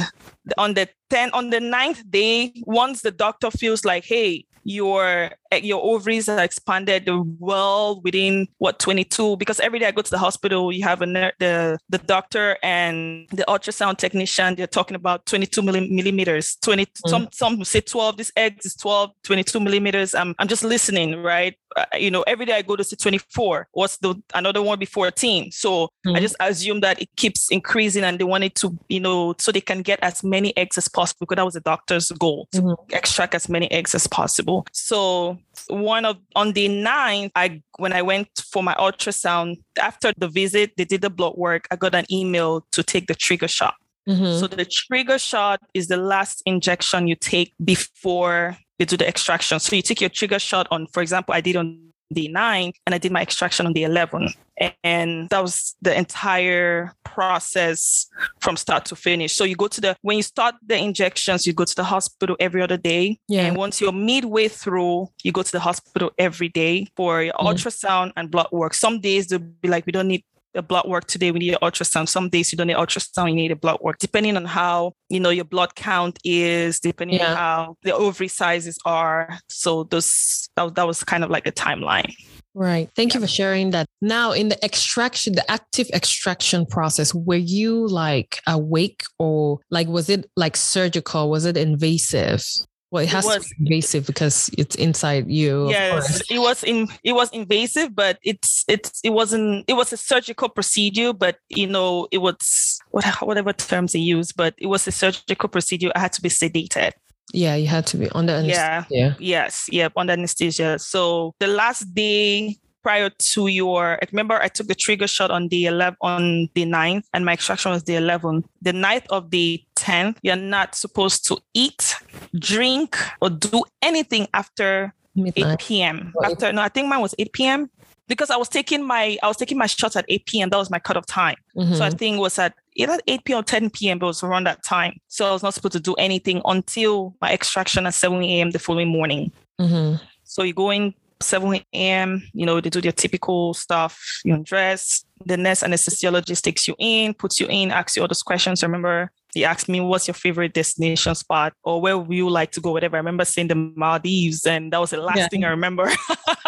on 0.58 0.74
the 0.74 0.90
10, 1.10 1.32
on 1.32 1.50
the 1.50 1.60
ninth 1.60 2.04
day, 2.10 2.54
once 2.66 3.02
the 3.02 3.12
doctor 3.12 3.52
feels 3.52 3.86
like, 3.86 4.06
hey, 4.06 4.46
your 4.66 5.30
eh, 5.52 5.58
your 5.58 5.82
ovaries 5.82 6.28
are 6.28 6.44
expanded 6.44 7.08
well 7.40 8.02
within 8.04 8.48
what 8.58 8.80
22 8.80 9.38
because 9.38 9.60
every 9.60 9.78
day 9.80 9.86
I 9.86 9.92
go 9.92 10.02
to 10.02 10.12
the 10.12 10.18
hospital 10.18 10.72
you 10.72 10.84
have 10.84 11.02
a 11.02 11.06
the 11.40 11.78
the 11.88 12.00
doctor 12.00 12.58
and 12.64 13.28
the 13.30 13.46
ultrasound 13.48 13.98
technician 13.98 14.56
they're 14.56 14.68
talking 14.68 14.96
about 14.96 15.26
22 15.28 15.62
millimeters. 15.62 16.58
20 16.64 16.86
mm. 16.86 16.90
some 17.08 17.30
some 17.32 17.64
say 17.64 17.80
12 17.80 18.18
this 18.18 18.32
egg 18.36 18.60
is 18.64 18.76
12 18.76 19.12
22 19.24 19.60
millimeters. 19.60 20.16
I'm, 20.16 20.36
I'm 20.40 20.48
just 20.48 20.64
listening 20.64 21.22
right? 21.22 21.56
Uh, 21.76 21.86
you 21.98 22.10
know 22.10 22.24
every 22.24 22.46
day 22.46 22.54
I 22.54 22.62
go 22.62 22.76
to 22.76 22.84
see 22.84 22.96
24 22.96 23.68
what's 23.74 23.98
the 23.98 24.16
another 24.34 24.62
one 24.62 24.80
be 24.80 24.86
14 24.86 25.52
so 25.52 25.90
mm. 26.08 26.16
I 26.16 26.22
just 26.22 26.36
assume 26.40 26.80
that 26.80 27.02
it 27.02 27.10
keeps 27.18 27.52
increasing 27.52 28.06
and 28.06 28.18
they 28.18 28.24
want 28.24 28.46
it 28.46 28.56
to 28.56 28.78
you 28.88 29.02
know 29.02 29.36
so 29.38 29.52
they 29.52 29.60
can 29.60 29.82
get 29.82 30.00
as 30.02 30.24
many 30.24 30.56
eggs 30.56 30.78
as 30.78 30.88
possible 30.88 31.26
because 31.26 31.36
that 31.36 31.46
was 31.46 31.56
the 31.56 31.60
doctor's 31.60 32.10
goal 32.12 32.48
to 32.54 32.62
mm-hmm. 32.62 32.96
extract 32.96 33.36
as 33.36 33.50
many 33.50 33.70
eggs 33.72 33.94
as 33.94 34.08
possible 34.08 34.55
so 34.72 35.38
one 35.68 36.06
of 36.06 36.18
on 36.36 36.54
the 36.54 36.68
9th, 36.70 37.32
I 37.36 37.62
when 37.78 37.94
I 37.94 38.02
went 38.02 38.30
for 38.52 38.64
my 38.64 38.76
ultrasound, 38.76 39.58
after 39.82 40.14
the 40.18 40.28
visit, 40.28 40.74
they 40.78 40.86
did 40.86 41.02
the 41.02 41.10
blood 41.10 41.36
work. 41.36 41.68
I 41.72 41.76
got 41.76 41.96
an 41.96 42.06
email 42.12 42.66
to 42.72 42.84
take 42.84 43.08
the 43.08 43.16
trigger 43.16 43.48
shot. 43.48 43.76
Mm-hmm. 44.08 44.40
So 44.40 44.48
the 44.48 44.66
trigger 44.66 45.18
shot 45.18 45.62
is 45.74 45.88
the 45.88 45.98
last 45.98 46.44
injection 46.46 47.08
you 47.08 47.16
take 47.16 47.54
before 47.64 48.58
they 48.78 48.86
do 48.86 48.98
the 48.98 49.08
extraction. 49.08 49.60
So 49.60 49.76
you 49.76 49.82
take 49.82 50.02
your 50.02 50.10
trigger 50.10 50.40
shot 50.40 50.68
on, 50.70 50.88
for 50.88 51.02
example, 51.02 51.34
I 51.34 51.42
did 51.42 51.56
on 51.56 51.80
the 52.12 52.30
9th 52.30 52.74
and 52.86 52.94
I 52.94 52.98
did 52.98 53.12
my 53.12 53.22
extraction 53.22 53.66
on 53.66 53.74
the 53.74 53.84
11th. 53.84 54.36
And 54.84 55.30
that 55.30 55.42
was 55.42 55.76
the 55.82 55.98
entire 55.98 56.94
process 57.04 58.08
from 58.40 58.56
start 58.56 58.86
to 58.86 58.96
finish. 58.96 59.34
So 59.34 59.44
you 59.44 59.56
go 59.56 59.68
to 59.68 59.82
the, 59.82 59.96
when 60.02 60.18
you 60.18 60.24
start 60.24 60.56
the 60.66 60.78
injections, 60.78 61.46
you 61.46 61.54
go 61.54 61.66
to 61.66 61.76
the 61.76 61.84
hospital 61.84 62.36
every 62.40 62.62
other 62.62 62.78
day. 62.78 63.20
Yeah. 63.28 63.42
And 63.48 63.58
once 63.58 63.82
you're 63.82 63.92
midway 63.92 64.48
through, 64.48 65.10
you 65.24 65.32
go 65.32 65.44
to 65.44 65.52
the 65.52 65.60
hospital 65.60 66.12
every 66.18 66.50
day 66.50 66.88
for 66.96 67.22
your 67.22 67.34
mm. 67.34 67.46
ultrasound 67.46 68.14
and 68.16 68.32
blood 68.32 68.48
work. 68.52 68.74
Some 68.74 69.02
days 69.02 69.28
they'll 69.28 69.40
be 69.40 69.68
like, 69.68 69.86
we 69.86 69.92
don't 69.92 70.08
need 70.08 70.24
a 70.54 70.62
blood 70.62 70.88
work 70.88 71.06
today, 71.06 71.32
we 71.32 71.40
need 71.40 71.54
an 71.54 71.60
ultrasound. 71.62 72.08
Some 72.08 72.30
days 72.30 72.52
you 72.52 72.58
don't 72.58 72.68
need 72.68 72.78
ultrasound, 72.78 73.30
you 73.30 73.36
need 73.36 73.52
a 73.52 73.58
blood 73.58 73.80
work, 73.82 73.98
depending 74.00 74.38
on 74.38 74.46
how, 74.46 74.94
you 75.10 75.20
know, 75.20 75.30
your 75.30 75.44
blood 75.44 75.76
count 75.76 76.18
is, 76.24 76.80
depending 76.80 77.18
yeah. 77.18 77.32
on 77.32 77.36
how 77.36 77.76
the 77.84 77.94
ovary 77.94 78.30
sizes 78.30 78.80
are. 78.86 79.38
So 79.50 79.84
those 79.84 80.50
that, 80.56 80.76
that 80.76 80.88
was 80.88 81.04
kind 81.04 81.26
of 81.26 81.30
like 81.30 81.46
a 81.46 81.52
timeline. 81.52 82.14
Right. 82.56 82.90
Thank 82.96 83.14
you 83.14 83.20
for 83.20 83.28
sharing 83.28 83.72
that. 83.72 83.86
Now, 84.02 84.32
in 84.32 84.48
the 84.48 84.64
extraction, 84.64 85.34
the 85.34 85.50
active 85.52 85.90
extraction 85.94 86.66
process, 86.66 87.14
were 87.14 87.36
you 87.36 87.86
like 87.86 88.42
awake 88.48 89.04
or 89.20 89.60
like 89.70 89.88
was 89.88 90.10
it 90.10 90.30
like 90.38 90.56
surgical? 90.56 91.30
Was 91.30 91.44
it 91.44 91.58
invasive? 91.58 92.46
Well, 92.92 93.04
it 93.04 93.10
has 93.10 93.26
it 93.26 93.28
was, 93.28 93.50
to 93.50 93.56
be 93.56 93.66
invasive 93.66 94.06
because 94.06 94.50
it's 94.58 94.76
inside 94.76 95.30
you. 95.30 95.70
Yes, 95.70 96.22
it 96.30 96.40
was 96.40 96.64
in 96.64 96.88
it 97.04 97.12
was 97.12 97.30
invasive, 97.32 97.94
but 97.94 98.20
it's 98.24 98.64
it's 98.70 99.02
it 99.04 99.10
wasn't 99.10 99.66
it 99.68 99.74
was 99.74 99.92
a 99.92 99.98
surgical 99.98 100.48
procedure, 100.48 101.12
but 101.12 101.38
you 101.50 101.68
know 101.68 102.08
it 102.12 102.20
was 102.20 102.80
what 102.92 103.04
whatever 103.22 103.52
terms 103.52 103.92
they 103.92 104.00
use, 104.00 104.32
but 104.32 104.54
it 104.58 104.68
was 104.68 104.88
a 104.88 104.94
surgical 104.94 105.50
procedure. 105.50 105.92
I 105.94 106.00
had 106.00 106.14
to 106.14 106.22
be 106.22 106.30
sedated. 106.30 106.94
Yeah, 107.36 107.56
you 107.56 107.68
had 107.68 107.86
to 107.88 107.98
be 107.98 108.10
under 108.12 108.34
anesthesia. 108.34 108.88
Yeah. 108.90 109.14
Yes. 109.20 109.66
Yep. 109.72 109.94
Under 109.96 110.14
anesthesia. 110.14 110.80
So 110.80 111.36
the 111.40 111.48
last 111.48 111.94
day 111.94 112.58
prior 112.82 113.10
to 113.10 113.48
your 113.48 113.96
I 113.96 114.08
remember 114.12 114.36
I 114.36 114.48
took 114.48 114.68
the 114.68 114.76
trigger 114.76 115.08
shot 115.08 115.32
on 115.32 115.48
the 115.48 115.66
11th 115.66 115.96
on 116.02 116.50
the 116.54 116.66
9th 116.66 117.06
and 117.14 117.26
my 117.26 117.34
extraction 117.34 117.72
was 117.72 117.84
the 117.84 117.94
11th. 117.94 118.46
The 118.62 118.74
night 118.74 119.08
of 119.10 119.32
the 119.32 119.64
10th, 119.76 120.18
you're 120.22 120.36
not 120.36 120.76
supposed 120.76 121.26
to 121.28 121.40
eat, 121.56 121.96
drink, 122.38 122.96
or 123.22 123.32
do 123.32 123.64
anything 123.82 124.28
after 124.34 124.94
Midnight. 125.16 125.54
8 125.54 125.60
p.m. 125.60 126.14
After 126.24 126.54
no, 126.54 126.62
I 126.62 126.70
think 126.70 126.88
mine 126.88 127.02
was 127.02 127.16
8 127.18 127.32
p.m. 127.34 127.70
Because 128.08 128.30
I 128.30 128.38
was 128.38 128.50
taking 128.50 128.86
my 128.86 129.18
I 129.24 129.28
was 129.28 129.38
taking 129.38 129.58
my 129.58 129.66
shots 129.66 129.96
at 129.96 130.06
8 130.08 130.26
p.m. 130.26 130.50
That 130.50 130.58
was 130.58 130.70
my 130.70 130.80
cutoff 130.80 131.08
time. 131.08 131.38
Mm-hmm. 131.58 131.74
So 131.74 131.84
I 131.84 131.90
think 131.90 132.18
it 132.18 132.20
was 132.20 132.38
at 132.38 132.54
either 132.76 133.00
8 133.08 133.24
p.m. 133.26 133.40
or 133.40 133.44
10 133.44 133.70
p.m. 133.72 134.00
But 134.00 134.06
it 134.06 134.08
was 134.08 134.24
around 134.24 134.46
that 134.46 134.64
time. 134.64 135.00
So 135.08 135.28
I 135.28 135.32
was 135.32 135.44
not 135.44 135.54
supposed 135.54 135.74
to 135.74 135.80
do 135.80 135.94
anything 135.96 136.42
until 136.46 137.16
my 137.22 137.34
extraction 137.34 137.86
at 137.86 137.94
7 137.94 138.22
a.m. 138.24 138.52
the 138.52 138.60
following 138.60 138.90
morning. 138.90 139.32
Mm-hmm. 139.60 140.04
So 140.24 140.44
you 140.44 140.54
go 140.54 140.72
in 140.72 140.94
7 141.22 141.62
a.m., 141.74 142.24
you 142.34 142.46
know, 142.46 142.60
they 142.60 142.70
do 142.70 142.82
their 142.82 142.92
typical 142.92 143.54
stuff, 143.54 144.02
you 144.24 144.34
undress. 144.34 145.06
The 145.26 145.38
nurse 145.38 145.64
anesthesiologist 145.64 146.42
takes 146.42 146.68
you 146.68 146.76
in, 146.78 147.14
puts 147.14 147.40
you 147.40 147.48
in, 147.48 147.72
asks 147.72 147.96
you 147.96 148.02
all 148.02 148.08
those 148.08 148.24
questions. 148.24 148.62
remember 148.62 149.12
he 149.36 149.44
asked 149.44 149.68
me, 149.68 149.82
what's 149.82 150.08
your 150.08 150.14
favorite 150.14 150.54
destination 150.54 151.14
spot 151.14 151.54
or 151.62 151.82
where 151.82 151.98
would 151.98 152.16
you 152.16 152.30
like 152.30 152.52
to 152.52 152.62
go? 152.62 152.72
Whatever. 152.72 152.96
I 152.96 153.00
remember 153.00 153.26
saying 153.26 153.50
the 153.50 153.56
Maldives, 153.56 154.46
and 154.46 154.72
that 154.72 154.80
was 154.80 154.92
the 154.92 155.02
last 155.02 155.18
yeah. 155.18 155.28
thing 155.28 155.44
I 155.44 155.50
remember. 155.50 155.92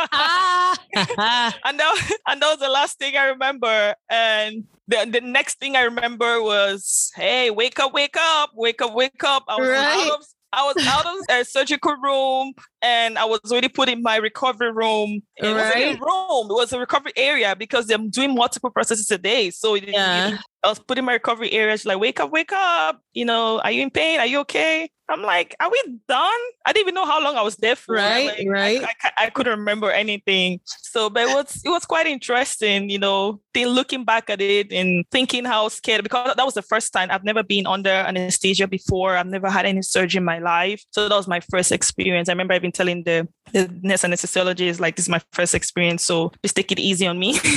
Ah. 0.09 0.56
and, 0.95 1.79
that, 1.79 2.11
and 2.27 2.41
that 2.41 2.49
was 2.49 2.59
the 2.59 2.69
last 2.69 2.99
thing 2.99 3.15
I 3.15 3.27
remember. 3.27 3.95
And 4.09 4.65
the, 4.87 5.07
the 5.11 5.21
next 5.21 5.59
thing 5.59 5.75
I 5.75 5.81
remember 5.81 6.41
was, 6.41 7.11
hey, 7.15 7.49
wake 7.51 7.79
up, 7.79 7.93
wake 7.93 8.15
up, 8.17 8.51
wake 8.55 8.81
up, 8.81 8.93
wake 8.93 9.23
up. 9.23 9.43
I 9.47 9.57
was 9.57 9.69
right. 9.69 10.09
out 10.09 10.19
of 10.19 10.25
I 10.53 10.63
was 10.63 10.87
out 10.87 11.05
of 11.05 11.13
a 11.29 11.43
surgical 11.43 11.95
room 11.97 12.53
and 12.81 13.17
I 13.17 13.25
was 13.25 13.41
already 13.51 13.67
put 13.67 13.89
in 13.89 14.01
my 14.01 14.15
recovery 14.15 14.71
room. 14.71 15.21
It 15.35 15.45
right. 15.45 15.55
wasn't 15.55 16.01
a 16.01 16.05
room, 16.05 16.47
it 16.49 16.53
was 16.53 16.73
a 16.73 16.79
recovery 16.79 17.11
area 17.17 17.55
because 17.55 17.89
I'm 17.89 18.09
doing 18.09 18.33
multiple 18.33 18.69
processes 18.69 19.11
a 19.11 19.17
day. 19.17 19.49
So 19.49 19.75
yeah. 19.75 20.37
I 20.63 20.67
was 20.69 20.79
put 20.79 20.97
in 20.97 21.05
my 21.05 21.13
recovery 21.13 21.51
area. 21.51 21.77
She's 21.77 21.85
like, 21.85 21.99
wake 21.99 22.19
up, 22.19 22.31
wake 22.31 22.53
up. 22.53 23.01
You 23.13 23.25
know, 23.25 23.59
are 23.59 23.71
you 23.71 23.83
in 23.83 23.91
pain? 23.91 24.19
Are 24.19 24.25
you 24.25 24.39
okay? 24.39 24.89
I'm 25.09 25.21
like, 25.21 25.55
are 25.59 25.69
we 25.71 25.81
done? 26.07 26.39
I 26.65 26.73
didn't 26.73 26.81
even 26.81 26.95
know 26.95 27.05
how 27.05 27.23
long 27.23 27.37
I 27.37 27.41
was 27.41 27.55
there 27.55 27.75
for. 27.75 27.95
Right, 27.95 28.39
like, 28.39 28.47
right. 28.49 28.83
I, 28.83 28.93
I, 29.03 29.11
I, 29.25 29.29
couldn't 29.29 29.57
remember 29.57 29.89
anything. 29.89 30.59
So, 30.65 31.09
but 31.09 31.23
it 31.23 31.33
was 31.33 31.61
it 31.63 31.69
was 31.69 31.85
quite 31.85 32.07
interesting, 32.07 32.89
you 32.89 32.99
know, 32.99 33.39
then 33.53 33.69
looking 33.69 34.03
back 34.03 34.29
at 34.29 34.41
it 34.41 34.73
and 34.73 35.05
thinking 35.09 35.45
how 35.45 35.69
scared 35.69 36.03
because 36.03 36.35
that 36.35 36.45
was 36.45 36.55
the 36.55 36.61
first 36.61 36.91
time 36.91 37.09
I've 37.09 37.23
never 37.23 37.41
been 37.41 37.65
under 37.65 37.89
anesthesia 37.89 38.67
before. 38.67 39.15
I've 39.15 39.27
never 39.27 39.49
had 39.49 39.65
any 39.65 39.81
surgery 39.81 40.17
in 40.17 40.25
my 40.25 40.39
life, 40.39 40.83
so 40.91 41.07
that 41.07 41.15
was 41.15 41.27
my 41.27 41.39
first 41.39 41.71
experience. 41.71 42.27
I 42.27 42.33
remember 42.33 42.53
I 42.53 42.57
even 42.57 42.73
telling 42.73 43.03
the 43.03 43.27
the 43.53 43.69
nurse 43.81 44.03
and 44.03 44.13
anesthesiologist 44.13 44.81
like, 44.81 44.97
"This 44.97 45.05
is 45.05 45.09
my 45.09 45.21
first 45.31 45.55
experience, 45.55 46.03
so 46.03 46.31
just 46.43 46.55
take 46.55 46.71
it 46.71 46.79
easy 46.79 47.07
on 47.07 47.17
me." 47.17 47.39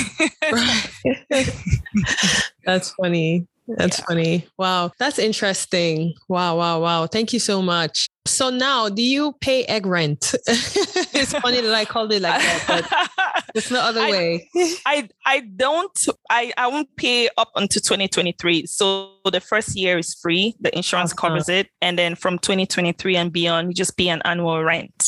That's 2.65 2.91
funny. 2.91 3.47
That's 3.67 3.99
yeah. 3.99 4.05
funny. 4.05 4.47
Wow. 4.57 4.91
That's 4.99 5.19
interesting. 5.19 6.13
Wow, 6.27 6.57
wow, 6.57 6.81
wow. 6.81 7.07
Thank 7.07 7.33
you 7.33 7.39
so 7.39 7.61
much. 7.61 8.07
So 8.25 8.51
now, 8.51 8.87
do 8.87 9.01
you 9.01 9.33
pay 9.41 9.63
egg 9.65 9.87
rent? 9.87 10.35
it's 10.47 11.33
funny 11.33 11.59
that 11.61 11.73
I 11.73 11.85
called 11.85 12.13
it 12.13 12.21
like 12.21 12.39
that, 12.39 12.63
but 12.67 13.43
there's 13.53 13.71
no 13.71 13.79
other 13.79 14.01
I, 14.01 14.11
way. 14.11 14.49
I 14.85 15.09
I 15.25 15.39
don't 15.39 16.07
I 16.29 16.53
I 16.55 16.67
won't 16.67 16.95
pay 16.97 17.29
up 17.37 17.49
until 17.55 17.81
2023. 17.81 18.67
So 18.67 19.13
the 19.25 19.39
first 19.39 19.75
year 19.75 19.97
is 19.97 20.13
free. 20.13 20.55
The 20.59 20.75
insurance 20.75 21.13
uh-huh. 21.13 21.29
covers 21.29 21.49
it, 21.49 21.69
and 21.81 21.97
then 21.97 22.13
from 22.13 22.37
2023 22.37 23.15
and 23.15 23.33
beyond, 23.33 23.69
you 23.69 23.73
just 23.73 23.97
pay 23.97 24.09
an 24.09 24.21
annual 24.23 24.63
rent. 24.63 25.00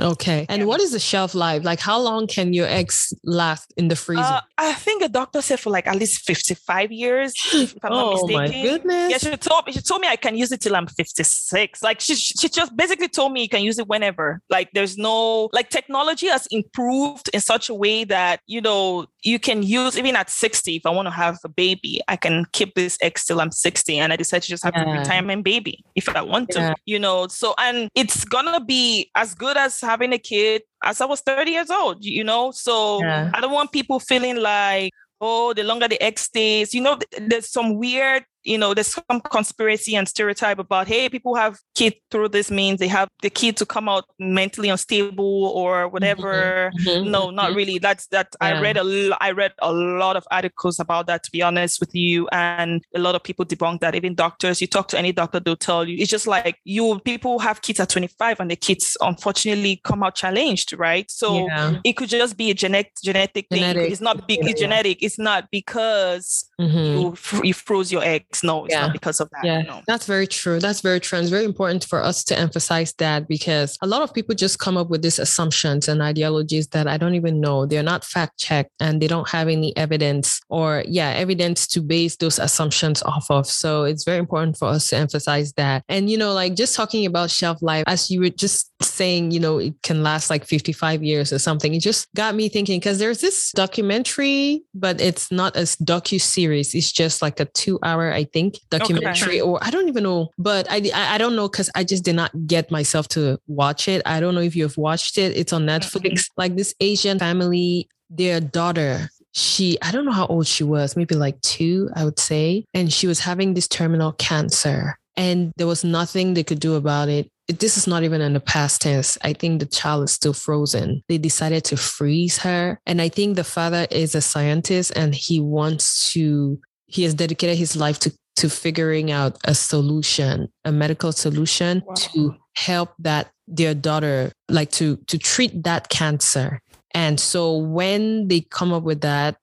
Okay. 0.00 0.46
And 0.48 0.60
yeah. 0.60 0.66
what 0.66 0.80
is 0.80 0.92
the 0.92 0.98
shelf 0.98 1.34
life? 1.34 1.64
Like, 1.64 1.80
how 1.80 1.98
long 1.98 2.26
can 2.26 2.52
your 2.52 2.66
eggs 2.66 3.12
last 3.24 3.72
in 3.76 3.88
the 3.88 3.96
freezer? 3.96 4.22
Uh, 4.22 4.40
I 4.58 4.72
think 4.74 5.02
a 5.02 5.08
doctor 5.08 5.42
said 5.42 5.60
for 5.60 5.70
like 5.70 5.86
at 5.86 5.96
least 5.96 6.22
55 6.22 6.92
years. 6.92 7.34
oh, 7.84 8.26
my 8.28 8.48
goodness. 8.48 9.10
Yeah, 9.10 9.18
she 9.18 9.36
told, 9.36 9.66
me, 9.66 9.72
she 9.72 9.80
told 9.80 10.00
me 10.00 10.08
I 10.08 10.16
can 10.16 10.36
use 10.36 10.52
it 10.52 10.60
till 10.60 10.76
I'm 10.76 10.86
56. 10.86 11.82
Like, 11.82 12.00
she, 12.00 12.14
she 12.14 12.48
just 12.48 12.76
basically 12.76 13.08
told 13.08 13.32
me 13.32 13.42
you 13.42 13.48
can 13.48 13.62
use 13.62 13.78
it 13.78 13.88
whenever. 13.88 14.40
Like, 14.48 14.70
there's 14.72 14.96
no, 14.96 15.48
like, 15.52 15.70
technology 15.70 16.28
has 16.28 16.46
improved 16.50 17.30
in 17.32 17.40
such 17.40 17.68
a 17.68 17.74
way 17.74 18.04
that, 18.04 18.40
you 18.46 18.60
know, 18.60 19.06
you 19.22 19.38
can 19.38 19.62
use 19.62 19.98
even 19.98 20.16
at 20.16 20.30
60 20.30 20.76
if 20.76 20.86
i 20.86 20.90
want 20.90 21.06
to 21.06 21.10
have 21.10 21.38
a 21.44 21.48
baby 21.48 22.00
i 22.08 22.16
can 22.16 22.44
keep 22.52 22.74
this 22.74 22.98
egg 23.02 23.18
till 23.26 23.40
i'm 23.40 23.50
60 23.50 23.98
and 23.98 24.12
i 24.12 24.16
decide 24.16 24.42
to 24.42 24.48
just 24.48 24.64
have 24.64 24.74
yeah. 24.74 24.94
a 24.94 24.98
retirement 24.98 25.44
baby 25.44 25.84
if 25.94 26.08
i 26.08 26.22
want 26.22 26.50
yeah. 26.54 26.70
to 26.70 26.74
you 26.86 26.98
know 26.98 27.26
so 27.26 27.54
and 27.58 27.88
it's 27.94 28.24
gonna 28.24 28.64
be 28.64 29.10
as 29.14 29.34
good 29.34 29.56
as 29.56 29.80
having 29.80 30.12
a 30.12 30.18
kid 30.18 30.62
as 30.82 31.00
i 31.00 31.04
was 31.04 31.20
30 31.20 31.50
years 31.50 31.70
old 31.70 32.04
you 32.04 32.24
know 32.24 32.50
so 32.50 33.02
yeah. 33.02 33.30
i 33.34 33.40
don't 33.40 33.52
want 33.52 33.72
people 33.72 34.00
feeling 34.00 34.36
like 34.36 34.92
oh, 35.20 35.52
the 35.52 35.62
longer 35.62 35.88
the 35.88 36.02
egg 36.02 36.18
stays, 36.18 36.74
you 36.74 36.80
know, 36.80 36.98
there's 37.18 37.50
some 37.50 37.76
weird 37.76 38.24
you 38.42 38.58
know, 38.58 38.74
there's 38.74 38.98
some 39.08 39.20
conspiracy 39.20 39.96
and 39.96 40.08
stereotype 40.08 40.58
about, 40.58 40.88
hey, 40.88 41.08
people 41.08 41.34
have 41.34 41.58
kids 41.74 41.96
through 42.10 42.28
this 42.28 42.50
means 42.50 42.80
they 42.80 42.88
have 42.88 43.08
the 43.22 43.30
kid 43.30 43.56
to 43.58 43.66
come 43.66 43.88
out 43.88 44.04
mentally 44.18 44.68
unstable 44.68 45.46
or 45.46 45.88
whatever. 45.88 46.70
Mm-hmm. 46.78 46.88
mm-hmm. 46.88 47.10
No, 47.10 47.30
not 47.30 47.48
mm-hmm. 47.48 47.56
really. 47.56 47.78
That's 47.78 48.06
that. 48.08 48.28
Yeah. 48.40 48.48
I 48.48 48.60
read 48.60 48.76
a 48.76 49.16
I 49.20 49.32
read 49.32 49.52
a 49.60 49.72
lot 49.72 50.16
of 50.16 50.26
articles 50.30 50.78
about 50.78 51.06
that. 51.06 51.22
To 51.24 51.30
be 51.30 51.42
honest 51.42 51.80
with 51.80 51.94
you, 51.94 52.28
and 52.32 52.82
a 52.94 52.98
lot 52.98 53.14
of 53.14 53.22
people 53.22 53.44
debunk 53.44 53.80
that. 53.80 53.94
Even 53.94 54.14
doctors, 54.14 54.60
you 54.60 54.66
talk 54.66 54.88
to 54.88 54.98
any 54.98 55.12
doctor, 55.12 55.40
they'll 55.40 55.56
tell 55.56 55.86
you 55.86 55.96
it's 55.98 56.10
just 56.10 56.26
like 56.26 56.56
you. 56.64 56.98
People 57.00 57.38
have 57.40 57.62
kids 57.62 57.80
at 57.80 57.88
25, 57.88 58.40
and 58.40 58.50
the 58.50 58.56
kids 58.56 58.96
unfortunately 59.00 59.80
come 59.84 60.02
out 60.02 60.14
challenged, 60.14 60.72
right? 60.78 61.10
So 61.10 61.46
yeah. 61.46 61.78
it 61.84 61.94
could 61.94 62.08
just 62.08 62.36
be 62.36 62.50
a 62.50 62.54
genetic 62.54 62.92
genetic, 63.02 63.46
genetic. 63.50 63.82
thing. 63.82 63.92
It's 63.92 64.00
not 64.00 64.26
big. 64.26 64.40
It's 64.42 64.60
genetic. 64.60 65.02
It's 65.02 65.18
not 65.18 65.48
because 65.50 66.48
mm-hmm. 66.60 66.76
you 66.78 67.42
you 67.42 67.54
froze 67.54 67.92
your 67.92 68.02
egg 68.02 68.24
no, 68.42 68.64
it's 68.64 68.74
yeah. 68.74 68.82
not 68.82 68.92
because 68.92 69.20
of 69.20 69.28
that. 69.30 69.44
Yeah, 69.44 69.62
no. 69.62 69.82
that's 69.86 70.06
very 70.06 70.26
true. 70.26 70.60
That's 70.60 70.80
very 70.80 71.00
true. 71.00 71.18
And 71.18 71.24
it's 71.24 71.30
very 71.30 71.44
important 71.44 71.84
for 71.84 72.02
us 72.02 72.24
to 72.24 72.38
emphasize 72.38 72.92
that 72.94 73.28
because 73.28 73.76
a 73.82 73.86
lot 73.86 74.02
of 74.02 74.14
people 74.14 74.34
just 74.34 74.58
come 74.58 74.76
up 74.76 74.88
with 74.88 75.02
these 75.02 75.18
assumptions 75.18 75.88
and 75.88 76.00
ideologies 76.02 76.68
that 76.68 76.86
I 76.86 76.96
don't 76.96 77.14
even 77.14 77.40
know. 77.40 77.66
They're 77.66 77.82
not 77.82 78.04
fact 78.04 78.38
checked 78.38 78.70
and 78.80 79.00
they 79.00 79.06
don't 79.06 79.28
have 79.28 79.48
any 79.48 79.76
evidence 79.76 80.40
or, 80.48 80.84
yeah, 80.86 81.10
evidence 81.10 81.66
to 81.68 81.80
base 81.80 82.16
those 82.16 82.38
assumptions 82.38 83.02
off 83.02 83.30
of. 83.30 83.46
So 83.46 83.84
it's 83.84 84.04
very 84.04 84.18
important 84.18 84.56
for 84.56 84.68
us 84.68 84.88
to 84.88 84.96
emphasize 84.96 85.52
that. 85.54 85.84
And, 85.88 86.08
you 86.08 86.16
know, 86.16 86.32
like 86.32 86.54
just 86.54 86.74
talking 86.76 87.06
about 87.06 87.30
shelf 87.30 87.60
life, 87.62 87.84
as 87.86 88.10
you 88.10 88.20
were 88.20 88.30
just 88.30 88.69
saying, 88.82 89.30
you 89.30 89.40
know, 89.40 89.58
it 89.58 89.74
can 89.82 90.02
last 90.02 90.30
like 90.30 90.44
55 90.44 91.02
years 91.02 91.32
or 91.32 91.38
something, 91.38 91.74
it 91.74 91.80
just 91.80 92.12
got 92.14 92.34
me 92.34 92.48
thinking 92.48 92.78
because 92.78 92.98
there's 92.98 93.20
this 93.20 93.52
documentary, 93.52 94.62
but 94.74 95.00
it's 95.00 95.30
not 95.30 95.56
a 95.56 95.60
docu 95.60 96.20
series. 96.20 96.74
It's 96.74 96.92
just 96.92 97.22
like 97.22 97.40
a 97.40 97.44
two 97.46 97.78
hour, 97.82 98.12
I 98.12 98.24
think, 98.24 98.58
documentary, 98.70 99.40
okay. 99.40 99.40
or 99.40 99.58
I 99.62 99.70
don't 99.70 99.88
even 99.88 100.04
know, 100.04 100.30
but 100.38 100.66
I 100.70 100.90
I 100.94 101.18
don't 101.18 101.36
know 101.36 101.48
because 101.48 101.70
I 101.74 101.84
just 101.84 102.04
did 102.04 102.16
not 102.16 102.30
get 102.46 102.70
myself 102.70 103.08
to 103.08 103.38
watch 103.46 103.88
it. 103.88 104.02
I 104.06 104.20
don't 104.20 104.34
know 104.34 104.40
if 104.40 104.56
you've 104.56 104.76
watched 104.76 105.18
it. 105.18 105.36
It's 105.36 105.52
on 105.52 105.66
Netflix. 105.66 106.26
Like 106.36 106.56
this 106.56 106.74
Asian 106.80 107.18
family, 107.18 107.88
their 108.08 108.40
daughter 108.40 109.08
she 109.32 109.78
i 109.82 109.92
don't 109.92 110.04
know 110.04 110.12
how 110.12 110.26
old 110.26 110.46
she 110.46 110.64
was 110.64 110.96
maybe 110.96 111.14
like 111.14 111.40
two 111.40 111.88
i 111.94 112.04
would 112.04 112.18
say 112.18 112.64
and 112.74 112.92
she 112.92 113.06
was 113.06 113.20
having 113.20 113.54
this 113.54 113.68
terminal 113.68 114.12
cancer 114.14 114.98
and 115.16 115.52
there 115.56 115.66
was 115.66 115.84
nothing 115.84 116.34
they 116.34 116.42
could 116.42 116.60
do 116.60 116.74
about 116.74 117.08
it 117.08 117.30
this 117.58 117.76
is 117.76 117.86
not 117.86 118.02
even 118.02 118.20
in 118.20 118.34
the 118.34 118.40
past 118.40 118.82
tense. 118.82 119.18
I 119.22 119.32
think 119.32 119.60
the 119.60 119.66
child 119.66 120.04
is 120.04 120.12
still 120.12 120.32
frozen. 120.32 121.02
They 121.08 121.18
decided 121.18 121.64
to 121.64 121.76
freeze 121.76 122.38
her. 122.38 122.78
And 122.86 123.00
I 123.00 123.08
think 123.08 123.36
the 123.36 123.44
father 123.44 123.86
is 123.90 124.14
a 124.14 124.20
scientist 124.20 124.92
and 124.96 125.14
he 125.14 125.40
wants 125.40 126.12
to 126.12 126.60
he 126.86 127.04
has 127.04 127.14
dedicated 127.14 127.56
his 127.56 127.76
life 127.76 127.98
to 128.00 128.12
to 128.36 128.48
figuring 128.48 129.10
out 129.10 129.36
a 129.44 129.54
solution, 129.54 130.48
a 130.64 130.72
medical 130.72 131.12
solution 131.12 131.82
wow. 131.86 131.94
to 131.94 132.34
help 132.56 132.94
that 132.98 133.30
their 133.46 133.74
daughter, 133.74 134.32
like 134.48 134.70
to 134.72 134.96
to 135.08 135.18
treat 135.18 135.64
that 135.64 135.88
cancer. 135.88 136.60
And 136.92 137.20
so 137.20 137.56
when 137.56 138.28
they 138.28 138.40
come 138.40 138.72
up 138.72 138.82
with 138.82 139.02
that, 139.02 139.36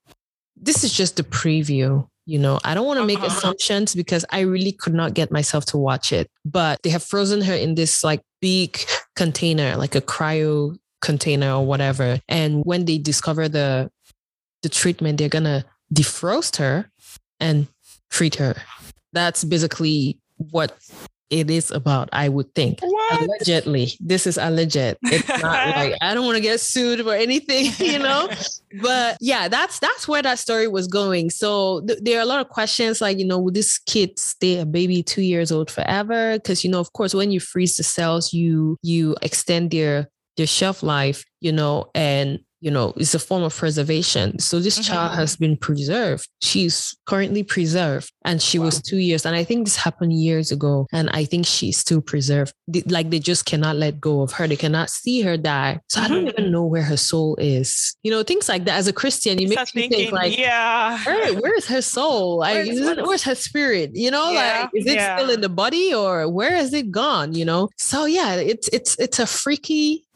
this 0.56 0.84
is 0.84 0.92
just 0.92 1.20
a 1.20 1.24
preview. 1.24 2.06
You 2.28 2.38
know, 2.38 2.60
I 2.62 2.74
don't 2.74 2.86
want 2.86 3.00
to 3.00 3.06
make 3.06 3.20
uh-huh. 3.20 3.28
assumptions 3.28 3.94
because 3.94 4.22
I 4.28 4.40
really 4.40 4.72
could 4.72 4.92
not 4.92 5.14
get 5.14 5.32
myself 5.32 5.64
to 5.66 5.78
watch 5.78 6.12
it. 6.12 6.30
But 6.44 6.82
they 6.82 6.90
have 6.90 7.02
frozen 7.02 7.40
her 7.40 7.54
in 7.54 7.74
this 7.74 8.04
like 8.04 8.20
big 8.42 8.78
container, 9.16 9.76
like 9.76 9.94
a 9.94 10.02
cryo 10.02 10.76
container 11.00 11.54
or 11.54 11.64
whatever. 11.64 12.20
And 12.28 12.62
when 12.66 12.84
they 12.84 12.98
discover 12.98 13.48
the 13.48 13.90
the 14.62 14.68
treatment, 14.68 15.16
they're 15.16 15.30
gonna 15.30 15.64
defrost 15.94 16.56
her 16.58 16.90
and 17.40 17.66
treat 18.10 18.34
her. 18.34 18.56
That's 19.14 19.42
basically 19.42 20.20
what 20.36 20.76
it 21.30 21.50
is 21.50 21.70
about, 21.70 22.08
I 22.12 22.28
would 22.28 22.54
think. 22.54 22.80
What? 22.80 23.22
Allegedly. 23.22 23.92
This 24.00 24.26
is 24.26 24.38
alleged. 24.38 24.76
It's 24.76 25.28
not 25.28 25.42
like 25.76 25.94
I 26.00 26.14
don't 26.14 26.24
want 26.24 26.36
to 26.36 26.42
get 26.42 26.60
sued 26.60 27.00
or 27.00 27.14
anything, 27.14 27.72
you 27.86 27.98
know? 27.98 28.28
but 28.82 29.16
yeah, 29.20 29.48
that's 29.48 29.78
that's 29.78 30.08
where 30.08 30.22
that 30.22 30.38
story 30.38 30.68
was 30.68 30.86
going. 30.86 31.30
So 31.30 31.82
th- 31.86 32.00
there 32.02 32.18
are 32.18 32.22
a 32.22 32.26
lot 32.26 32.40
of 32.40 32.48
questions 32.48 33.00
like, 33.00 33.18
you 33.18 33.26
know, 33.26 33.38
would 33.38 33.54
this 33.54 33.78
kid 33.78 34.18
stay 34.18 34.58
a 34.58 34.66
baby 34.66 35.02
two 35.02 35.22
years 35.22 35.52
old 35.52 35.70
forever? 35.70 36.34
Because 36.34 36.64
you 36.64 36.70
know, 36.70 36.80
of 36.80 36.92
course, 36.92 37.14
when 37.14 37.30
you 37.30 37.40
freeze 37.40 37.76
the 37.76 37.82
cells, 37.82 38.32
you 38.32 38.78
you 38.82 39.16
extend 39.22 39.70
their 39.70 40.08
their 40.36 40.46
shelf 40.46 40.82
life, 40.82 41.24
you 41.40 41.52
know, 41.52 41.90
and 41.94 42.38
you 42.60 42.70
know, 42.70 42.92
it's 42.96 43.14
a 43.14 43.18
form 43.18 43.42
of 43.42 43.54
preservation. 43.54 44.38
So 44.38 44.58
this 44.58 44.78
mm-hmm. 44.78 44.92
child 44.92 45.14
has 45.14 45.36
been 45.36 45.56
preserved. 45.56 46.28
She's 46.42 46.96
currently 47.06 47.42
preserved 47.42 48.12
and 48.24 48.42
she 48.42 48.58
wow. 48.58 48.66
was 48.66 48.82
two 48.82 48.98
years. 48.98 49.24
And 49.24 49.36
I 49.36 49.44
think 49.44 49.64
this 49.64 49.76
happened 49.76 50.12
years 50.12 50.50
ago. 50.50 50.86
And 50.92 51.08
I 51.10 51.24
think 51.24 51.46
she's 51.46 51.78
still 51.78 52.00
preserved. 52.00 52.52
Like 52.86 53.10
they 53.10 53.20
just 53.20 53.46
cannot 53.46 53.76
let 53.76 54.00
go 54.00 54.22
of 54.22 54.32
her. 54.32 54.48
They 54.48 54.56
cannot 54.56 54.90
see 54.90 55.22
her 55.22 55.36
die. 55.36 55.80
So 55.88 56.00
I 56.00 56.08
don't 56.08 56.28
even 56.28 56.44
mm-hmm. 56.44 56.52
know 56.52 56.64
where 56.64 56.82
her 56.82 56.96
soul 56.96 57.36
is. 57.36 57.96
You 58.02 58.10
know, 58.10 58.22
things 58.22 58.48
like 58.48 58.64
that. 58.64 58.78
As 58.78 58.88
a 58.88 58.92
Christian, 58.92 59.38
you 59.38 59.48
make 59.48 59.58
me 59.74 59.82
thinking, 59.82 59.98
think 59.98 60.12
like, 60.12 60.36
yeah, 60.36 61.02
where, 61.04 61.34
where's 61.34 61.66
her 61.66 61.82
soul? 61.82 62.38
Like, 62.48 62.66
where's, 62.66 62.96
where's 62.98 63.22
her 63.24 63.34
spirit? 63.34 63.90
You 63.94 64.10
know, 64.10 64.30
yeah, 64.30 64.60
like, 64.62 64.70
is 64.74 64.86
it 64.86 64.94
yeah. 64.94 65.16
still 65.16 65.30
in 65.30 65.40
the 65.40 65.48
body 65.48 65.92
or 65.92 66.28
where 66.28 66.54
has 66.54 66.72
it 66.72 66.90
gone? 66.90 67.34
You 67.34 67.44
know? 67.44 67.68
So 67.76 68.04
yeah, 68.04 68.34
it's, 68.34 68.68
it's, 68.68 68.98
it's 68.98 69.18
a 69.18 69.26
freaky 69.26 70.06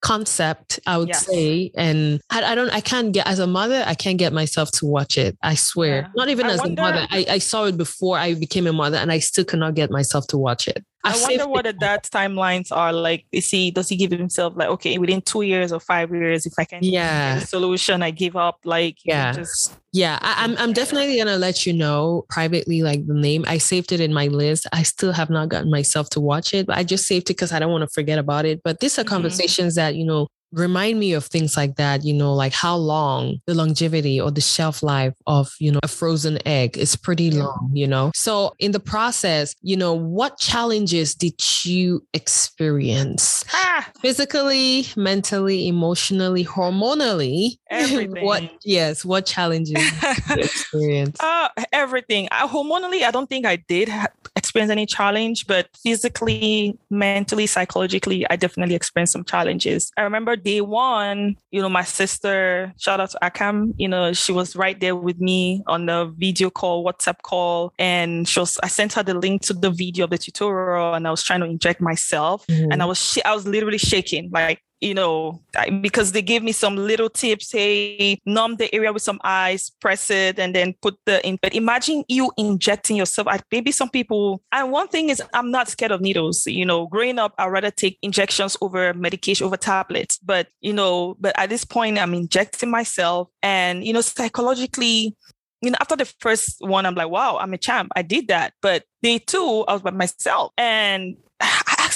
concept, 0.00 0.80
I 0.86 0.98
would 0.98 1.08
yes. 1.08 1.26
say. 1.26 1.70
And 1.76 2.20
I, 2.30 2.42
I, 2.42 2.54
don't, 2.54 2.70
I 2.70 2.80
can't 2.80 3.12
get, 3.12 3.26
as 3.26 3.38
a 3.38 3.46
mother, 3.46 3.82
I 3.86 3.94
can't 3.94 4.18
get 4.18 4.32
myself 4.32 4.70
to 4.72 4.86
watch 4.86 5.18
it. 5.18 5.36
I 5.42 5.54
swear. 5.54 6.02
Yeah. 6.02 6.08
Not 6.14 6.28
even 6.28 6.46
I 6.46 6.52
as 6.52 6.60
wonder, 6.60 6.80
a 6.80 6.84
mother. 6.84 7.06
I, 7.10 7.26
I 7.30 7.38
saw 7.38 7.64
it 7.64 7.76
before 7.76 8.18
I 8.18 8.34
became 8.34 8.66
a 8.66 8.72
mother 8.72 8.96
and 8.96 9.10
I 9.10 9.18
still 9.18 9.44
cannot 9.44 9.74
get 9.74 9.90
myself 9.90 10.26
to 10.28 10.38
watch 10.38 10.68
it. 10.68 10.84
I, 11.04 11.16
I 11.16 11.22
wonder 11.22 11.48
what 11.48 11.64
the 11.64 11.72
dad's 11.72 12.10
timelines 12.10 12.72
are 12.72 12.92
like. 12.92 13.26
Is 13.30 13.50
he 13.50 13.70
does 13.70 13.88
he 13.88 13.96
give 13.96 14.10
himself 14.10 14.54
like 14.56 14.68
okay 14.68 14.98
within 14.98 15.20
two 15.22 15.42
years 15.42 15.72
or 15.72 15.80
five 15.80 16.12
years 16.12 16.44
if 16.44 16.54
I 16.58 16.64
can 16.64 16.82
yeah. 16.82 17.38
solution 17.38 18.02
I 18.02 18.10
give 18.10 18.36
up 18.36 18.58
like 18.64 18.98
yeah. 19.04 19.32
just 19.32 19.78
yeah 19.92 20.18
I, 20.22 20.44
am 20.44 20.50
I'm, 20.52 20.58
I'm 20.58 20.72
definitely 20.72 21.16
gonna 21.16 21.38
let 21.38 21.66
you 21.66 21.72
know 21.72 22.24
privately 22.28 22.82
like 22.82 23.06
the 23.06 23.14
name. 23.14 23.44
I 23.46 23.58
saved 23.58 23.92
it 23.92 24.00
in 24.00 24.12
my 24.12 24.26
list. 24.26 24.66
I 24.72 24.82
still 24.82 25.12
have 25.12 25.30
not 25.30 25.48
gotten 25.48 25.70
myself 25.70 26.10
to 26.10 26.20
watch 26.20 26.52
it 26.52 26.66
but 26.66 26.76
I 26.76 26.84
just 26.84 27.06
saved 27.06 27.30
it 27.30 27.34
because 27.34 27.52
I 27.52 27.58
don't 27.58 27.70
want 27.70 27.82
to 27.82 27.94
forget 27.94 28.18
about 28.18 28.44
it. 28.44 28.60
But 28.62 28.80
these 28.80 28.98
are 28.98 29.02
mm-hmm. 29.02 29.14
conversations 29.14 29.76
that 29.76 29.94
you 29.94 30.04
know 30.04 30.28
remind 30.52 30.98
me 30.98 31.12
of 31.12 31.24
things 31.26 31.56
like 31.56 31.76
that 31.76 32.04
you 32.04 32.12
know 32.14 32.32
like 32.32 32.52
how 32.52 32.76
long 32.76 33.38
the 33.46 33.54
longevity 33.54 34.20
or 34.20 34.30
the 34.30 34.40
shelf 34.40 34.82
life 34.82 35.14
of 35.26 35.50
you 35.58 35.70
know 35.70 35.80
a 35.82 35.88
frozen 35.88 36.38
egg 36.46 36.76
is 36.78 36.96
pretty 36.96 37.30
long 37.30 37.70
you 37.72 37.86
know? 37.86 38.10
So 38.14 38.54
in 38.58 38.72
the 38.72 38.80
process 38.80 39.54
you 39.60 39.76
know 39.76 39.92
what 39.92 40.38
challenges 40.38 41.14
did 41.14 41.34
you 41.64 42.02
experience? 42.14 43.44
Ah. 43.52 43.86
physically 44.00 44.86
mentally 44.96 45.68
emotionally 45.68 46.44
hormonally? 46.44 47.58
Everything. 47.70 48.24
what 48.24 48.42
yes 48.64 49.04
what 49.04 49.26
challenges 49.26 49.82
experience? 50.30 51.16
Uh 51.20 51.48
everything. 51.72 52.28
Uh, 52.30 52.48
hormonally 52.48 53.02
i 53.02 53.10
don't 53.10 53.28
think 53.28 53.44
i 53.44 53.56
did 53.56 53.88
ha- 53.88 54.06
experience 54.36 54.70
any 54.70 54.86
challenge 54.86 55.46
but 55.46 55.68
physically 55.82 56.78
mentally 56.90 57.46
psychologically 57.46 58.24
i 58.30 58.36
definitely 58.36 58.74
experienced 58.74 59.12
some 59.12 59.24
challenges. 59.24 59.92
I 59.96 60.02
remember 60.02 60.36
day 60.38 60.60
one, 60.60 61.36
you 61.50 61.60
know, 61.60 61.68
my 61.68 61.84
sister, 61.84 62.72
shout 62.78 63.00
out 63.00 63.10
to 63.10 63.18
Akam, 63.22 63.74
you 63.76 63.88
know, 63.88 64.12
she 64.12 64.32
was 64.32 64.56
right 64.56 64.78
there 64.78 64.96
with 64.96 65.20
me 65.20 65.62
on 65.66 65.86
the 65.86 66.12
video 66.16 66.50
call, 66.50 66.84
WhatsApp 66.84 67.22
call. 67.22 67.72
And 67.78 68.28
she 68.28 68.40
was, 68.40 68.58
I 68.62 68.68
sent 68.68 68.94
her 68.94 69.02
the 69.02 69.14
link 69.14 69.42
to 69.42 69.52
the 69.52 69.70
video 69.70 70.04
of 70.04 70.10
the 70.10 70.18
tutorial 70.18 70.94
and 70.94 71.06
I 71.06 71.10
was 71.10 71.22
trying 71.22 71.40
to 71.40 71.46
inject 71.46 71.80
myself. 71.80 72.46
Mm-hmm. 72.46 72.72
And 72.72 72.82
I 72.82 72.86
was, 72.86 72.98
sh- 72.98 73.24
I 73.24 73.34
was 73.34 73.46
literally 73.46 73.78
shaking. 73.78 74.30
Like 74.32 74.62
you 74.80 74.94
know, 74.94 75.40
because 75.80 76.12
they 76.12 76.22
gave 76.22 76.42
me 76.42 76.52
some 76.52 76.76
little 76.76 77.10
tips. 77.10 77.52
Hey, 77.52 78.18
numb 78.26 78.56
the 78.56 78.72
area 78.74 78.92
with 78.92 79.02
some 79.02 79.20
ice, 79.24 79.70
press 79.70 80.10
it, 80.10 80.38
and 80.38 80.54
then 80.54 80.74
put 80.82 80.96
the 81.04 81.26
in. 81.26 81.38
But 81.42 81.54
imagine 81.54 82.04
you 82.08 82.30
injecting 82.36 82.96
yourself. 82.96 83.28
Maybe 83.50 83.72
some 83.72 83.90
people, 83.90 84.42
and 84.52 84.70
one 84.70 84.88
thing 84.88 85.08
is, 85.08 85.22
I'm 85.34 85.50
not 85.50 85.68
scared 85.68 85.92
of 85.92 86.00
needles. 86.00 86.46
You 86.46 86.64
know, 86.64 86.86
growing 86.86 87.18
up, 87.18 87.34
I'd 87.38 87.46
rather 87.46 87.70
take 87.70 87.98
injections 88.02 88.56
over 88.60 88.94
medication, 88.94 89.46
over 89.46 89.56
tablets. 89.56 90.18
But, 90.18 90.48
you 90.60 90.72
know, 90.72 91.16
but 91.18 91.38
at 91.38 91.48
this 91.48 91.64
point, 91.64 91.98
I'm 91.98 92.14
injecting 92.14 92.70
myself. 92.70 93.28
And, 93.42 93.84
you 93.84 93.92
know, 93.92 94.00
psychologically, 94.00 95.16
you 95.60 95.70
know, 95.70 95.76
after 95.80 95.96
the 95.96 96.04
first 96.20 96.56
one, 96.60 96.86
I'm 96.86 96.94
like, 96.94 97.08
wow, 97.08 97.38
I'm 97.38 97.52
a 97.52 97.58
champ. 97.58 97.90
I 97.96 98.02
did 98.02 98.28
that. 98.28 98.52
But 98.62 98.84
day 99.02 99.18
two, 99.18 99.64
I 99.66 99.72
was 99.72 99.82
by 99.82 99.90
myself. 99.90 100.52
And 100.56 101.16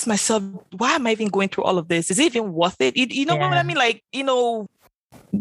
Myself, 0.06 0.42
why 0.76 0.92
am 0.92 1.06
I 1.06 1.12
even 1.12 1.28
going 1.28 1.48
through 1.48 1.64
all 1.64 1.78
of 1.78 1.88
this? 1.88 2.10
Is 2.10 2.18
it 2.18 2.24
even 2.24 2.52
worth 2.52 2.80
it? 2.80 2.96
You, 2.96 3.06
you 3.08 3.26
know 3.26 3.34
yeah. 3.34 3.48
what 3.48 3.58
I 3.58 3.62
mean? 3.62 3.76
Like, 3.76 4.02
you 4.12 4.24
know, 4.24 4.68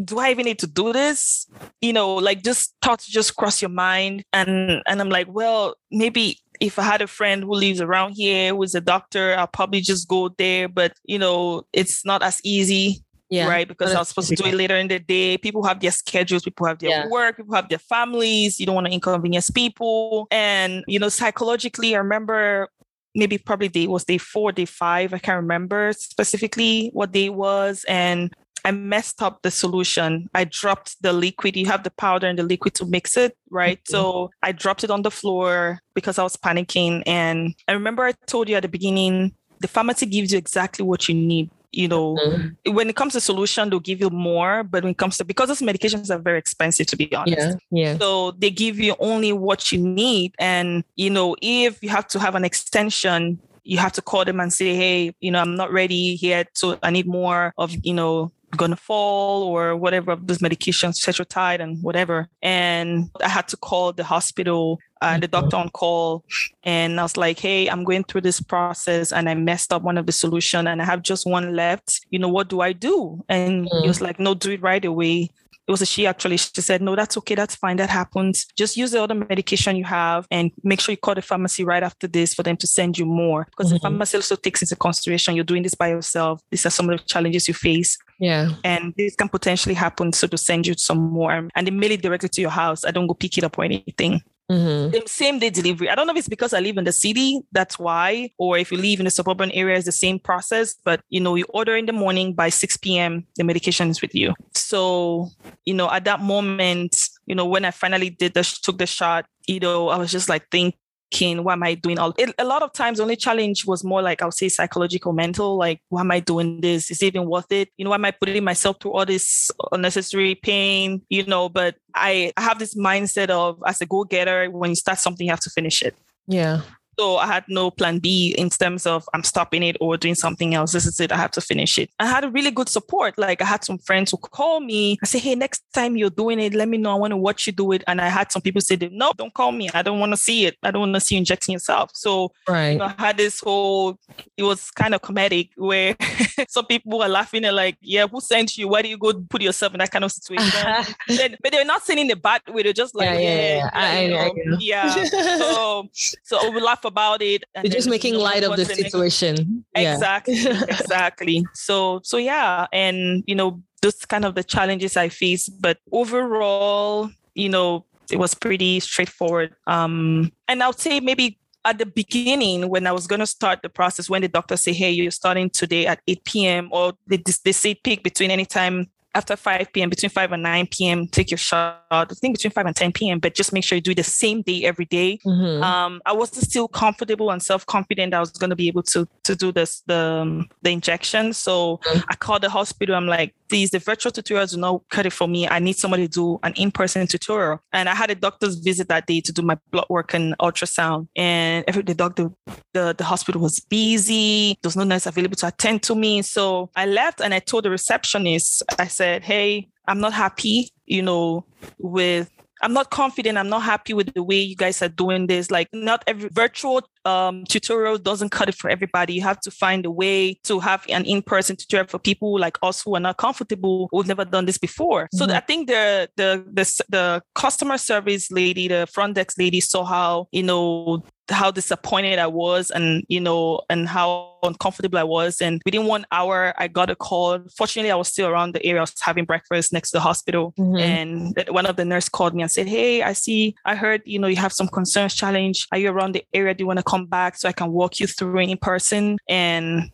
do 0.04 0.18
I 0.18 0.30
even 0.30 0.44
need 0.44 0.58
to 0.60 0.66
do 0.66 0.92
this? 0.92 1.46
You 1.80 1.92
know, 1.92 2.14
like 2.14 2.42
just 2.42 2.74
thoughts 2.82 3.06
just 3.06 3.36
cross 3.36 3.60
your 3.60 3.70
mind. 3.70 4.24
And 4.32 4.82
and 4.86 5.00
I'm 5.00 5.10
like, 5.10 5.28
well, 5.30 5.74
maybe 5.90 6.38
if 6.60 6.78
I 6.78 6.82
had 6.82 7.02
a 7.02 7.06
friend 7.06 7.42
who 7.42 7.54
lives 7.54 7.80
around 7.80 8.12
here 8.12 8.54
who's 8.54 8.74
a 8.74 8.80
doctor, 8.80 9.34
I'll 9.36 9.46
probably 9.46 9.80
just 9.80 10.08
go 10.08 10.28
there. 10.28 10.68
But 10.68 10.92
you 11.04 11.18
know, 11.18 11.62
it's 11.72 12.04
not 12.04 12.22
as 12.22 12.40
easy. 12.44 13.02
Yeah, 13.30 13.48
right. 13.48 13.66
Because 13.66 13.94
I 13.94 13.98
was 13.98 14.08
supposed 14.08 14.28
to 14.28 14.36
do 14.36 14.44
it 14.44 14.54
later 14.54 14.76
in 14.76 14.88
the 14.88 14.98
day. 14.98 15.38
People 15.38 15.64
have 15.64 15.80
their 15.80 15.90
schedules, 15.90 16.42
people 16.42 16.66
have 16.66 16.78
their 16.80 16.90
yeah. 16.90 17.08
work, 17.08 17.38
people 17.38 17.54
have 17.54 17.70
their 17.70 17.78
families. 17.78 18.60
You 18.60 18.66
don't 18.66 18.74
want 18.74 18.88
to 18.88 18.92
inconvenience 18.92 19.48
people. 19.48 20.28
And, 20.30 20.84
you 20.86 20.98
know, 20.98 21.08
psychologically, 21.08 21.94
I 21.94 21.98
remember 21.98 22.68
maybe 23.14 23.38
probably 23.38 23.68
day 23.68 23.86
was 23.86 24.04
day 24.04 24.18
four, 24.18 24.52
day 24.52 24.64
five. 24.64 25.12
I 25.14 25.18
can't 25.18 25.40
remember 25.40 25.92
specifically 25.92 26.90
what 26.92 27.12
day 27.12 27.28
was. 27.28 27.84
And 27.88 28.32
I 28.64 28.70
messed 28.70 29.22
up 29.22 29.42
the 29.42 29.50
solution. 29.50 30.30
I 30.34 30.44
dropped 30.44 31.02
the 31.02 31.12
liquid. 31.12 31.56
You 31.56 31.66
have 31.66 31.82
the 31.82 31.90
powder 31.90 32.26
and 32.26 32.38
the 32.38 32.44
liquid 32.44 32.74
to 32.74 32.86
mix 32.86 33.16
it, 33.16 33.36
right? 33.50 33.78
Mm-hmm. 33.78 33.92
So 33.92 34.30
I 34.42 34.52
dropped 34.52 34.84
it 34.84 34.90
on 34.90 35.02
the 35.02 35.10
floor 35.10 35.80
because 35.94 36.18
I 36.18 36.22
was 36.22 36.36
panicking. 36.36 37.02
And 37.06 37.54
I 37.66 37.72
remember 37.72 38.04
I 38.04 38.12
told 38.26 38.48
you 38.48 38.56
at 38.56 38.62
the 38.62 38.68
beginning, 38.68 39.34
the 39.60 39.68
pharmacy 39.68 40.06
gives 40.06 40.32
you 40.32 40.38
exactly 40.38 40.84
what 40.84 41.08
you 41.08 41.14
need 41.14 41.50
you 41.72 41.88
know 41.88 42.16
mm-hmm. 42.16 42.74
when 42.74 42.88
it 42.88 42.96
comes 42.96 43.14
to 43.14 43.20
solution 43.20 43.70
they'll 43.70 43.80
give 43.80 44.00
you 44.00 44.10
more 44.10 44.62
but 44.62 44.84
when 44.84 44.92
it 44.92 44.98
comes 44.98 45.16
to 45.16 45.24
because 45.24 45.48
those 45.48 45.60
medications 45.60 46.14
are 46.14 46.18
very 46.18 46.38
expensive 46.38 46.86
to 46.86 46.96
be 46.96 47.12
honest 47.14 47.58
yeah, 47.70 47.92
yeah. 47.92 47.98
so 47.98 48.32
they 48.32 48.50
give 48.50 48.78
you 48.78 48.94
only 48.98 49.32
what 49.32 49.72
you 49.72 49.78
need 49.78 50.34
and 50.38 50.84
you 50.96 51.10
know 51.10 51.34
if 51.42 51.82
you 51.82 51.88
have 51.88 52.06
to 52.06 52.18
have 52.18 52.34
an 52.34 52.44
extension 52.44 53.40
you 53.64 53.78
have 53.78 53.92
to 53.92 54.02
call 54.02 54.24
them 54.24 54.40
and 54.40 54.52
say 54.52 54.76
hey 54.76 55.14
you 55.20 55.30
know 55.30 55.40
i'm 55.40 55.54
not 55.54 55.72
ready 55.72 56.18
yet 56.20 56.48
so 56.52 56.78
i 56.82 56.90
need 56.90 57.06
more 57.06 57.52
of 57.58 57.74
you 57.82 57.94
know 57.94 58.30
Gonal-f 58.56 58.90
or 58.90 59.76
whatever 59.76 60.12
of 60.12 60.26
those 60.26 60.38
medications, 60.38 61.00
Cetrotide 61.00 61.60
and 61.60 61.82
whatever. 61.82 62.28
And 62.42 63.10
I 63.22 63.28
had 63.28 63.48
to 63.48 63.56
call 63.56 63.92
the 63.92 64.04
hospital 64.04 64.78
and 65.00 65.22
uh, 65.22 65.26
the 65.26 65.28
doctor 65.28 65.56
on 65.56 65.70
call. 65.70 66.24
And 66.62 67.00
I 67.00 67.02
was 67.02 67.16
like, 67.16 67.38
hey, 67.38 67.68
I'm 67.68 67.84
going 67.84 68.04
through 68.04 68.20
this 68.20 68.40
process 68.40 69.12
and 69.12 69.28
I 69.28 69.34
messed 69.34 69.72
up 69.72 69.82
one 69.82 69.98
of 69.98 70.06
the 70.06 70.12
solution 70.12 70.66
and 70.66 70.80
I 70.80 70.84
have 70.84 71.02
just 71.02 71.26
one 71.26 71.54
left. 71.56 72.00
You 72.10 72.18
know, 72.18 72.28
what 72.28 72.48
do 72.48 72.60
I 72.60 72.72
do? 72.72 73.24
And 73.28 73.68
mm. 73.68 73.82
he 73.82 73.88
was 73.88 74.00
like, 74.00 74.20
no, 74.20 74.34
do 74.34 74.52
it 74.52 74.62
right 74.62 74.84
away 74.84 75.30
it 75.68 75.70
was 75.70 75.80
a 75.80 75.86
she 75.86 76.06
actually. 76.06 76.36
She 76.36 76.60
said, 76.60 76.82
No, 76.82 76.96
that's 76.96 77.16
okay. 77.18 77.34
That's 77.34 77.54
fine. 77.54 77.76
That 77.76 77.88
happens. 77.88 78.46
Just 78.56 78.76
use 78.76 78.90
the 78.90 79.02
other 79.02 79.14
medication 79.14 79.76
you 79.76 79.84
have 79.84 80.26
and 80.30 80.50
make 80.64 80.80
sure 80.80 80.92
you 80.92 80.96
call 80.96 81.14
the 81.14 81.22
pharmacy 81.22 81.64
right 81.64 81.82
after 81.82 82.08
this 82.08 82.34
for 82.34 82.42
them 82.42 82.56
to 82.56 82.66
send 82.66 82.98
you 82.98 83.06
more. 83.06 83.46
Because 83.50 83.66
mm-hmm. 83.66 83.74
the 83.74 83.80
pharmacy 83.80 84.16
also 84.16 84.36
takes 84.36 84.62
into 84.62 84.74
consideration 84.74 85.36
you're 85.36 85.44
doing 85.44 85.62
this 85.62 85.74
by 85.74 85.88
yourself. 85.88 86.42
These 86.50 86.66
are 86.66 86.70
some 86.70 86.90
of 86.90 86.98
the 86.98 87.04
challenges 87.04 87.46
you 87.46 87.54
face. 87.54 87.96
Yeah. 88.22 88.50
And 88.62 88.94
this 88.96 89.16
can 89.16 89.28
potentially 89.28 89.74
happen. 89.74 90.12
So 90.12 90.28
to 90.28 90.38
send 90.38 90.64
you 90.64 90.74
some 90.74 91.10
more 91.10 91.48
and 91.56 91.66
they 91.66 91.72
mail 91.72 91.90
it 91.90 92.02
directly 92.02 92.28
to 92.28 92.40
your 92.40 92.50
house. 92.50 92.84
I 92.84 92.92
don't 92.92 93.08
go 93.08 93.14
pick 93.14 93.36
it 93.36 93.42
up 93.42 93.58
or 93.58 93.64
anything. 93.64 94.22
Mm-hmm. 94.48 94.96
Same 95.06 95.40
day 95.40 95.50
delivery. 95.50 95.88
I 95.88 95.96
don't 95.96 96.06
know 96.06 96.12
if 96.12 96.18
it's 96.18 96.28
because 96.28 96.52
I 96.52 96.60
live 96.60 96.76
in 96.76 96.84
the 96.84 96.92
city, 96.92 97.40
that's 97.50 97.80
why, 97.80 98.30
or 98.38 98.58
if 98.58 98.70
you 98.70 98.78
live 98.78 99.00
in 99.00 99.06
the 99.06 99.10
suburban 99.10 99.50
area, 99.50 99.76
it's 99.76 99.86
the 99.86 99.92
same 99.92 100.20
process. 100.20 100.76
But 100.84 101.00
you 101.08 101.18
know, 101.18 101.34
you 101.34 101.46
order 101.48 101.74
in 101.76 101.86
the 101.86 101.92
morning 101.92 102.32
by 102.32 102.50
6 102.50 102.76
p.m., 102.76 103.26
the 103.34 103.42
medication 103.42 103.88
is 103.88 104.00
with 104.00 104.14
you. 104.14 104.34
So, 104.54 105.30
you 105.64 105.74
know, 105.74 105.90
at 105.90 106.04
that 106.04 106.20
moment, 106.20 106.96
you 107.26 107.34
know, 107.34 107.46
when 107.46 107.64
I 107.64 107.72
finally 107.72 108.10
did 108.10 108.34
the 108.34 108.44
took 108.62 108.78
the 108.78 108.86
shot, 108.86 109.26
you 109.48 109.58
know, 109.58 109.88
I 109.88 109.96
was 109.96 110.12
just 110.12 110.28
like 110.28 110.48
think 110.50 110.76
thinking, 111.12 111.44
why 111.44 111.52
am 111.52 111.62
I 111.62 111.74
doing 111.74 111.98
all 111.98 112.14
it, 112.18 112.34
a 112.38 112.44
lot 112.44 112.62
of 112.62 112.72
times 112.72 113.00
only 113.00 113.16
challenge 113.16 113.66
was 113.66 113.84
more 113.84 114.02
like 114.02 114.22
I 114.22 114.24
would 114.24 114.34
say 114.34 114.48
psychological, 114.48 115.12
mental, 115.12 115.56
like 115.56 115.80
why 115.88 116.00
am 116.00 116.10
I 116.10 116.20
doing 116.20 116.60
this? 116.60 116.90
Is 116.90 117.02
it 117.02 117.06
even 117.06 117.26
worth 117.28 117.50
it? 117.50 117.68
You 117.76 117.84
know, 117.84 117.90
why 117.90 117.96
am 117.96 118.04
I 118.04 118.10
putting 118.10 118.44
myself 118.44 118.76
through 118.80 118.92
all 118.92 119.06
this 119.06 119.50
unnecessary 119.72 120.34
pain? 120.34 121.02
You 121.08 121.24
know, 121.26 121.48
but 121.48 121.76
I, 121.94 122.32
I 122.36 122.40
have 122.40 122.58
this 122.58 122.74
mindset 122.74 123.30
of 123.30 123.62
as 123.66 123.80
a 123.80 123.86
go-getter, 123.86 124.50
when 124.50 124.70
you 124.70 124.76
start 124.76 124.98
something, 124.98 125.26
you 125.26 125.32
have 125.32 125.40
to 125.40 125.50
finish 125.50 125.82
it. 125.82 125.94
Yeah. 126.26 126.62
So 126.98 127.16
I 127.16 127.26
had 127.26 127.44
no 127.48 127.70
plan 127.70 127.98
B 127.98 128.34
in 128.36 128.50
terms 128.50 128.86
of 128.86 129.08
I'm 129.14 129.22
stopping 129.22 129.62
it 129.62 129.76
or 129.80 129.96
doing 129.96 130.14
something 130.14 130.54
else. 130.54 130.72
This 130.72 130.86
is 130.86 131.00
it. 131.00 131.10
I 131.10 131.16
have 131.16 131.30
to 131.32 131.40
finish 131.40 131.78
it. 131.78 131.90
I 131.98 132.06
had 132.06 132.24
a 132.24 132.30
really 132.30 132.50
good 132.50 132.68
support. 132.68 133.16
Like 133.16 133.40
I 133.40 133.46
had 133.46 133.64
some 133.64 133.78
friends 133.78 134.10
who 134.10 134.18
call 134.18 134.60
me. 134.60 134.98
I 135.02 135.06
say, 135.06 135.18
hey, 135.18 135.34
next 135.34 135.62
time 135.72 135.96
you're 135.96 136.10
doing 136.10 136.38
it, 136.38 136.54
let 136.54 136.68
me 136.68 136.76
know. 136.76 136.92
I 136.92 136.94
want 136.94 137.12
to 137.12 137.16
watch 137.16 137.46
you 137.46 137.52
do 137.52 137.72
it. 137.72 137.82
And 137.86 138.00
I 138.00 138.08
had 138.08 138.30
some 138.30 138.42
people 138.42 138.60
say, 138.60 138.76
no, 138.92 139.12
don't 139.16 139.32
call 139.32 139.52
me. 139.52 139.70
I 139.72 139.82
don't 139.82 140.00
want 140.00 140.12
to 140.12 140.16
see 140.16 140.44
it. 140.44 140.56
I 140.62 140.70
don't 140.70 140.80
want 140.80 140.94
to 140.94 141.00
see 141.00 141.14
you 141.14 141.20
injecting 141.20 141.54
yourself. 141.54 141.90
So 141.94 142.32
right. 142.48 142.72
You 142.72 142.78
know, 142.78 142.92
I 142.96 143.02
had 143.06 143.16
this 143.16 143.40
whole, 143.40 143.98
it 144.36 144.42
was 144.42 144.70
kind 144.70 144.94
of 144.94 145.00
comedic 145.00 145.50
where 145.56 145.96
some 146.48 146.66
people 146.66 146.98
were 146.98 147.08
laughing 147.08 147.44
and 147.44 147.56
like, 147.56 147.78
yeah, 147.80 148.06
who 148.06 148.20
sent 148.20 148.58
you? 148.58 148.68
Why 148.68 148.82
do 148.82 148.88
you 148.88 148.98
go 148.98 149.14
put 149.14 149.40
yourself 149.40 149.72
in 149.72 149.78
that 149.78 149.90
kind 149.90 150.04
of 150.04 150.12
situation? 150.12 150.60
then, 151.08 151.36
but 151.42 151.52
they're 151.52 151.64
not 151.64 151.82
saying 151.84 152.00
in 152.00 152.08
the 152.08 152.16
bad 152.16 152.42
way. 152.48 152.62
They're 152.62 152.72
just 152.72 152.94
like, 152.94 153.06
yeah, 153.06 153.18
yeah, 153.18 153.34
yeah. 153.34 153.56
yeah, 153.56 153.70
I, 153.72 154.12
I, 154.12 154.26
I, 154.26 154.56
yeah. 154.58 155.04
so, 155.04 155.88
so 156.22 156.50
we 156.50 156.60
laugh 156.60 156.81
about 156.84 157.22
it. 157.22 157.44
You're 157.62 157.72
just 157.72 157.88
making 157.88 158.14
light 158.14 158.44
of 158.44 158.56
the 158.56 158.64
situation. 158.64 159.64
Exactly. 159.74 160.34
exactly. 160.68 161.44
So 161.54 162.00
so 162.02 162.16
yeah. 162.16 162.66
And 162.72 163.24
you 163.26 163.34
know, 163.34 163.62
those 163.82 164.04
kind 164.04 164.24
of 164.24 164.34
the 164.34 164.44
challenges 164.44 164.96
I 164.96 165.08
face. 165.08 165.48
But 165.48 165.78
overall, 165.90 167.10
you 167.34 167.48
know, 167.48 167.84
it 168.10 168.18
was 168.18 168.34
pretty 168.34 168.80
straightforward. 168.80 169.54
Um, 169.66 170.32
and 170.48 170.62
I 170.62 170.68
would 170.68 170.78
say 170.78 171.00
maybe 171.00 171.38
at 171.64 171.78
the 171.78 171.86
beginning 171.86 172.68
when 172.68 172.86
I 172.86 172.92
was 172.92 173.06
going 173.06 173.20
to 173.20 173.26
start 173.26 173.60
the 173.62 173.68
process, 173.68 174.10
when 174.10 174.22
the 174.22 174.28
doctor 174.28 174.56
say, 174.56 174.72
"Hey, 174.72 174.90
you're 174.90 175.10
starting 175.10 175.50
today 175.50 175.86
at 175.86 176.00
8 176.06 176.24
p.m." 176.24 176.68
or 176.72 176.92
they, 177.06 177.22
they 177.44 177.52
say 177.52 177.74
pick 177.74 178.02
between 178.02 178.30
any 178.30 178.44
time 178.44 178.88
after 179.14 179.36
5 179.36 179.72
p.m., 179.72 179.90
between 179.90 180.10
5 180.10 180.32
and 180.32 180.42
9 180.42 180.66
p.m., 180.68 181.06
take 181.06 181.30
your 181.30 181.38
shot. 181.38 181.82
I 181.90 182.04
think 182.06 182.36
between 182.36 182.50
5 182.50 182.66
and 182.66 182.76
10 182.76 182.92
p.m., 182.92 183.18
but 183.18 183.34
just 183.34 183.52
make 183.52 183.64
sure 183.64 183.76
you 183.76 183.82
do 183.82 183.94
the 183.94 184.02
same 184.02 184.42
day 184.42 184.64
every 184.64 184.86
day. 184.86 185.18
Mm-hmm. 185.26 185.62
Um, 185.62 186.00
I 186.06 186.12
was 186.12 186.30
still 186.30 186.68
comfortable 186.68 187.30
and 187.30 187.42
self-confident 187.42 188.14
I 188.14 188.20
was 188.20 188.30
going 188.30 188.50
to 188.50 188.56
be 188.56 188.68
able 188.68 188.82
to 188.84 189.06
to 189.24 189.36
do 189.36 189.52
this 189.52 189.82
the 189.86 190.22
um, 190.22 190.48
the 190.62 190.70
injection. 190.70 191.32
So 191.32 191.78
mm-hmm. 191.78 192.00
I 192.08 192.14
called 192.14 192.42
the 192.42 192.50
hospital. 192.50 192.94
I'm 192.94 193.06
like, 193.06 193.34
please, 193.52 193.68
the 193.68 193.78
virtual 193.78 194.10
tutorials 194.10 194.52
do 194.54 194.56
not 194.56 194.80
cut 194.88 195.04
it 195.04 195.12
for 195.12 195.28
me. 195.28 195.46
I 195.46 195.58
need 195.58 195.76
somebody 195.76 196.04
to 196.04 196.08
do 196.08 196.38
an 196.42 196.54
in-person 196.56 197.06
tutorial. 197.06 197.60
And 197.70 197.86
I 197.86 197.94
had 197.94 198.10
a 198.10 198.14
doctor's 198.14 198.56
visit 198.56 198.88
that 198.88 199.04
day 199.04 199.20
to 199.20 199.30
do 199.30 199.42
my 199.42 199.58
blood 199.70 199.84
work 199.90 200.14
and 200.14 200.34
ultrasound. 200.38 201.08
And 201.16 201.62
every 201.68 201.82
the 201.82 201.94
doctor, 201.94 202.30
the, 202.72 202.94
the 202.96 203.04
hospital 203.04 203.42
was 203.42 203.60
busy. 203.60 204.56
There 204.62 204.68
was 204.68 204.76
no 204.76 204.84
nurse 204.84 205.04
available 205.04 205.36
to 205.36 205.48
attend 205.48 205.82
to 205.82 205.94
me. 205.94 206.22
So 206.22 206.70
I 206.74 206.86
left 206.86 207.20
and 207.20 207.34
I 207.34 207.40
told 207.40 207.66
the 207.66 207.70
receptionist, 207.70 208.62
I 208.78 208.86
said, 208.86 209.22
Hey, 209.22 209.68
I'm 209.86 210.00
not 210.00 210.14
happy, 210.14 210.70
you 210.86 211.02
know, 211.02 211.44
with 211.76 212.30
I'm 212.62 212.72
not 212.72 212.90
confident. 212.90 213.36
I'm 213.38 213.48
not 213.48 213.62
happy 213.62 213.92
with 213.92 214.14
the 214.14 214.22
way 214.22 214.40
you 214.40 214.56
guys 214.56 214.80
are 214.82 214.88
doing 214.88 215.26
this. 215.26 215.50
Like, 215.50 215.68
not 215.72 216.04
every 216.06 216.30
virtual 216.32 216.82
um, 217.04 217.44
tutorial 217.48 217.98
doesn't 217.98 218.30
cut 218.30 218.48
it 218.48 218.54
for 218.54 218.70
everybody. 218.70 219.14
You 219.14 219.22
have 219.22 219.40
to 219.40 219.50
find 219.50 219.84
a 219.84 219.90
way 219.90 220.34
to 220.44 220.60
have 220.60 220.84
an 220.88 221.04
in-person 221.04 221.56
tutorial 221.56 221.88
for 221.88 221.98
people 221.98 222.38
like 222.38 222.58
us 222.62 222.82
who 222.82 222.94
are 222.94 223.00
not 223.00 223.16
comfortable, 223.16 223.88
who've 223.90 224.06
never 224.06 224.24
done 224.24 224.46
this 224.46 224.58
before. 224.58 225.04
Mm-hmm. 225.04 225.30
So 225.30 225.34
I 225.34 225.40
think 225.40 225.68
the, 225.68 226.08
the 226.16 226.44
the 226.52 226.82
the 226.88 227.22
customer 227.34 227.78
service 227.78 228.30
lady, 228.30 228.68
the 228.68 228.86
front 228.86 229.14
desk 229.14 229.38
lady, 229.38 229.60
saw 229.60 229.84
how 229.84 230.28
you 230.30 230.42
know 230.42 231.04
how 231.32 231.50
disappointed 231.50 232.18
I 232.18 232.26
was 232.26 232.70
and, 232.70 233.04
you 233.08 233.20
know, 233.20 233.62
and 233.70 233.88
how 233.88 234.36
uncomfortable 234.42 234.98
I 234.98 235.04
was. 235.04 235.40
And 235.40 235.62
within 235.64 235.86
one 235.86 236.06
hour, 236.12 236.54
I 236.56 236.68
got 236.68 236.90
a 236.90 236.96
call. 236.96 237.40
Fortunately, 237.56 237.90
I 237.90 237.96
was 237.96 238.08
still 238.08 238.28
around 238.28 238.54
the 238.54 238.64
area. 238.64 238.80
I 238.80 238.82
was 238.82 238.94
having 239.00 239.24
breakfast 239.24 239.72
next 239.72 239.90
to 239.90 239.96
the 239.96 240.00
hospital. 240.00 240.52
Mm-hmm. 240.58 240.78
And 240.78 241.44
one 241.48 241.66
of 241.66 241.76
the 241.76 241.84
nurse 241.84 242.08
called 242.08 242.34
me 242.34 242.42
and 242.42 242.50
said, 242.50 242.66
Hey, 242.68 243.02
I 243.02 243.12
see, 243.12 243.54
I 243.64 243.74
heard, 243.74 244.02
you 244.04 244.18
know, 244.18 244.28
you 244.28 244.36
have 244.36 244.52
some 244.52 244.68
concerns 244.68 245.14
challenge. 245.14 245.66
Are 245.72 245.78
you 245.78 245.90
around 245.90 246.12
the 246.12 246.24
area? 246.32 246.54
Do 246.54 246.62
you 246.62 246.66
want 246.66 246.78
to 246.78 246.84
come 246.84 247.06
back 247.06 247.36
so 247.36 247.48
I 247.48 247.52
can 247.52 247.72
walk 247.72 248.00
you 248.00 248.06
through 248.06 248.38
in 248.38 248.58
person? 248.58 249.18
And 249.28 249.90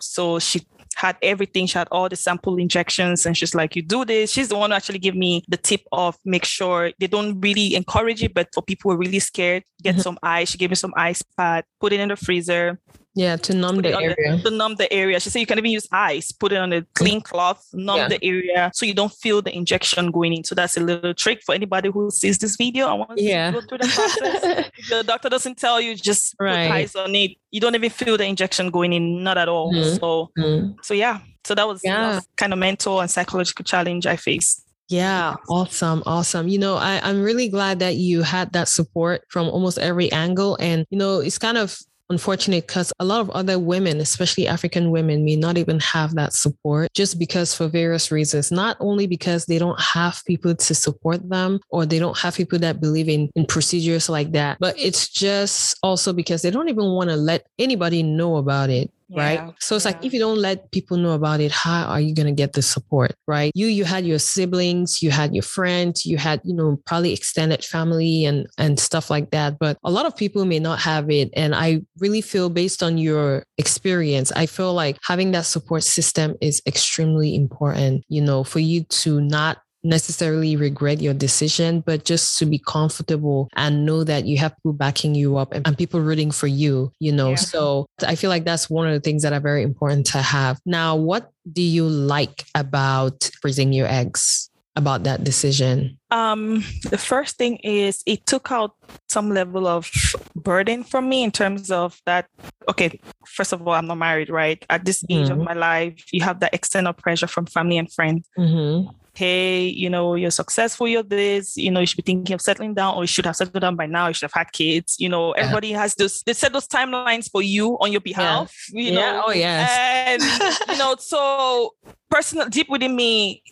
so 0.00 0.38
she 0.38 0.60
had 0.96 1.16
everything. 1.22 1.66
She 1.66 1.78
had 1.78 1.88
all 1.92 2.08
the 2.08 2.16
sample 2.16 2.56
injections, 2.56 3.26
and 3.26 3.36
she's 3.36 3.54
like, 3.54 3.76
"You 3.76 3.82
do 3.82 4.04
this." 4.04 4.32
She's 4.32 4.48
the 4.48 4.56
one 4.56 4.70
who 4.70 4.76
actually 4.76 4.98
gave 4.98 5.14
me 5.14 5.42
the 5.48 5.56
tip 5.56 5.82
of 5.92 6.16
make 6.24 6.44
sure 6.44 6.90
they 6.98 7.06
don't 7.06 7.40
really 7.40 7.74
encourage 7.74 8.22
it, 8.22 8.34
but 8.34 8.48
for 8.54 8.62
people 8.62 8.90
who 8.90 8.96
are 8.96 8.98
really 8.98 9.20
scared, 9.20 9.62
get 9.82 9.92
mm-hmm. 9.92 10.02
some 10.02 10.18
ice. 10.22 10.50
She 10.50 10.58
gave 10.58 10.70
me 10.70 10.76
some 10.76 10.94
ice 10.96 11.22
pad, 11.36 11.64
put 11.80 11.92
it 11.92 12.00
in 12.00 12.08
the 12.08 12.16
freezer, 12.16 12.80
yeah, 13.16 13.36
to 13.36 13.54
numb 13.54 13.80
the 13.80 13.98
area. 13.98 14.36
The, 14.36 14.50
to 14.50 14.56
numb 14.56 14.74
the 14.74 14.92
area. 14.92 15.18
She 15.20 15.30
said 15.30 15.40
you 15.40 15.46
can 15.46 15.56
even 15.56 15.70
use 15.70 15.88
ice, 15.90 16.32
put 16.32 16.52
it 16.52 16.58
on 16.58 16.70
a 16.74 16.82
clean 16.94 17.22
cloth, 17.22 17.66
numb 17.72 17.96
yeah. 17.96 18.08
the 18.08 18.22
area 18.22 18.70
so 18.74 18.84
you 18.84 18.92
don't 18.92 19.12
feel 19.12 19.40
the 19.40 19.56
injection 19.56 20.10
going 20.10 20.34
in. 20.34 20.44
So 20.44 20.54
that's 20.54 20.76
a 20.76 20.80
little 20.80 21.14
trick 21.14 21.40
for 21.46 21.54
anybody 21.54 21.90
who 21.90 22.10
sees 22.10 22.36
this 22.36 22.56
video. 22.56 22.88
I 22.88 22.92
want 22.92 23.12
yeah. 23.16 23.50
to 23.50 23.60
go 23.60 23.66
through 23.66 23.78
the 23.78 23.88
process. 23.88 24.70
if 24.76 24.88
the 24.90 25.02
doctor 25.02 25.30
doesn't 25.30 25.56
tell 25.56 25.80
you, 25.80 25.96
just 25.96 26.34
right. 26.38 26.68
put 26.68 26.74
ice 26.74 26.94
on 26.94 27.14
it. 27.14 27.32
You 27.50 27.60
don't 27.60 27.74
even 27.74 27.88
feel 27.88 28.18
the 28.18 28.26
injection 28.26 28.68
going 28.68 28.92
in, 28.92 29.24
not 29.24 29.38
at 29.38 29.48
all. 29.48 29.72
Mm-hmm. 29.72 29.96
So, 29.96 30.30
mm-hmm. 30.38 30.72
so 30.82 30.92
yeah. 30.92 31.20
So 31.46 31.54
that 31.54 31.66
was, 31.66 31.80
yeah. 31.82 31.96
that 31.96 32.14
was 32.16 32.28
kind 32.36 32.52
of 32.52 32.58
mental 32.58 33.00
and 33.00 33.10
psychological 33.10 33.64
challenge 33.64 34.04
I 34.04 34.16
faced. 34.16 34.62
Yeah, 34.88 35.36
awesome. 35.48 36.02
Awesome. 36.04 36.48
You 36.48 36.58
know, 36.58 36.76
I, 36.76 37.00
I'm 37.02 37.22
really 37.22 37.48
glad 37.48 37.78
that 37.78 37.96
you 37.96 38.22
had 38.22 38.52
that 38.52 38.68
support 38.68 39.22
from 39.30 39.48
almost 39.48 39.78
every 39.78 40.12
angle. 40.12 40.58
And, 40.60 40.86
you 40.90 40.98
know, 40.98 41.20
it's 41.20 41.38
kind 41.38 41.56
of 41.56 41.78
unfortunate 42.10 42.66
because 42.66 42.92
a 42.98 43.04
lot 43.04 43.20
of 43.20 43.30
other 43.30 43.58
women, 43.58 44.00
especially 44.00 44.46
African 44.46 44.90
women, 44.90 45.24
may 45.24 45.36
not 45.36 45.58
even 45.58 45.80
have 45.80 46.14
that 46.14 46.32
support 46.32 46.92
just 46.94 47.18
because 47.18 47.54
for 47.54 47.68
various 47.68 48.10
reasons, 48.10 48.50
not 48.50 48.76
only 48.80 49.06
because 49.06 49.46
they 49.46 49.58
don't 49.58 49.80
have 49.80 50.22
people 50.26 50.54
to 50.54 50.74
support 50.74 51.28
them 51.28 51.60
or 51.70 51.86
they 51.86 51.98
don't 51.98 52.18
have 52.18 52.36
people 52.36 52.58
that 52.58 52.80
believe 52.80 53.08
in, 53.08 53.30
in 53.34 53.46
procedures 53.46 54.08
like 54.08 54.32
that, 54.32 54.58
but 54.60 54.78
it's 54.78 55.08
just 55.08 55.78
also 55.82 56.12
because 56.12 56.42
they 56.42 56.50
don't 56.50 56.68
even 56.68 56.90
want 56.92 57.10
to 57.10 57.16
let 57.16 57.46
anybody 57.58 58.02
know 58.02 58.36
about 58.36 58.70
it 58.70 58.90
right 59.10 59.40
so 59.60 59.76
it's 59.76 59.84
yeah. 59.84 59.92
like 59.92 60.04
if 60.04 60.12
you 60.12 60.18
don't 60.18 60.38
let 60.38 60.70
people 60.72 60.96
know 60.96 61.12
about 61.12 61.40
it 61.40 61.52
how 61.52 61.84
are 61.84 62.00
you 62.00 62.14
going 62.14 62.26
to 62.26 62.32
get 62.32 62.54
the 62.54 62.62
support 62.62 63.14
right 63.26 63.52
you 63.54 63.66
you 63.66 63.84
had 63.84 64.04
your 64.04 64.18
siblings 64.18 65.02
you 65.02 65.10
had 65.10 65.32
your 65.34 65.42
friends 65.42 66.04
you 66.04 66.16
had 66.16 66.40
you 66.44 66.54
know 66.54 66.76
probably 66.86 67.12
extended 67.12 67.64
family 67.64 68.24
and 68.24 68.46
and 68.58 68.80
stuff 68.80 69.08
like 69.08 69.30
that 69.30 69.58
but 69.60 69.78
a 69.84 69.90
lot 69.90 70.06
of 70.06 70.16
people 70.16 70.44
may 70.44 70.58
not 70.58 70.78
have 70.78 71.08
it 71.10 71.30
and 71.34 71.54
i 71.54 71.80
really 71.98 72.20
feel 72.20 72.50
based 72.50 72.82
on 72.82 72.98
your 72.98 73.44
experience 73.58 74.32
i 74.32 74.44
feel 74.46 74.74
like 74.74 74.98
having 75.04 75.30
that 75.30 75.46
support 75.46 75.84
system 75.84 76.34
is 76.40 76.60
extremely 76.66 77.34
important 77.34 78.04
you 78.08 78.20
know 78.20 78.42
for 78.42 78.58
you 78.58 78.82
to 78.84 79.20
not 79.20 79.58
necessarily 79.86 80.56
regret 80.56 81.00
your 81.00 81.14
decision, 81.14 81.80
but 81.80 82.04
just 82.04 82.38
to 82.38 82.46
be 82.46 82.58
comfortable 82.58 83.48
and 83.54 83.86
know 83.86 84.04
that 84.04 84.26
you 84.26 84.36
have 84.38 84.54
people 84.56 84.72
backing 84.72 85.14
you 85.14 85.36
up 85.36 85.52
and, 85.52 85.66
and 85.66 85.78
people 85.78 86.00
rooting 86.00 86.30
for 86.30 86.46
you, 86.46 86.92
you 86.98 87.12
know. 87.12 87.30
Yeah. 87.30 87.36
So 87.36 87.86
I 88.06 88.16
feel 88.16 88.30
like 88.30 88.44
that's 88.44 88.68
one 88.68 88.86
of 88.86 88.92
the 88.92 89.00
things 89.00 89.22
that 89.22 89.32
are 89.32 89.40
very 89.40 89.62
important 89.62 90.06
to 90.06 90.18
have. 90.18 90.60
Now, 90.66 90.96
what 90.96 91.30
do 91.50 91.62
you 91.62 91.88
like 91.88 92.44
about 92.54 93.30
freezing 93.40 93.72
your 93.72 93.86
eggs? 93.86 94.50
About 94.78 95.04
that 95.04 95.24
decision? 95.24 95.96
Um, 96.10 96.62
the 96.90 96.98
first 96.98 97.38
thing 97.38 97.56
is 97.64 98.02
it 98.04 98.26
took 98.26 98.52
out 98.52 98.74
some 99.08 99.30
level 99.30 99.66
of 99.66 99.90
burden 100.34 100.84
from 100.84 101.08
me 101.08 101.22
in 101.22 101.30
terms 101.30 101.70
of 101.70 101.98
that. 102.04 102.26
Okay, 102.68 103.00
first 103.24 103.54
of 103.54 103.66
all, 103.66 103.72
I'm 103.72 103.86
not 103.86 103.96
married, 103.96 104.28
right? 104.28 104.62
At 104.68 104.84
this 104.84 105.02
mm-hmm. 105.02 105.22
age 105.22 105.30
of 105.30 105.38
mm-hmm. 105.38 105.44
my 105.44 105.54
life, 105.54 106.04
you 106.12 106.22
have 106.24 106.40
that 106.40 106.52
external 106.52 106.92
pressure 106.92 107.26
from 107.26 107.46
family 107.46 107.78
and 107.78 107.90
friends. 107.90 108.28
Mm-hmm 108.38 108.90
hey, 109.16 109.66
you 109.66 109.88
know, 109.88 110.14
you're 110.14 110.30
successful, 110.30 110.86
you're 110.86 111.02
this, 111.02 111.56
you 111.56 111.70
know, 111.70 111.80
you 111.80 111.86
should 111.86 111.96
be 111.96 112.02
thinking 112.02 112.34
of 112.34 112.40
settling 112.40 112.74
down 112.74 112.94
or 112.96 113.02
you 113.02 113.06
should 113.06 113.24
have 113.24 113.34
settled 113.34 113.60
down 113.60 113.74
by 113.74 113.86
now, 113.86 114.08
you 114.08 114.14
should 114.14 114.30
have 114.30 114.32
had 114.32 114.52
kids. 114.52 114.96
You 114.98 115.08
know, 115.08 115.32
everybody 115.32 115.72
has 115.72 115.94
those, 115.94 116.22
they 116.22 116.34
set 116.34 116.52
those 116.52 116.68
timelines 116.68 117.30
for 117.30 117.42
you 117.42 117.78
on 117.80 117.92
your 117.92 118.02
behalf, 118.02 118.54
yeah. 118.72 118.82
you 118.82 118.92
know. 118.92 119.24
Oh, 119.26 119.32
yes. 119.32 119.70
And, 120.06 120.70
you 120.70 120.78
know, 120.78 120.96
so 120.98 121.74
personal, 122.10 122.48
deep 122.48 122.68
within 122.68 122.94
me, 122.94 123.42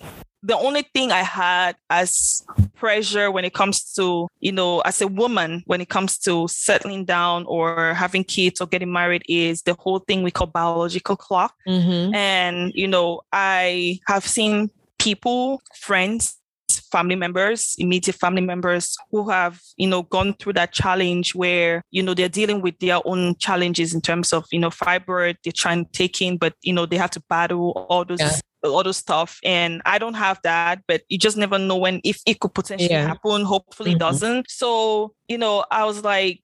the 0.42 0.56
only 0.58 0.82
thing 0.82 1.10
I 1.10 1.22
had 1.22 1.74
as 1.88 2.44
pressure 2.74 3.30
when 3.30 3.46
it 3.46 3.54
comes 3.54 3.94
to, 3.94 4.28
you 4.40 4.52
know, 4.52 4.80
as 4.80 5.00
a 5.00 5.08
woman, 5.08 5.62
when 5.64 5.80
it 5.80 5.88
comes 5.88 6.18
to 6.18 6.46
settling 6.48 7.06
down 7.06 7.46
or 7.46 7.94
having 7.94 8.24
kids 8.24 8.60
or 8.60 8.66
getting 8.66 8.92
married 8.92 9.22
is 9.26 9.62
the 9.62 9.74
whole 9.78 10.00
thing 10.00 10.22
we 10.22 10.30
call 10.30 10.46
biological 10.46 11.16
clock. 11.16 11.54
Mm-hmm. 11.66 12.14
And, 12.14 12.72
you 12.74 12.86
know, 12.86 13.22
I 13.32 14.00
have 14.06 14.26
seen 14.26 14.68
people, 15.04 15.60
friends, 15.76 16.38
family 16.90 17.14
members, 17.14 17.74
immediate 17.78 18.16
family 18.16 18.40
members 18.40 18.96
who 19.10 19.28
have, 19.28 19.60
you 19.76 19.86
know, 19.86 20.02
gone 20.02 20.32
through 20.34 20.54
that 20.54 20.72
challenge 20.72 21.34
where, 21.34 21.82
you 21.90 22.02
know, 22.02 22.14
they're 22.14 22.28
dealing 22.28 22.62
with 22.62 22.78
their 22.78 23.00
own 23.04 23.36
challenges 23.36 23.92
in 23.94 24.00
terms 24.00 24.32
of, 24.32 24.46
you 24.50 24.58
know, 24.58 24.70
fibroid 24.70 25.36
they're 25.44 25.52
trying 25.54 25.84
to 25.84 25.92
take 25.92 26.22
in, 26.22 26.38
but, 26.38 26.54
you 26.62 26.72
know, 26.72 26.86
they 26.86 26.96
have 26.96 27.10
to 27.10 27.22
battle 27.28 27.86
all 27.90 28.04
those. 28.04 28.20
Yeah. 28.20 28.32
All 28.64 28.82
those 28.82 28.96
stuff, 28.96 29.40
and 29.44 29.82
I 29.84 29.98
don't 29.98 30.14
have 30.14 30.40
that, 30.42 30.80
but 30.88 31.02
you 31.10 31.18
just 31.18 31.36
never 31.36 31.58
know 31.58 31.76
when 31.76 32.00
if 32.02 32.22
it 32.24 32.40
could 32.40 32.54
potentially 32.54 32.88
yeah. 32.88 33.08
happen. 33.08 33.44
Hopefully, 33.44 33.90
mm-hmm. 33.90 33.98
doesn't. 33.98 34.50
So, 34.50 35.12
you 35.28 35.36
know, 35.36 35.66
I 35.70 35.84
was 35.84 36.02
like, 36.02 36.40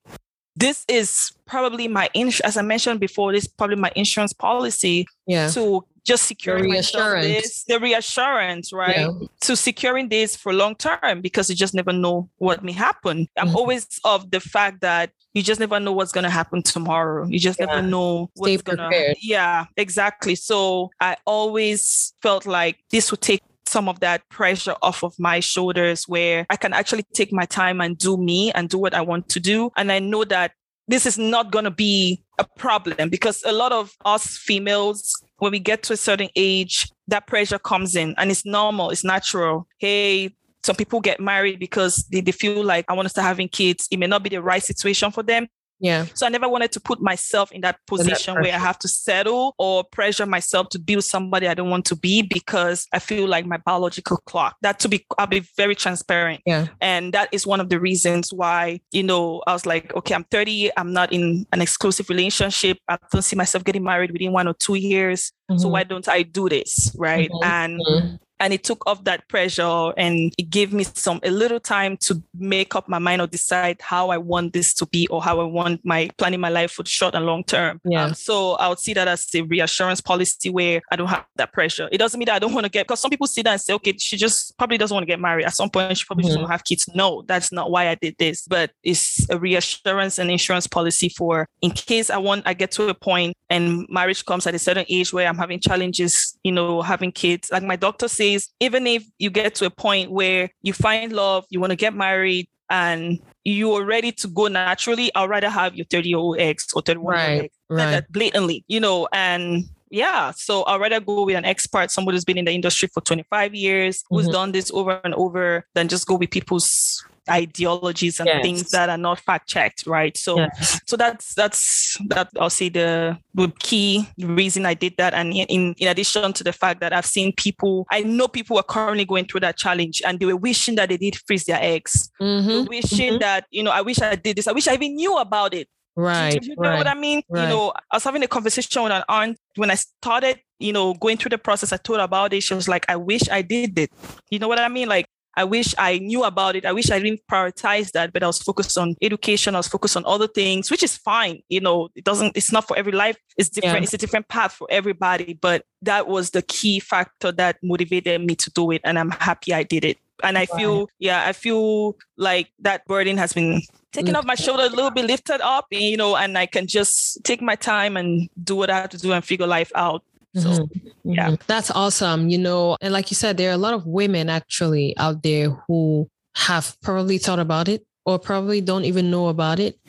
this 0.55 0.85
is 0.87 1.31
probably 1.45 1.87
my 1.87 2.09
ins- 2.13 2.41
as 2.41 2.57
I 2.57 2.61
mentioned 2.61 2.99
before, 2.99 3.31
this 3.31 3.45
is 3.45 3.49
probably 3.49 3.77
my 3.77 3.91
insurance 3.95 4.33
policy 4.33 5.05
yeah. 5.25 5.49
to 5.49 5.85
just 6.03 6.25
securing 6.25 6.63
the 6.63 6.71
reassurance. 6.71 7.27
This, 7.27 7.63
the 7.65 7.79
reassurance, 7.79 8.73
right? 8.73 8.97
Yeah. 8.97 9.11
To 9.41 9.55
securing 9.55 10.09
this 10.09 10.35
for 10.35 10.53
long 10.53 10.75
term 10.75 11.21
because 11.21 11.49
you 11.49 11.55
just 11.55 11.73
never 11.73 11.93
know 11.93 12.29
what 12.37 12.63
may 12.63 12.71
happen. 12.71 13.27
I'm 13.37 13.47
mm-hmm. 13.47 13.55
always 13.55 13.87
of 14.03 14.31
the 14.31 14.39
fact 14.39 14.81
that 14.81 15.11
you 15.33 15.43
just 15.43 15.59
never 15.59 15.79
know 15.79 15.93
what's 15.93 16.11
going 16.11 16.23
to 16.25 16.29
happen 16.29 16.61
tomorrow. 16.61 17.25
You 17.27 17.39
just 17.39 17.59
yeah. 17.59 17.67
never 17.67 17.81
know 17.81 18.29
what's 18.35 18.61
going 18.63 18.79
to 18.79 19.15
Yeah, 19.21 19.65
exactly. 19.77 20.35
So 20.35 20.89
I 20.99 21.15
always 21.25 22.13
felt 22.21 22.45
like 22.45 22.79
this 22.91 23.11
would 23.11 23.21
take 23.21 23.41
some 23.71 23.87
of 23.87 23.99
that 24.01 24.27
pressure 24.29 24.75
off 24.81 25.03
of 25.03 25.17
my 25.17 25.39
shoulders 25.39 26.03
where 26.07 26.45
I 26.49 26.57
can 26.57 26.73
actually 26.73 27.03
take 27.13 27.31
my 27.31 27.45
time 27.45 27.79
and 27.79 27.97
do 27.97 28.17
me 28.17 28.51
and 28.51 28.69
do 28.69 28.77
what 28.77 28.93
I 28.93 29.01
want 29.01 29.29
to 29.29 29.39
do. 29.39 29.71
And 29.77 29.91
I 29.91 29.99
know 29.99 30.25
that 30.25 30.51
this 30.87 31.05
is 31.05 31.17
not 31.17 31.51
going 31.51 31.63
to 31.65 31.71
be 31.71 32.23
a 32.37 32.45
problem 32.57 33.09
because 33.09 33.41
a 33.45 33.53
lot 33.53 33.71
of 33.71 33.93
us 34.03 34.37
females 34.37 35.15
when 35.37 35.51
we 35.51 35.59
get 35.59 35.83
to 35.83 35.93
a 35.93 35.97
certain 35.97 36.29
age, 36.35 36.89
that 37.07 37.27
pressure 37.27 37.57
comes 37.57 37.95
in 37.95 38.13
and 38.17 38.29
it's 38.29 38.45
normal, 38.45 38.89
it's 38.89 39.03
natural. 39.03 39.67
Hey, 39.79 40.35
some 40.63 40.75
people 40.75 40.99
get 40.99 41.19
married 41.19 41.59
because 41.59 42.05
they, 42.11 42.21
they 42.21 42.31
feel 42.31 42.63
like 42.63 42.85
I 42.87 42.93
want 42.93 43.05
to 43.05 43.09
start 43.09 43.25
having 43.25 43.47
kids. 43.47 43.87
It 43.89 43.97
may 43.97 44.07
not 44.07 44.21
be 44.21 44.29
the 44.29 44.41
right 44.41 44.61
situation 44.61 45.11
for 45.11 45.23
them. 45.23 45.47
Yeah. 45.81 46.05
So 46.13 46.25
I 46.25 46.29
never 46.29 46.47
wanted 46.47 46.71
to 46.73 46.79
put 46.79 47.01
myself 47.01 47.51
in 47.51 47.61
that 47.61 47.79
position 47.87 48.35
that 48.35 48.43
where 48.43 48.53
I 48.53 48.59
have 48.59 48.77
to 48.79 48.87
settle 48.87 49.55
or 49.57 49.83
pressure 49.83 50.25
myself 50.25 50.69
to 50.69 50.79
be 50.79 50.95
with 50.95 51.05
somebody 51.05 51.47
I 51.47 51.55
don't 51.55 51.69
want 51.69 51.85
to 51.85 51.95
be 51.95 52.21
because 52.21 52.87
I 52.93 52.99
feel 52.99 53.27
like 53.27 53.45
my 53.45 53.57
biological 53.57 54.17
clock. 54.17 54.55
That 54.61 54.79
to 54.81 54.87
be, 54.87 55.05
I'll 55.17 55.27
be 55.27 55.43
very 55.57 55.75
transparent. 55.75 56.41
Yeah. 56.45 56.67
And 56.79 57.13
that 57.13 57.29
is 57.31 57.47
one 57.47 57.59
of 57.59 57.69
the 57.69 57.79
reasons 57.79 58.31
why, 58.31 58.81
you 58.91 59.03
know, 59.03 59.41
I 59.47 59.53
was 59.53 59.65
like, 59.65 59.93
okay, 59.95 60.13
I'm 60.13 60.23
30. 60.25 60.71
I'm 60.77 60.93
not 60.93 61.11
in 61.11 61.47
an 61.51 61.61
exclusive 61.61 62.09
relationship. 62.09 62.77
I 62.87 62.97
don't 63.11 63.23
see 63.23 63.35
myself 63.35 63.63
getting 63.63 63.83
married 63.83 64.11
within 64.11 64.31
one 64.31 64.47
or 64.47 64.53
two 64.53 64.75
years. 64.75 65.31
Mm-hmm. 65.49 65.59
So 65.59 65.69
why 65.69 65.83
don't 65.83 66.07
I 66.07 66.21
do 66.21 66.47
this? 66.47 66.95
Right. 66.95 67.29
Mm-hmm. 67.29 67.43
And 67.43 67.79
mm-hmm 67.79 68.15
and 68.41 68.53
it 68.53 68.63
took 68.63 68.85
off 68.87 69.03
that 69.03 69.27
pressure 69.29 69.93
and 69.97 70.33
it 70.37 70.49
gave 70.49 70.73
me 70.73 70.83
some 70.83 71.19
a 71.23 71.29
little 71.29 71.59
time 71.59 71.95
to 71.95 72.21
make 72.33 72.75
up 72.75 72.89
my 72.89 72.97
mind 72.97 73.21
or 73.21 73.27
decide 73.27 73.79
how 73.81 74.09
I 74.09 74.17
want 74.17 74.53
this 74.53 74.73
to 74.75 74.87
be 74.87 75.07
or 75.07 75.21
how 75.21 75.39
I 75.39 75.43
want 75.43 75.81
my 75.85 76.09
planning 76.17 76.39
my 76.39 76.49
life 76.49 76.71
for 76.71 76.81
the 76.81 76.89
short 76.89 77.13
and 77.13 77.25
long 77.25 77.43
term. 77.43 77.79
Yeah. 77.85 78.05
Um, 78.05 78.13
so 78.15 78.53
I 78.53 78.67
would 78.67 78.79
see 78.79 78.93
that 78.93 79.07
as 79.07 79.27
a 79.35 79.41
reassurance 79.41 80.01
policy 80.01 80.49
where 80.49 80.81
I 80.91 80.95
don't 80.95 81.07
have 81.07 81.23
that 81.35 81.53
pressure. 81.53 81.87
It 81.91 81.99
doesn't 81.99 82.17
mean 82.17 82.25
that 82.25 82.35
I 82.35 82.39
don't 82.39 82.53
want 82.53 82.65
to 82.65 82.71
get 82.71 82.87
because 82.87 82.99
some 82.99 83.11
people 83.11 83.27
see 83.27 83.43
that 83.43 83.51
and 83.51 83.61
say, 83.61 83.73
okay, 83.73 83.95
she 83.97 84.17
just 84.17 84.57
probably 84.57 84.79
doesn't 84.79 84.93
want 84.93 85.03
to 85.03 85.07
get 85.07 85.19
married. 85.19 85.45
At 85.45 85.53
some 85.53 85.69
point, 85.69 85.95
she 85.95 86.05
probably 86.05 86.25
mm-hmm. 86.25 86.41
to 86.41 86.47
have 86.47 86.63
kids. 86.63 86.89
No, 86.95 87.23
that's 87.27 87.51
not 87.51 87.69
why 87.69 87.89
I 87.89 87.95
did 87.95 88.15
this. 88.17 88.47
But 88.47 88.71
it's 88.81 89.29
a 89.29 89.37
reassurance 89.37 90.17
and 90.17 90.31
insurance 90.31 90.65
policy 90.65 91.09
for 91.09 91.47
in 91.61 91.69
case 91.69 92.09
I 92.09 92.17
want 92.17 92.47
I 92.47 92.55
get 92.55 92.71
to 92.71 92.87
a 92.87 92.95
point 92.95 93.37
and 93.51 93.85
marriage 93.89 94.25
comes 94.25 94.47
at 94.47 94.55
a 94.55 94.59
certain 94.59 94.85
age 94.89 95.13
where 95.13 95.27
I'm 95.27 95.37
having 95.37 95.59
challenges, 95.59 96.37
you 96.43 96.53
know, 96.53 96.81
having 96.81 97.11
kids. 97.11 97.51
Like 97.51 97.63
my 97.63 97.75
doctor 97.75 98.07
says 98.07 98.30
even 98.59 98.87
if 98.87 99.05
you 99.19 99.29
get 99.29 99.55
to 99.55 99.65
a 99.65 99.69
point 99.69 100.11
where 100.11 100.49
you 100.61 100.73
find 100.73 101.13
love, 101.13 101.45
you 101.49 101.59
want 101.59 101.71
to 101.71 101.77
get 101.77 101.93
married, 101.93 102.47
and 102.71 103.19
you 103.43 103.73
are 103.73 103.83
ready 103.83 104.11
to 104.13 104.27
go 104.29 104.47
naturally, 104.47 105.11
I'd 105.13 105.29
rather 105.29 105.49
have 105.49 105.75
your 105.75 105.85
30 105.85 106.09
year 106.09 106.17
old 106.17 106.39
ex 106.39 106.67
or 106.73 106.81
31 106.81 107.15
year 107.15 107.33
old 107.33 107.43
ex. 107.43 107.55
Right. 107.69 107.85
That 107.91 108.11
blatantly, 108.11 108.63
you 108.67 108.79
know, 108.79 109.07
and 109.13 109.65
yeah. 109.89 110.31
So 110.31 110.63
I'd 110.65 110.79
rather 110.79 111.01
go 111.01 111.25
with 111.25 111.35
an 111.35 111.45
expert, 111.45 111.91
somebody 111.91 112.15
who's 112.15 112.25
been 112.25 112.37
in 112.37 112.45
the 112.45 112.51
industry 112.51 112.89
for 112.93 113.01
25 113.01 113.53
years, 113.53 114.03
who's 114.09 114.23
mm-hmm. 114.23 114.31
done 114.31 114.51
this 114.53 114.71
over 114.71 115.01
and 115.03 115.13
over, 115.15 115.65
than 115.75 115.89
just 115.89 116.07
go 116.07 116.15
with 116.15 116.31
people's 116.31 117.05
ideologies 117.29 118.19
and 118.19 118.27
yes. 118.27 118.41
things 118.41 118.69
that 118.71 118.89
are 118.89 118.97
not 118.97 119.19
fact 119.19 119.47
checked, 119.47 119.85
right? 119.85 120.15
So, 120.17 120.37
yes. 120.37 120.81
so 120.85 120.97
that's 120.97 121.33
that's 121.35 121.97
that. 122.07 122.29
I'll 122.39 122.49
say 122.49 122.69
the 122.69 123.17
the 123.33 123.51
key 123.59 124.07
reason 124.19 124.65
I 124.65 124.73
did 124.73 124.95
that, 124.97 125.13
and 125.13 125.33
in 125.33 125.73
in 125.77 125.87
addition 125.87 126.33
to 126.33 126.43
the 126.43 126.53
fact 126.53 126.79
that 126.79 126.93
I've 126.93 127.05
seen 127.05 127.33
people, 127.33 127.85
I 127.91 128.01
know 128.01 128.27
people 128.27 128.57
are 128.57 128.63
currently 128.63 129.05
going 129.05 129.25
through 129.25 129.41
that 129.41 129.57
challenge, 129.57 130.01
and 130.05 130.19
they 130.19 130.25
were 130.25 130.35
wishing 130.35 130.75
that 130.75 130.89
they 130.89 130.97
did 130.97 131.17
freeze 131.27 131.45
their 131.45 131.59
eggs, 131.61 132.09
mm-hmm. 132.21 132.67
wishing 132.67 133.13
mm-hmm. 133.13 133.19
that 133.19 133.45
you 133.51 133.63
know, 133.63 133.71
I 133.71 133.81
wish 133.81 134.01
I 134.01 134.15
did 134.15 134.37
this, 134.37 134.47
I 134.47 134.51
wish 134.51 134.67
I 134.67 134.73
even 134.73 134.95
knew 134.95 135.17
about 135.17 135.53
it. 135.53 135.67
Right. 135.95 136.41
you 136.41 136.55
know 136.55 136.69
right, 136.69 136.77
what 136.77 136.87
I 136.87 136.93
mean? 136.93 137.21
Right. 137.29 137.43
You 137.43 137.49
know, 137.49 137.73
I 137.91 137.97
was 137.97 138.03
having 138.03 138.23
a 138.23 138.27
conversation 138.27 138.83
with 138.83 138.91
an 138.91 139.03
aunt 139.09 139.37
when 139.55 139.69
I 139.69 139.75
started, 139.75 140.39
you 140.59 140.71
know, 140.71 140.93
going 140.93 141.17
through 141.17 141.29
the 141.29 141.37
process. 141.37 141.73
I 141.73 141.77
told 141.77 141.99
her 141.99 142.05
about 142.05 142.33
it. 142.33 142.43
She 142.43 142.53
was 142.53 142.67
like, 142.67 142.85
I 142.89 142.95
wish 142.95 143.29
I 143.29 143.41
did 143.41 143.77
it. 143.77 143.91
You 144.29 144.39
know 144.39 144.47
what 144.47 144.59
I 144.59 144.69
mean? 144.69 144.87
Like, 144.87 145.05
I 145.35 145.43
wish 145.43 145.73
I 145.77 145.99
knew 145.99 146.23
about 146.23 146.55
it. 146.55 146.65
I 146.65 146.73
wish 146.73 146.91
I 146.91 146.99
didn't 146.99 147.21
prioritize 147.31 147.91
that, 147.91 148.11
but 148.11 148.23
I 148.23 148.27
was 148.27 148.41
focused 148.41 148.77
on 148.77 148.95
education. 149.01 149.55
I 149.55 149.59
was 149.59 149.67
focused 149.67 149.95
on 149.95 150.03
other 150.05 150.27
things, 150.27 150.69
which 150.69 150.83
is 150.83 150.97
fine. 150.97 151.41
You 151.47 151.61
know, 151.61 151.89
it 151.95 152.03
doesn't, 152.03 152.35
it's 152.35 152.51
not 152.51 152.67
for 152.67 152.77
every 152.77 152.91
life. 152.91 153.17
It's 153.37 153.49
different. 153.49 153.77
Yeah. 153.77 153.83
It's 153.83 153.93
a 153.93 153.97
different 153.97 154.27
path 154.27 154.53
for 154.53 154.67
everybody. 154.69 155.33
But 155.33 155.65
that 155.83 156.07
was 156.07 156.31
the 156.31 156.41
key 156.41 156.79
factor 156.79 157.31
that 157.33 157.57
motivated 157.63 158.21
me 158.21 158.35
to 158.35 158.51
do 158.51 158.71
it. 158.71 158.81
And 158.83 158.99
I'm 158.99 159.11
happy 159.11 159.53
I 159.53 159.63
did 159.63 159.85
it. 159.85 159.97
And 160.23 160.37
I 160.37 160.45
feel, 160.45 160.87
yeah, 160.99 161.27
I 161.27 161.33
feel 161.33 161.97
like 162.15 162.51
that 162.59 162.85
burden 162.85 163.17
has 163.17 163.33
been 163.33 163.61
taken 163.91 164.15
off 164.15 164.23
my 164.25 164.35
mm. 164.35 164.43
shoulder 164.43 164.63
a 164.63 164.69
little 164.69 164.91
bit, 164.91 165.05
lifted 165.05 165.41
up, 165.41 165.65
you 165.71 165.97
know, 165.97 166.15
and 166.15 166.37
I 166.37 166.45
can 166.45 166.67
just 166.67 167.23
take 167.23 167.41
my 167.41 167.55
time 167.55 167.97
and 167.97 168.29
do 168.43 168.55
what 168.55 168.69
I 168.69 168.81
have 168.81 168.91
to 168.91 168.97
do 168.97 169.13
and 169.13 169.25
figure 169.25 169.47
life 169.47 169.71
out. 169.73 170.03
So, 170.35 170.49
mm-hmm. 170.49 171.11
yeah. 171.11 171.27
Mm-hmm. 171.27 171.43
That's 171.47 171.71
awesome. 171.71 172.29
You 172.29 172.37
know, 172.37 172.77
and 172.81 172.93
like 172.93 173.11
you 173.11 173.15
said, 173.15 173.37
there 173.37 173.49
are 173.49 173.53
a 173.53 173.57
lot 173.57 173.73
of 173.73 173.85
women 173.85 174.29
actually 174.29 174.95
out 174.97 175.23
there 175.23 175.49
who 175.67 176.09
have 176.35 176.75
probably 176.81 177.17
thought 177.17 177.39
about 177.39 177.67
it 177.67 177.85
or 178.05 178.17
probably 178.17 178.61
don't 178.61 178.85
even 178.85 179.11
know 179.11 179.27
about 179.27 179.59
it, 179.59 179.79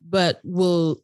but 0.00 0.40
will 0.44 0.98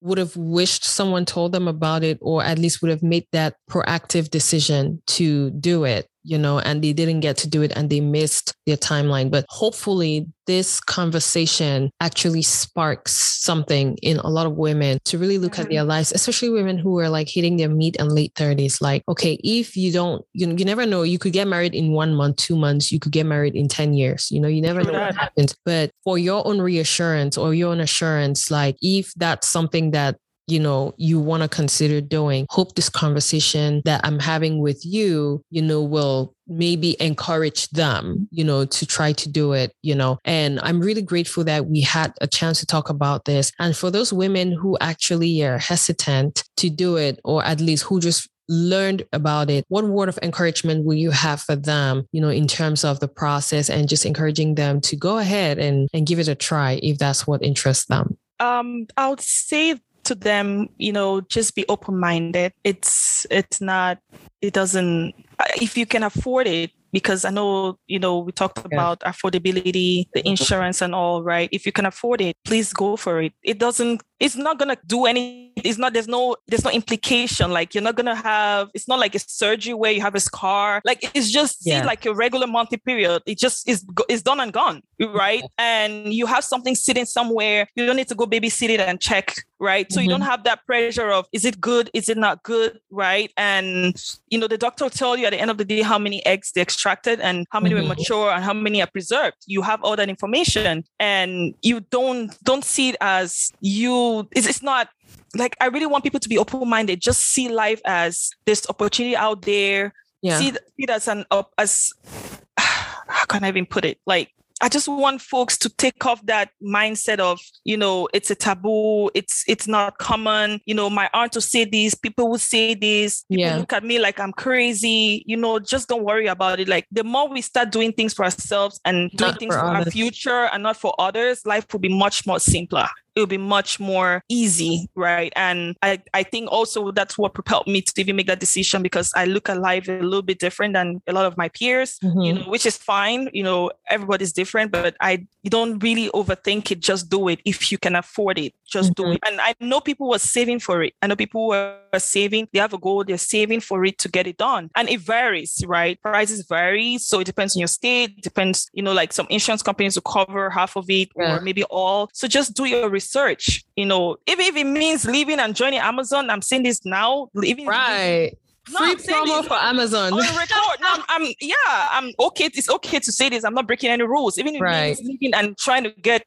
would 0.00 0.18
have 0.18 0.36
wished 0.36 0.84
someone 0.84 1.24
told 1.24 1.50
them 1.52 1.66
about 1.66 2.04
it 2.04 2.18
or 2.20 2.44
at 2.44 2.58
least 2.58 2.80
would 2.82 2.90
have 2.90 3.02
made 3.02 3.26
that 3.32 3.56
proactive 3.68 4.30
decision 4.30 5.02
to 5.08 5.50
do 5.50 5.82
it 5.82 6.08
you 6.28 6.38
know, 6.38 6.58
and 6.58 6.84
they 6.84 6.92
didn't 6.92 7.20
get 7.20 7.36
to 7.38 7.48
do 7.48 7.62
it 7.62 7.72
and 7.74 7.88
they 7.88 8.00
missed 8.00 8.52
their 8.66 8.76
timeline. 8.76 9.30
But 9.30 9.46
hopefully, 9.48 10.26
this 10.46 10.80
conversation 10.80 11.90
actually 12.00 12.42
sparks 12.42 13.12
something 13.12 13.96
in 14.02 14.18
a 14.18 14.28
lot 14.28 14.46
of 14.46 14.56
women 14.56 14.98
to 15.06 15.18
really 15.18 15.38
look 15.38 15.58
at 15.58 15.70
their 15.70 15.84
lives, 15.84 16.12
especially 16.12 16.50
women 16.50 16.78
who 16.78 16.98
are 16.98 17.08
like 17.08 17.28
hitting 17.28 17.56
their 17.56 17.68
mid 17.68 17.96
and 17.98 18.12
late 18.12 18.34
30s. 18.34 18.80
Like, 18.80 19.02
okay, 19.08 19.38
if 19.42 19.76
you 19.76 19.90
don't, 19.90 20.24
you, 20.34 20.48
you 20.56 20.64
never 20.64 20.84
know, 20.84 21.02
you 21.02 21.18
could 21.18 21.32
get 21.32 21.48
married 21.48 21.74
in 21.74 21.92
one 21.92 22.14
month, 22.14 22.36
two 22.36 22.56
months, 22.56 22.92
you 22.92 22.98
could 22.98 23.12
get 23.12 23.26
married 23.26 23.54
in 23.54 23.68
10 23.68 23.94
years. 23.94 24.30
You 24.30 24.40
know, 24.40 24.48
you 24.48 24.60
never 24.60 24.82
know 24.82 24.92
what 24.92 25.16
happens. 25.16 25.56
But 25.64 25.90
for 26.04 26.18
your 26.18 26.46
own 26.46 26.60
reassurance 26.60 27.38
or 27.38 27.54
your 27.54 27.72
own 27.72 27.80
assurance, 27.80 28.50
like 28.50 28.76
if 28.82 29.12
that's 29.16 29.48
something 29.48 29.92
that 29.92 30.16
you 30.48 30.58
know 30.58 30.94
you 30.96 31.20
want 31.20 31.42
to 31.42 31.48
consider 31.48 32.00
doing. 32.00 32.46
Hope 32.50 32.74
this 32.74 32.88
conversation 32.88 33.82
that 33.84 34.00
i'm 34.04 34.18
having 34.18 34.60
with 34.60 34.84
you 34.84 35.42
you 35.50 35.62
know 35.62 35.82
will 35.82 36.34
maybe 36.46 36.96
encourage 37.00 37.68
them 37.70 38.28
you 38.30 38.42
know 38.42 38.64
to 38.64 38.86
try 38.86 39.12
to 39.12 39.28
do 39.28 39.52
it 39.52 39.72
you 39.82 39.94
know. 39.94 40.18
And 40.24 40.60
i'm 40.60 40.80
really 40.80 41.02
grateful 41.02 41.44
that 41.44 41.66
we 41.66 41.80
had 41.80 42.14
a 42.20 42.26
chance 42.26 42.60
to 42.60 42.66
talk 42.66 42.88
about 42.88 43.24
this. 43.24 43.52
And 43.58 43.76
for 43.76 43.90
those 43.90 44.12
women 44.12 44.52
who 44.52 44.76
actually 44.80 45.42
are 45.44 45.58
hesitant 45.58 46.44
to 46.56 46.70
do 46.70 46.96
it 46.96 47.20
or 47.24 47.44
at 47.44 47.60
least 47.60 47.84
who 47.84 48.00
just 48.00 48.28
learned 48.48 49.02
about 49.12 49.50
it 49.50 49.64
what 49.68 49.84
word 49.84 50.08
of 50.08 50.18
encouragement 50.22 50.84
will 50.86 50.94
you 50.94 51.10
have 51.10 51.38
for 51.38 51.54
them 51.54 52.06
you 52.12 52.20
know 52.20 52.30
in 52.30 52.46
terms 52.48 52.82
of 52.82 52.98
the 52.98 53.08
process 53.08 53.68
and 53.68 53.90
just 53.90 54.06
encouraging 54.06 54.54
them 54.54 54.80
to 54.80 54.96
go 54.96 55.18
ahead 55.18 55.58
and 55.58 55.86
and 55.92 56.06
give 56.06 56.18
it 56.18 56.28
a 56.28 56.34
try 56.34 56.80
if 56.82 56.96
that's 56.96 57.26
what 57.26 57.42
interests 57.42 57.84
them? 57.86 58.16
Um 58.40 58.86
i 58.96 59.08
would 59.08 59.20
say 59.20 59.78
to 60.08 60.14
them, 60.14 60.68
you 60.78 60.92
know, 60.92 61.20
just 61.20 61.54
be 61.54 61.64
open 61.68 61.98
minded. 61.98 62.52
It's 62.64 63.26
it's 63.30 63.60
not 63.60 63.98
it 64.42 64.52
doesn't 64.52 65.14
uh, 65.38 65.44
if 65.60 65.76
you 65.76 65.86
can 65.86 66.02
afford 66.02 66.46
it 66.46 66.72
because 66.92 67.24
I 67.24 67.30
know, 67.30 67.78
you 67.86 67.98
know, 67.98 68.18
we 68.18 68.32
talked 68.32 68.64
about 68.64 69.02
yeah. 69.02 69.12
affordability, 69.12 70.08
the 70.14 70.26
insurance 70.26 70.80
and 70.80 70.94
all, 70.94 71.22
right? 71.22 71.48
If 71.52 71.66
you 71.66 71.72
can 71.72 71.86
afford 71.86 72.20
it, 72.20 72.36
please 72.44 72.72
go 72.72 72.96
for 72.96 73.20
it. 73.20 73.32
It 73.42 73.58
doesn't 73.58 74.02
it's 74.20 74.36
not 74.36 74.58
gonna 74.58 74.76
do 74.86 75.06
any 75.06 75.52
it's 75.56 75.78
not 75.78 75.92
there's 75.92 76.08
no 76.08 76.36
there's 76.46 76.64
no 76.64 76.70
implication 76.70 77.50
like 77.50 77.74
you're 77.74 77.82
not 77.82 77.96
gonna 77.96 78.14
have 78.14 78.68
it's 78.74 78.88
not 78.88 78.98
like 78.98 79.14
a 79.14 79.18
surgery 79.18 79.74
where 79.74 79.92
you 79.92 80.00
have 80.00 80.14
a 80.14 80.20
scar 80.20 80.80
like 80.84 81.10
it's 81.14 81.30
just 81.30 81.58
yeah. 81.64 81.84
like 81.84 82.04
a 82.06 82.14
regular 82.14 82.46
monthly 82.46 82.78
period 82.78 83.22
it 83.26 83.38
just 83.38 83.68
is 83.68 83.84
is 84.08 84.22
done 84.22 84.40
and 84.40 84.52
gone 84.52 84.82
right 85.14 85.42
and 85.58 86.12
you 86.12 86.26
have 86.26 86.44
something 86.44 86.74
sitting 86.74 87.04
somewhere 87.04 87.68
you 87.74 87.86
don't 87.86 87.96
need 87.96 88.08
to 88.08 88.14
go 88.14 88.26
babysit 88.26 88.68
it 88.68 88.80
and 88.80 89.00
check 89.00 89.34
right 89.60 89.90
so 89.90 89.98
mm-hmm. 89.98 90.04
you 90.04 90.10
don't 90.10 90.20
mm-hmm. 90.20 90.30
have 90.30 90.44
that 90.44 90.64
pressure 90.66 91.10
of 91.10 91.26
is 91.32 91.44
it 91.44 91.60
good 91.60 91.90
is 91.94 92.08
it 92.08 92.16
not 92.16 92.42
good 92.42 92.78
right 92.90 93.32
and 93.36 94.00
you 94.30 94.38
know 94.38 94.46
the 94.46 94.58
doctor 94.58 94.84
will 94.84 94.90
tell 94.90 95.16
you 95.16 95.26
at 95.26 95.30
the 95.30 95.40
end 95.40 95.50
of 95.50 95.58
the 95.58 95.64
day 95.64 95.82
how 95.82 95.98
many 95.98 96.24
eggs 96.26 96.52
they 96.52 96.60
extracted 96.60 97.20
and 97.20 97.46
how 97.50 97.58
many 97.60 97.74
mm-hmm. 97.74 97.88
were 97.88 97.94
mature 97.94 98.30
and 98.30 98.44
how 98.44 98.52
many 98.52 98.80
are 98.80 98.86
preserved 98.86 99.36
you 99.46 99.62
have 99.62 99.82
all 99.82 99.96
that 99.96 100.08
information 100.08 100.84
and 101.00 101.54
you 101.62 101.80
don't 101.90 102.36
don't 102.44 102.64
see 102.64 102.90
it 102.90 102.96
as 103.00 103.50
you 103.60 104.07
it's, 104.32 104.46
it's 104.46 104.62
not 104.62 104.88
like 105.34 105.56
I 105.60 105.66
really 105.66 105.86
want 105.86 106.04
people 106.04 106.20
to 106.20 106.28
be 106.28 106.38
open 106.38 106.68
minded. 106.68 107.00
Just 107.00 107.20
see 107.20 107.48
life 107.48 107.80
as 107.84 108.30
this 108.46 108.66
opportunity 108.68 109.16
out 109.16 109.42
there. 109.42 109.92
Yeah. 110.22 110.38
See, 110.38 110.50
see 110.50 110.58
it 110.78 110.90
as 110.90 111.08
an 111.08 111.24
as 111.56 111.92
how 112.58 113.24
can 113.26 113.44
I 113.44 113.48
even 113.48 113.66
put 113.66 113.84
it? 113.84 113.98
Like 114.06 114.32
I 114.60 114.68
just 114.68 114.88
want 114.88 115.22
folks 115.22 115.56
to 115.58 115.68
take 115.68 116.04
off 116.04 116.24
that 116.26 116.50
mindset 116.62 117.20
of, 117.20 117.40
you 117.64 117.76
know, 117.76 118.08
it's 118.12 118.30
a 118.30 118.34
taboo, 118.34 119.08
it's 119.14 119.44
it's 119.46 119.68
not 119.68 119.98
common. 119.98 120.60
You 120.66 120.74
know, 120.74 120.90
my 120.90 121.08
aunt 121.14 121.34
will 121.34 121.42
say 121.42 121.64
this, 121.64 121.94
people 121.94 122.28
will 122.28 122.38
say 122.38 122.74
this, 122.74 123.22
people 123.24 123.44
yeah. 123.44 123.56
look 123.56 123.72
at 123.72 123.84
me 123.84 123.98
like 123.98 124.18
I'm 124.18 124.32
crazy. 124.32 125.22
You 125.26 125.36
know, 125.36 125.58
just 125.60 125.88
don't 125.88 126.04
worry 126.04 126.26
about 126.26 126.58
it. 126.58 126.68
Like 126.68 126.86
the 126.90 127.04
more 127.04 127.28
we 127.28 127.40
start 127.40 127.70
doing 127.70 127.92
things 127.92 128.14
for 128.14 128.24
ourselves 128.24 128.80
and 128.84 129.10
doing 129.12 129.30
not 129.30 129.38
things 129.38 129.54
for, 129.54 129.60
for 129.60 129.66
our 129.66 129.84
future 129.84 130.48
and 130.52 130.64
not 130.64 130.76
for 130.76 130.94
others, 130.98 131.46
life 131.46 131.66
will 131.72 131.80
be 131.80 131.94
much 131.94 132.26
more 132.26 132.40
simpler 132.40 132.88
it'll 133.18 133.26
be 133.26 133.38
much 133.38 133.80
more 133.80 134.22
easy, 134.28 134.88
right? 134.94 135.32
And 135.36 135.76
I, 135.82 136.00
I 136.14 136.22
think 136.22 136.50
also 136.50 136.92
that's 136.92 137.18
what 137.18 137.34
propelled 137.34 137.66
me 137.66 137.82
to 137.82 138.00
even 138.00 138.16
make 138.16 138.28
that 138.28 138.40
decision 138.40 138.82
because 138.82 139.12
I 139.14 139.24
look 139.24 139.48
at 139.48 139.60
life 139.60 139.88
a 139.88 140.00
little 140.00 140.22
bit 140.22 140.38
different 140.38 140.74
than 140.74 141.02
a 141.06 141.12
lot 141.12 141.26
of 141.26 141.36
my 141.36 141.48
peers, 141.48 141.98
mm-hmm. 141.98 142.20
you 142.20 142.32
know, 142.34 142.42
which 142.42 142.64
is 142.64 142.76
fine. 142.76 143.28
You 143.32 143.42
know, 143.42 143.70
everybody's 143.88 144.32
different, 144.32 144.70
but 144.70 144.96
I 145.00 145.26
you 145.42 145.50
don't 145.50 145.78
really 145.82 146.08
overthink 146.10 146.70
it. 146.70 146.80
Just 146.80 147.10
do 147.10 147.28
it 147.28 147.40
if 147.44 147.72
you 147.72 147.78
can 147.78 147.96
afford 147.96 148.38
it. 148.38 148.54
Just 148.66 148.92
mm-hmm. 148.92 149.10
do 149.10 149.12
it. 149.12 149.20
And 149.26 149.40
I 149.40 149.54
know 149.60 149.80
people 149.80 150.08
were 150.08 150.18
saving 150.18 150.60
for 150.60 150.82
it. 150.82 150.94
I 151.02 151.06
know 151.06 151.16
people 151.16 151.48
were 151.48 151.78
saving. 151.96 152.48
They 152.52 152.58
have 152.60 152.74
a 152.74 152.78
goal. 152.78 153.04
They're 153.04 153.18
saving 153.18 153.60
for 153.60 153.84
it 153.84 153.98
to 153.98 154.08
get 154.08 154.26
it 154.26 154.36
done. 154.36 154.70
And 154.76 154.88
it 154.88 155.00
varies, 155.00 155.62
right? 155.66 156.00
Prices 156.02 156.46
vary. 156.46 156.98
So 156.98 157.20
it 157.20 157.24
depends 157.24 157.56
on 157.56 157.60
your 157.60 157.68
state. 157.68 158.22
Depends, 158.22 158.70
you 158.72 158.82
know, 158.82 158.92
like 158.92 159.12
some 159.12 159.26
insurance 159.30 159.62
companies 159.62 159.96
will 159.96 160.02
cover 160.02 160.50
half 160.50 160.76
of 160.76 160.88
it 160.88 161.08
yeah. 161.16 161.36
or 161.36 161.40
maybe 161.40 161.64
all. 161.64 162.10
So 162.12 162.28
just 162.28 162.54
do 162.54 162.64
your 162.64 162.88
research 162.88 163.07
research, 163.08 163.64
you 163.76 163.86
know, 163.86 164.16
even 164.26 164.46
if 164.46 164.56
it 164.56 164.64
means 164.64 165.04
leaving 165.06 165.38
and 165.38 165.54
joining 165.54 165.80
Amazon, 165.80 166.30
I'm 166.30 166.42
saying 166.42 166.64
this 166.64 166.84
now. 166.84 167.28
leaving. 167.34 167.66
right. 167.66 168.32
No, 168.70 168.80
Free 168.80 168.96
promo 168.96 169.42
for 169.46 169.54
Amazon. 169.54 170.12
On 170.12 170.18
record. 170.18 170.80
No, 170.80 170.88
I'm, 170.92 171.02
I'm, 171.08 171.32
yeah, 171.40 171.54
I'm 171.68 172.12
okay. 172.20 172.50
It's 172.52 172.68
okay 172.68 172.98
to 172.98 173.10
say 173.10 173.30
this. 173.30 173.42
I'm 173.42 173.54
not 173.54 173.66
breaking 173.66 173.88
any 173.88 174.02
rules. 174.02 174.36
Even 174.36 174.56
if 174.56 174.60
right. 174.60 174.74
it 174.74 174.98
means 174.98 175.08
leaving 175.08 175.34
and 175.34 175.56
trying 175.56 175.84
to 175.84 175.90
get 176.02 176.26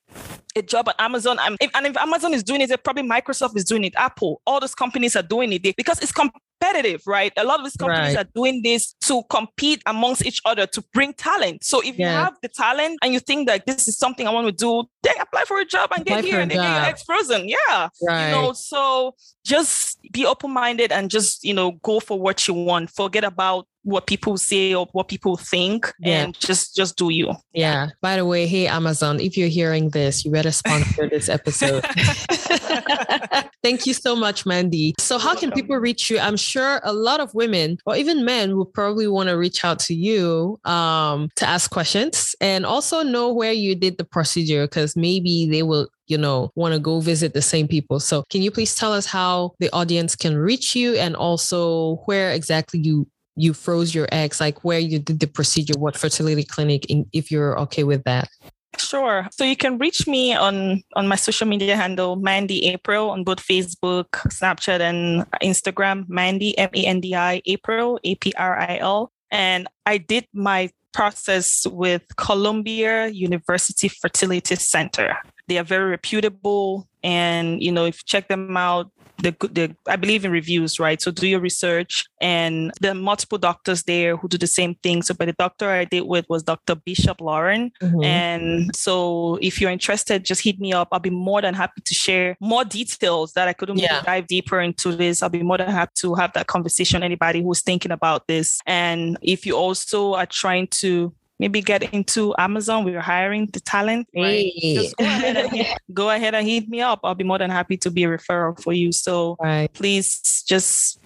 a 0.55 0.63
job 0.63 0.89
at 0.89 0.95
Amazon. 0.97 1.37
I'm, 1.39 1.55
if, 1.61 1.69
and 1.75 1.85
if 1.85 1.95
Amazon 1.97 2.33
is 2.33 2.41
doing 2.41 2.61
it, 2.61 2.83
probably 2.83 3.03
Microsoft 3.03 3.55
is 3.57 3.63
doing 3.63 3.83
it, 3.83 3.93
Apple, 3.95 4.41
all 4.47 4.59
those 4.59 4.73
companies 4.73 5.15
are 5.15 5.21
doing 5.21 5.53
it 5.53 5.61
because 5.77 6.01
it's 6.01 6.11
com- 6.11 6.31
competitive, 6.61 7.01
right? 7.05 7.31
A 7.37 7.43
lot 7.43 7.59
of 7.59 7.65
these 7.65 7.75
companies 7.75 8.15
right. 8.15 8.25
are 8.25 8.29
doing 8.35 8.61
this 8.63 8.93
to 9.01 9.23
compete 9.29 9.81
amongst 9.85 10.25
each 10.25 10.41
other 10.45 10.65
to 10.67 10.83
bring 10.93 11.13
talent. 11.13 11.63
So 11.63 11.81
if 11.81 11.97
yeah. 11.97 12.11
you 12.11 12.23
have 12.23 12.37
the 12.41 12.49
talent 12.49 12.99
and 13.01 13.13
you 13.13 13.19
think 13.19 13.47
that 13.47 13.65
this 13.65 13.87
is 13.87 13.97
something 13.97 14.27
I 14.27 14.31
want 14.31 14.47
to 14.47 14.51
do, 14.51 14.83
then 15.03 15.15
apply 15.19 15.43
for 15.45 15.59
a 15.59 15.65
job 15.65 15.91
and 15.91 16.01
apply 16.01 16.21
get 16.21 16.25
here 16.25 16.39
and 16.39 16.51
get 16.51 16.57
your 16.57 16.85
ex 16.85 17.03
frozen. 17.03 17.49
Yeah. 17.49 17.89
Right. 18.01 18.27
You 18.27 18.35
know, 18.35 18.53
so 18.53 19.15
just 19.43 19.99
be 20.11 20.25
open 20.25 20.51
minded 20.51 20.91
and 20.91 21.09
just, 21.09 21.43
you 21.43 21.53
know, 21.53 21.71
go 21.83 21.99
for 21.99 22.19
what 22.19 22.47
you 22.47 22.53
want. 22.53 22.89
Forget 22.89 23.23
about 23.23 23.67
what 23.83 24.07
people 24.07 24.37
say 24.37 24.73
or 24.73 24.87
what 24.91 25.07
people 25.07 25.37
think 25.37 25.91
yeah. 25.99 26.23
and 26.23 26.39
just 26.39 26.75
just 26.75 26.97
do 26.97 27.09
you. 27.09 27.33
Yeah. 27.53 27.89
By 28.01 28.15
the 28.17 28.25
way 28.25 28.47
hey 28.47 28.67
amazon 28.67 29.19
if 29.19 29.37
you're 29.37 29.47
hearing 29.47 29.89
this 29.89 30.23
you 30.25 30.31
better 30.31 30.51
sponsor 30.51 31.09
this 31.09 31.29
episode. 31.29 31.85
Thank 33.63 33.85
you 33.85 33.93
so 33.93 34.15
much 34.15 34.45
mandy. 34.45 34.95
So 34.99 35.17
how 35.17 35.35
can 35.35 35.51
people 35.51 35.77
reach 35.77 36.09
you? 36.09 36.19
I'm 36.19 36.37
sure 36.37 36.79
a 36.83 36.93
lot 36.93 37.19
of 37.19 37.33
women 37.33 37.77
or 37.85 37.95
even 37.95 38.25
men 38.25 38.57
will 38.57 38.65
probably 38.65 39.07
want 39.07 39.29
to 39.29 39.37
reach 39.37 39.63
out 39.63 39.79
to 39.79 39.93
you 39.93 40.59
um, 40.65 41.29
to 41.35 41.47
ask 41.47 41.69
questions 41.71 42.35
and 42.41 42.65
also 42.65 43.03
know 43.03 43.31
where 43.33 43.51
you 43.51 43.75
did 43.75 43.97
the 43.97 44.05
procedure 44.05 44.65
because 44.65 44.95
maybe 44.95 45.47
they 45.49 45.63
will 45.63 45.87
you 46.07 46.17
know, 46.17 46.51
want 46.55 46.73
to 46.73 46.79
go 46.79 46.99
visit 46.99 47.33
the 47.33 47.41
same 47.41 47.69
people. 47.69 48.01
So, 48.01 48.23
can 48.29 48.41
you 48.41 48.51
please 48.51 48.75
tell 48.75 48.91
us 48.91 49.05
how 49.05 49.53
the 49.59 49.69
audience 49.71 50.13
can 50.13 50.37
reach 50.37 50.75
you 50.75 50.95
and 50.95 51.15
also 51.15 51.95
where 52.05 52.31
exactly 52.31 52.81
you 52.81 53.07
you 53.35 53.53
froze 53.53 53.95
your 53.95 54.07
eggs, 54.11 54.39
like 54.39 54.63
where 54.63 54.79
you 54.79 54.99
did 54.99 55.19
the 55.19 55.27
procedure, 55.27 55.73
what 55.77 55.97
fertility 55.97 56.43
clinic, 56.43 56.85
if 57.13 57.31
you're 57.31 57.59
okay 57.61 57.83
with 57.83 58.03
that. 58.03 58.29
Sure. 58.77 59.27
So 59.31 59.43
you 59.43 59.55
can 59.55 59.77
reach 59.77 60.07
me 60.07 60.33
on 60.33 60.81
on 60.95 61.07
my 61.07 61.15
social 61.15 61.45
media 61.45 61.75
handle, 61.75 62.15
Mandy 62.15 62.67
April, 62.67 63.09
on 63.09 63.23
both 63.23 63.39
Facebook, 63.39 64.07
Snapchat, 64.29 64.79
and 64.79 65.29
Instagram. 65.41 66.07
Mandy 66.07 66.57
M 66.57 66.69
A 66.73 66.85
N 66.85 66.99
D 67.01 67.15
I 67.15 67.41
April 67.45 67.99
A 68.03 68.15
P 68.15 68.33
R 68.37 68.57
I 68.57 68.77
L. 68.77 69.11
And 69.29 69.67
I 69.85 69.97
did 69.97 70.25
my 70.33 70.69
process 70.93 71.65
with 71.67 72.03
Columbia 72.17 73.07
University 73.07 73.87
Fertility 73.87 74.55
Center. 74.55 75.17
They 75.51 75.57
are 75.57 75.65
very 75.65 75.89
reputable, 75.89 76.87
and 77.03 77.61
you 77.61 77.73
know 77.73 77.83
if 77.83 77.97
you 77.97 78.03
check 78.05 78.29
them 78.29 78.55
out, 78.55 78.89
the, 79.17 79.35
the 79.51 79.75
I 79.85 79.97
believe 79.97 80.23
in 80.23 80.31
reviews, 80.31 80.79
right? 80.79 81.01
So 81.01 81.11
do 81.11 81.27
your 81.27 81.41
research, 81.41 82.05
and 82.21 82.71
there 82.79 82.93
are 82.93 82.95
multiple 82.95 83.37
doctors 83.37 83.83
there 83.83 84.15
who 84.15 84.29
do 84.29 84.37
the 84.37 84.47
same 84.47 84.75
thing. 84.75 85.01
So, 85.01 85.13
but 85.13 85.25
the 85.25 85.33
doctor 85.33 85.69
I 85.69 85.83
did 85.83 86.03
with 86.07 86.25
was 86.29 86.43
Dr. 86.43 86.75
Bishop 86.75 87.19
Lauren, 87.19 87.73
mm-hmm. 87.81 88.01
and 88.01 88.73
so 88.73 89.39
if 89.41 89.59
you're 89.59 89.71
interested, 89.71 90.23
just 90.23 90.41
hit 90.41 90.57
me 90.57 90.71
up. 90.71 90.87
I'll 90.93 90.99
be 90.99 91.09
more 91.09 91.41
than 91.41 91.53
happy 91.53 91.81
to 91.83 91.93
share 91.93 92.37
more 92.39 92.63
details 92.63 93.33
that 93.33 93.49
I 93.49 93.51
couldn't 93.51 93.79
yeah. 93.79 94.03
dive 94.03 94.27
deeper 94.27 94.61
into 94.61 94.95
this. 94.95 95.21
I'll 95.21 95.27
be 95.27 95.43
more 95.43 95.57
than 95.57 95.69
happy 95.69 95.91
to 95.95 96.15
have 96.15 96.31
that 96.31 96.47
conversation. 96.47 97.03
Anybody 97.03 97.43
who's 97.43 97.61
thinking 97.61 97.91
about 97.91 98.29
this, 98.29 98.61
and 98.65 99.17
if 99.21 99.45
you 99.45 99.57
also 99.57 100.13
are 100.13 100.25
trying 100.25 100.67
to 100.79 101.13
maybe 101.41 101.59
get 101.59 101.91
into 101.91 102.35
Amazon. 102.37 102.85
We 102.85 102.95
are 102.95 103.01
hiring 103.01 103.47
the 103.47 103.59
talent. 103.59 104.07
Right? 104.15 104.53
Hey. 104.55 104.93
Go 104.93 105.03
ahead, 105.03 105.37
and, 105.37 105.65
go, 105.93 106.09
ahead 106.11 106.35
and, 106.35 106.47
hit 106.47 106.69
me 106.69 106.81
up. 106.81 106.99
I'll 107.03 107.15
be 107.15 107.25
more 107.25 107.39
than 107.39 107.49
happy 107.49 107.77
to 107.77 107.89
be 107.89 108.03
a 108.05 108.07
referral 108.07 108.61
for 108.61 108.71
you. 108.71 108.91
So 108.91 109.35
right. 109.41 109.73
please 109.73 110.43
just 110.47 111.01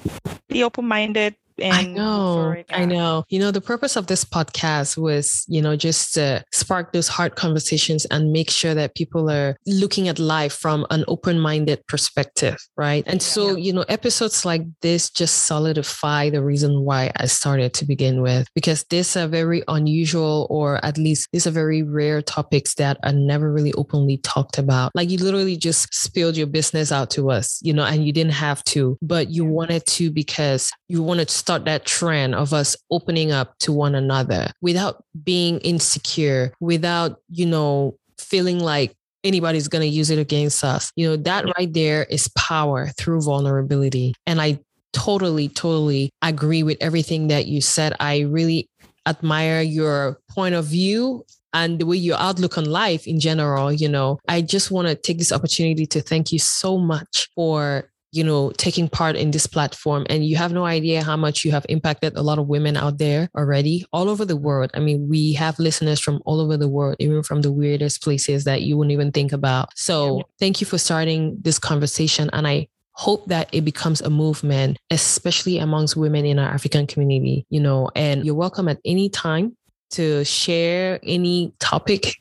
be 0.50 0.64
open 0.64 0.86
minded. 0.86 1.36
I 1.62 1.86
know. 1.86 2.56
I 2.70 2.86
know. 2.86 3.24
You 3.30 3.40
know, 3.40 3.52
the 3.52 3.62
purpose 3.62 3.96
of 3.96 4.08
this 4.08 4.26
podcast 4.26 4.98
was, 4.98 5.46
you 5.48 5.62
know, 5.62 5.76
just 5.76 6.14
to 6.16 6.44
spark 6.52 6.92
those 6.92 7.08
hard 7.08 7.36
conversations 7.36 8.06
and 8.06 8.32
make 8.32 8.50
sure 8.50 8.74
that 8.74 8.96
people 8.96 9.30
are 9.30 9.58
looking 9.66 10.08
at 10.08 10.20
life 10.20 10.54
from 10.54 10.86
an 10.90 11.06
open-minded 11.08 11.86
perspective, 11.88 12.58
right? 12.76 13.04
And 13.08 13.22
yeah. 13.22 13.28
so, 13.28 13.56
you 13.56 13.72
know, 13.72 13.86
episodes 13.88 14.46
like 14.46 14.64
this 14.82 15.10
just 15.10 15.46
solidify 15.46 16.30
the 16.30 16.44
reason 16.44 16.82
why 16.82 17.12
I 17.18 17.28
started 17.28 17.74
to 17.76 17.86
begin 17.86 18.22
with, 18.22 18.48
because 18.54 18.84
these 18.90 19.16
are 19.16 19.28
very 19.28 19.64
unusual, 19.68 20.48
or 20.50 20.84
at 20.84 20.98
least 20.98 21.30
these 21.32 21.48
are 21.48 21.52
very 21.52 21.84
rare 21.84 22.22
topics 22.22 22.76
that 22.76 22.98
are 23.04 23.14
never 23.14 23.52
really 23.52 23.74
openly 23.74 24.18
talked 24.18 24.58
about. 24.58 24.92
Like 24.94 25.10
you 25.10 25.18
literally 25.18 25.58
just 25.58 25.94
spilled 25.94 26.38
your 26.38 26.48
business 26.48 26.92
out 26.92 27.10
to 27.12 27.32
us, 27.32 27.60
you 27.64 27.74
know, 27.74 27.86
and 27.86 28.06
you 28.06 28.12
didn't 28.12 28.34
have 28.34 28.64
to, 28.66 28.98
but 29.02 29.30
you 29.30 29.46
wanted 29.46 29.86
to 29.86 30.12
because 30.12 30.72
you 30.88 31.02
wanted 31.02 31.30
to 31.30 31.45
start 31.46 31.66
that 31.66 31.86
trend 31.86 32.34
of 32.34 32.54
us 32.54 32.76
opening 32.90 33.32
up 33.32 33.56
to 33.60 33.72
one 33.72 33.94
another 33.94 34.50
without 34.62 35.04
being 35.24 35.60
insecure, 35.60 36.52
without, 36.60 37.20
you 37.30 37.46
know, 37.46 37.96
feeling 38.18 38.58
like 38.60 38.96
anybody's 39.24 39.68
going 39.68 39.84
to 39.84 39.88
use 39.88 40.10
it 40.10 40.18
against 40.18 40.64
us. 40.64 40.92
You 40.96 41.08
know, 41.08 41.18
that 41.18 41.46
right 41.56 41.72
there 41.72 42.06
is 42.06 42.28
power 42.30 42.88
through 42.98 43.22
vulnerability. 43.22 44.16
And 44.26 44.42
I 44.42 44.58
totally, 44.92 45.50
totally 45.50 46.10
agree 46.24 46.64
with 46.64 46.80
everything 46.82 47.28
that 47.28 47.46
you 47.46 47.62
said. 47.62 47.94
I 48.00 48.22
really 48.22 48.68
admire 49.06 49.62
your 49.62 50.18
point 50.32 50.56
of 50.56 50.66
view 50.66 51.26
and 51.54 51.78
the 51.78 51.86
way 51.86 51.98
your 51.98 52.18
outlook 52.18 52.58
on 52.58 52.66
life 52.66 53.06
in 53.06 53.20
general. 53.20 53.72
You 53.72 53.90
know, 53.90 54.18
I 54.28 54.42
just 54.42 54.72
want 54.72 54.88
to 54.88 54.96
take 54.96 55.20
this 55.20 55.32
opportunity 55.32 55.86
to 55.86 56.02
thank 56.02 56.32
you 56.32 56.40
so 56.40 56.80
much 56.80 57.30
for 57.36 57.88
you 58.16 58.24
know, 58.24 58.52
taking 58.52 58.88
part 58.88 59.18
in 59.18 59.32
this 59.32 59.46
platform. 59.46 60.06
And 60.10 60.26
you 60.26 60.38
have 60.38 60.54
no 60.54 60.66
idea 60.66 61.04
how 61.04 61.18
much 61.18 61.44
you 61.44 61.52
have 61.52 61.66
impacted 61.68 62.16
a 62.16 62.22
lot 62.22 62.40
of 62.40 62.48
women 62.48 62.78
out 62.78 62.98
there 62.98 63.30
already, 63.38 63.86
all 63.92 64.10
over 64.10 64.24
the 64.24 64.38
world. 64.38 64.72
I 64.74 64.80
mean, 64.80 65.10
we 65.10 65.34
have 65.34 65.60
listeners 65.60 66.00
from 66.00 66.22
all 66.26 66.40
over 66.40 66.56
the 66.56 66.70
world, 66.70 66.96
even 67.00 67.24
from 67.24 67.42
the 67.42 67.52
weirdest 67.52 68.02
places 68.02 68.46
that 68.46 68.62
you 68.62 68.78
wouldn't 68.78 68.94
even 68.94 69.12
think 69.12 69.34
about. 69.34 69.70
So 69.76 70.24
thank 70.40 70.62
you 70.62 70.68
for 70.68 70.78
starting 70.78 71.38
this 71.42 71.60
conversation. 71.60 72.30
And 72.32 72.48
I 72.48 72.70
hope 72.94 73.26
that 73.28 73.50
it 73.52 73.66
becomes 73.66 74.00
a 74.00 74.10
movement, 74.10 74.78
especially 74.90 75.58
amongst 75.58 75.98
women 75.98 76.26
in 76.26 76.40
our 76.40 76.50
African 76.50 76.88
community, 76.88 77.46
you 77.50 77.60
know, 77.60 77.90
and 77.98 78.26
you're 78.26 78.34
welcome 78.34 78.70
at 78.70 78.80
any 78.86 79.10
time 79.10 79.58
to 79.92 80.24
share 80.26 81.00
any 81.04 81.54
topic 81.60 82.16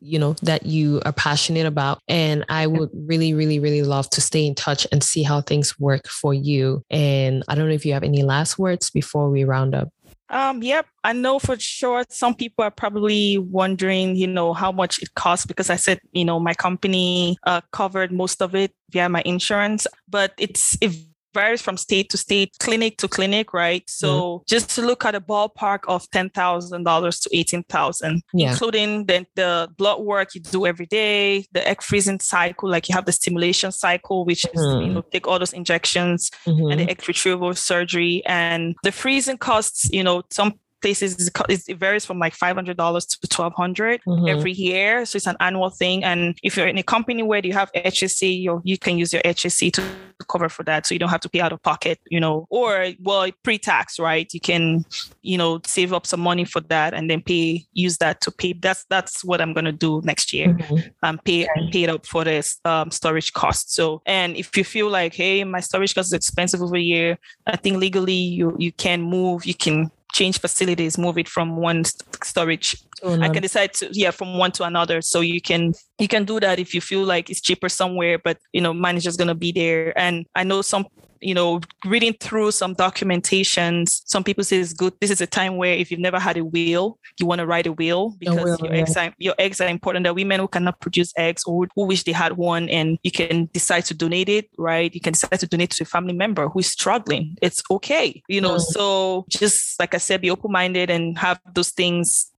you 0.00 0.18
know 0.18 0.34
that 0.42 0.66
you 0.66 1.00
are 1.04 1.12
passionate 1.12 1.66
about. 1.66 2.00
And 2.08 2.44
i 2.48 2.66
would 2.66 2.90
really 2.92 3.34
really 3.34 3.58
really 3.58 3.82
love 3.82 4.08
to 4.10 4.20
stay 4.20 4.46
in 4.46 4.54
touch 4.54 4.86
and 4.92 5.02
see 5.02 5.22
how 5.22 5.40
things 5.40 5.78
work 5.78 6.08
for 6.08 6.34
you. 6.34 6.82
And 6.90 7.42
i 7.48 7.54
don't 7.54 7.68
know 7.68 7.74
if 7.74 7.86
you 7.86 7.92
have 7.94 8.02
any 8.02 8.22
last 8.22 8.58
words 8.58 8.90
before 8.90 9.30
we 9.30 9.44
round 9.44 9.74
up. 9.74 9.88
Um, 10.30 10.62
yep, 10.62 10.86
I 11.04 11.12
know 11.12 11.38
for 11.38 11.58
sure 11.58 12.04
some 12.08 12.34
people 12.34 12.64
are 12.64 12.70
probably 12.70 13.38
wondering, 13.38 14.16
you 14.16 14.26
know, 14.26 14.52
how 14.52 14.72
much 14.72 15.00
it 15.00 15.14
costs 15.14 15.46
because 15.46 15.70
I 15.70 15.76
said, 15.76 16.00
you 16.12 16.24
know, 16.24 16.40
my 16.40 16.54
company 16.54 17.36
uh, 17.44 17.60
covered 17.72 18.10
most 18.10 18.42
of 18.42 18.54
it 18.54 18.72
via 18.90 19.08
my 19.08 19.22
insurance, 19.24 19.86
but 20.08 20.32
it's 20.38 20.76
if 20.80 20.96
varies 21.34 21.62
from 21.62 21.76
state 21.76 22.08
to 22.10 22.16
state, 22.16 22.56
clinic 22.60 22.98
to 22.98 23.08
clinic, 23.08 23.52
right? 23.52 23.82
So 23.88 24.08
mm 24.08 24.34
just 24.46 24.70
to 24.70 24.82
look 24.82 25.04
at 25.04 25.14
a 25.14 25.20
ballpark 25.20 25.80
of 25.88 26.08
ten 26.10 26.28
thousand 26.30 26.84
dollars 26.84 27.18
to 27.20 27.30
eighteen 27.36 27.62
thousand, 27.64 28.22
yeah. 28.32 28.50
including 28.50 29.06
the, 29.06 29.26
the 29.36 29.68
blood 29.76 30.00
work 30.00 30.34
you 30.34 30.40
do 30.40 30.66
every 30.66 30.86
day, 30.86 31.46
the 31.52 31.66
egg 31.66 31.82
freezing 31.82 32.20
cycle, 32.20 32.68
like 32.68 32.88
you 32.88 32.94
have 32.94 33.06
the 33.06 33.12
stimulation 33.12 33.72
cycle, 33.72 34.24
which 34.24 34.44
is 34.54 34.60
mm 34.60 34.84
you 34.84 34.92
know 34.92 35.02
take 35.12 35.26
all 35.26 35.38
those 35.38 35.52
injections 35.52 36.30
mm-hmm. 36.46 36.70
and 36.70 36.80
the 36.80 36.90
egg 36.90 37.06
retrieval 37.08 37.54
surgery, 37.54 38.22
and 38.26 38.74
the 38.82 38.92
freezing 38.92 39.38
costs. 39.38 39.88
You 39.90 40.04
know, 40.04 40.22
some 40.30 40.54
places 40.84 41.30
it 41.48 41.78
varies 41.78 42.04
from 42.04 42.18
like 42.18 42.36
$500 42.36 42.76
to 42.76 42.76
1200 42.76 44.02
mm-hmm. 44.06 44.28
every 44.28 44.52
year. 44.52 45.06
So 45.06 45.16
it's 45.16 45.26
an 45.26 45.36
annual 45.40 45.70
thing. 45.70 46.04
And 46.04 46.38
if 46.42 46.56
you're 46.56 46.66
in 46.66 46.78
a 46.78 46.82
company 46.82 47.22
where 47.22 47.40
you 47.44 47.54
have 47.54 47.72
HSC 47.72 48.22
you 48.46 48.60
you 48.64 48.78
can 48.78 48.98
use 48.98 49.12
your 49.12 49.22
HSC 49.22 49.72
to 49.72 49.82
cover 50.28 50.48
for 50.48 50.62
that. 50.64 50.86
So 50.86 50.94
you 50.94 50.98
don't 50.98 51.08
have 51.08 51.20
to 51.20 51.28
pay 51.28 51.40
out 51.40 51.52
of 51.52 51.62
pocket 51.62 51.98
you 52.10 52.20
know 52.20 52.46
or 52.50 52.88
well 53.02 53.30
pre-tax 53.42 53.98
right? 53.98 54.28
You 54.32 54.40
can 54.40 54.84
you 55.22 55.38
know 55.38 55.60
save 55.64 55.92
up 55.92 56.06
some 56.06 56.20
money 56.20 56.44
for 56.44 56.60
that 56.72 56.94
and 56.94 57.10
then 57.10 57.22
pay 57.22 57.64
use 57.72 57.98
that 57.98 58.20
to 58.22 58.30
pay. 58.30 58.52
That's 58.52 58.84
that's 58.90 59.24
what 59.24 59.40
i'm 59.40 59.52
going 59.52 59.64
to 59.64 59.72
do 59.72 60.02
next 60.04 60.32
year. 60.32 60.48
Mm-hmm. 60.48 60.76
um 61.02 61.18
pay 61.24 61.44
okay. 61.44 61.70
pay 61.72 61.82
it 61.84 61.90
up 61.90 62.06
for 62.06 62.24
this 62.24 62.58
um, 62.64 62.90
storage 62.90 63.32
cost. 63.32 63.74
So 63.74 64.02
and 64.06 64.36
if 64.36 64.56
you 64.56 64.64
feel 64.64 64.88
like 64.88 65.14
hey 65.14 65.44
my 65.44 65.60
storage 65.60 65.94
cost 65.94 66.08
is 66.08 66.12
expensive 66.12 66.62
over 66.62 66.76
a 66.76 66.80
year 66.80 67.18
i 67.46 67.56
think 67.56 67.76
legally 67.78 68.22
you 68.38 68.54
you 68.58 68.72
can 68.72 69.00
move. 69.02 69.44
You 69.46 69.54
can 69.54 69.90
change 70.14 70.38
facilities, 70.38 70.96
move 70.96 71.18
it 71.18 71.28
from 71.28 71.56
one 71.56 71.84
storage. 72.22 72.76
Oh. 73.02 73.20
I 73.20 73.28
can 73.28 73.42
decide 73.42 73.74
to 73.74 73.90
yeah 73.92 74.12
from 74.12 74.38
one 74.38 74.52
to 74.52 74.64
another. 74.64 75.02
So 75.02 75.20
you 75.20 75.40
can 75.40 75.74
you 75.98 76.08
can 76.08 76.24
do 76.24 76.40
that 76.40 76.58
if 76.58 76.72
you 76.72 76.80
feel 76.80 77.04
like 77.04 77.28
it's 77.28 77.40
cheaper 77.40 77.68
somewhere, 77.68 78.18
but 78.18 78.38
you 78.52 78.62
know 78.62 78.72
mine 78.72 78.96
is 78.96 79.04
just 79.04 79.18
gonna 79.18 79.34
be 79.34 79.52
there. 79.52 79.92
And 79.98 80.24
I 80.34 80.44
know 80.44 80.62
some 80.62 80.86
you 81.20 81.34
know, 81.34 81.60
reading 81.84 82.14
through 82.20 82.50
some 82.50 82.74
documentations, 82.74 84.02
some 84.04 84.24
people 84.24 84.44
say 84.44 84.58
it's 84.58 84.72
good. 84.72 84.94
This 85.00 85.10
is 85.10 85.20
a 85.20 85.26
time 85.26 85.56
where 85.56 85.74
if 85.74 85.90
you've 85.90 86.00
never 86.00 86.18
had 86.18 86.36
a 86.36 86.44
will, 86.44 86.98
you 87.18 87.26
want 87.26 87.40
to 87.40 87.46
write 87.46 87.66
a 87.66 87.72
will 87.72 88.16
because 88.18 88.44
will, 88.44 88.58
your, 88.60 88.74
yeah. 88.74 88.80
eggs 88.80 88.96
are, 88.96 89.14
your 89.18 89.34
eggs 89.38 89.60
are 89.60 89.68
important. 89.68 90.04
There 90.04 90.10
are 90.10 90.14
women 90.14 90.40
who 90.40 90.48
cannot 90.48 90.80
produce 90.80 91.12
eggs 91.16 91.44
or 91.44 91.66
who 91.74 91.86
wish 91.86 92.04
they 92.04 92.12
had 92.12 92.36
one, 92.36 92.68
and 92.68 92.98
you 93.02 93.10
can 93.10 93.48
decide 93.52 93.84
to 93.86 93.94
donate 93.94 94.28
it, 94.28 94.50
right? 94.58 94.94
You 94.94 95.00
can 95.00 95.12
decide 95.12 95.40
to 95.40 95.46
donate 95.46 95.70
to 95.70 95.84
a 95.84 95.86
family 95.86 96.14
member 96.14 96.48
who 96.48 96.60
is 96.60 96.66
struggling. 96.66 97.36
It's 97.42 97.62
okay, 97.70 98.22
you 98.28 98.40
know. 98.40 98.56
Mm. 98.56 98.60
So 98.60 99.24
just 99.28 99.78
like 99.80 99.94
I 99.94 99.98
said, 99.98 100.20
be 100.20 100.30
open 100.30 100.52
minded 100.52 100.90
and 100.90 101.18
have 101.18 101.40
those 101.54 101.70
things 101.70 102.30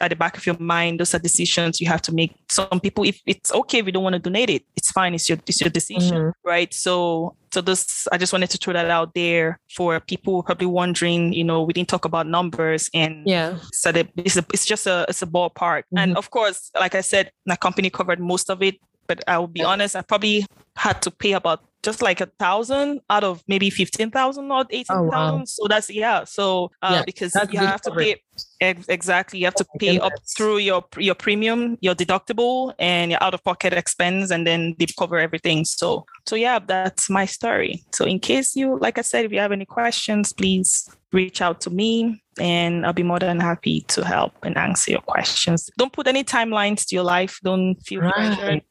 at 0.00 0.08
the 0.08 0.16
back 0.16 0.36
of 0.36 0.46
your 0.46 0.56
mind 0.58 0.98
those 0.98 1.14
are 1.14 1.18
decisions 1.18 1.80
you 1.80 1.88
have 1.88 2.02
to 2.02 2.12
make. 2.12 2.34
Some 2.50 2.80
people 2.80 3.04
if 3.04 3.20
it's 3.26 3.52
okay 3.52 3.78
if 3.78 3.86
you 3.86 3.92
don't 3.92 4.02
want 4.02 4.14
to 4.14 4.18
donate 4.18 4.50
it 4.50 4.64
it's 4.76 4.90
fine 4.90 5.14
it's 5.14 5.28
your 5.28 5.38
it's 5.46 5.60
your 5.60 5.70
decision 5.70 6.18
mm-hmm. 6.18 6.48
right? 6.48 6.72
So 6.72 7.36
so 7.52 7.60
this 7.60 8.08
i 8.10 8.16
just 8.16 8.32
wanted 8.32 8.48
to 8.50 8.58
throw 8.58 8.72
that 8.72 8.90
out 8.90 9.12
there 9.14 9.60
for 9.70 10.00
people 10.00 10.42
probably 10.42 10.66
wondering 10.66 11.32
you 11.32 11.44
know 11.44 11.62
we 11.62 11.72
didn't 11.72 11.88
talk 11.88 12.04
about 12.04 12.26
numbers 12.26 12.88
and 12.94 13.26
yeah. 13.26 13.58
so 13.72 13.92
that 13.92 14.08
it's, 14.16 14.36
a, 14.36 14.44
it's 14.52 14.64
just 14.64 14.86
a 14.86 15.04
it's 15.08 15.22
a 15.22 15.26
ballpark. 15.26 15.82
Mm-hmm. 15.82 15.98
and 15.98 16.16
of 16.16 16.30
course 16.30 16.70
like 16.80 16.94
i 16.94 17.00
said 17.00 17.30
my 17.46 17.56
company 17.56 17.90
covered 17.90 18.20
most 18.20 18.50
of 18.50 18.62
it 18.62 18.76
but 19.06 19.22
i 19.28 19.38
will 19.38 19.48
be 19.48 19.62
honest 19.62 19.94
i 19.94 20.02
probably 20.02 20.46
had 20.76 21.02
to 21.02 21.10
pay 21.10 21.32
about 21.32 21.62
just 21.82 22.00
like 22.00 22.20
a 22.20 22.26
thousand 22.38 23.00
out 23.10 23.24
of 23.24 23.42
maybe 23.48 23.68
15,000 23.70 24.50
or 24.50 24.64
18,000. 24.70 24.96
Oh, 24.96 25.08
wow. 25.08 25.44
So 25.44 25.66
that's, 25.68 25.90
yeah. 25.90 26.24
So, 26.24 26.70
uh, 26.80 26.96
yeah, 26.96 27.02
because 27.04 27.34
you 27.50 27.58
have 27.58 27.80
to 27.82 27.90
pay, 27.90 28.16
exactly, 28.60 29.40
you 29.40 29.46
have 29.46 29.54
to 29.56 29.66
pay 29.78 29.98
up 29.98 30.12
through 30.36 30.58
your, 30.58 30.84
your 30.96 31.14
premium, 31.14 31.76
your 31.80 31.94
deductible 31.94 32.74
and 32.78 33.10
your 33.10 33.22
out 33.22 33.34
of 33.34 33.42
pocket 33.42 33.72
expense, 33.72 34.30
and 34.30 34.46
then 34.46 34.76
they 34.78 34.86
cover 34.96 35.18
everything. 35.18 35.64
So, 35.64 36.06
so 36.26 36.36
yeah, 36.36 36.60
that's 36.60 37.10
my 37.10 37.26
story. 37.26 37.84
So 37.92 38.04
in 38.04 38.20
case 38.20 38.54
you, 38.54 38.78
like 38.78 38.98
I 38.98 39.02
said, 39.02 39.24
if 39.24 39.32
you 39.32 39.40
have 39.40 39.52
any 39.52 39.66
questions, 39.66 40.32
please 40.32 40.88
reach 41.12 41.42
out 41.42 41.60
to 41.62 41.70
me 41.70 42.22
and 42.38 42.86
I'll 42.86 42.92
be 42.94 43.02
more 43.02 43.18
than 43.18 43.38
happy 43.38 43.82
to 43.88 44.04
help 44.04 44.32
and 44.42 44.56
answer 44.56 44.92
your 44.92 45.00
questions. 45.02 45.68
Don't 45.76 45.92
put 45.92 46.06
any 46.06 46.24
timelines 46.24 46.86
to 46.86 46.94
your 46.94 47.04
life. 47.04 47.38
Don't 47.42 47.74
feel 47.84 48.00
right. 48.00 48.14
pressured 48.14 48.62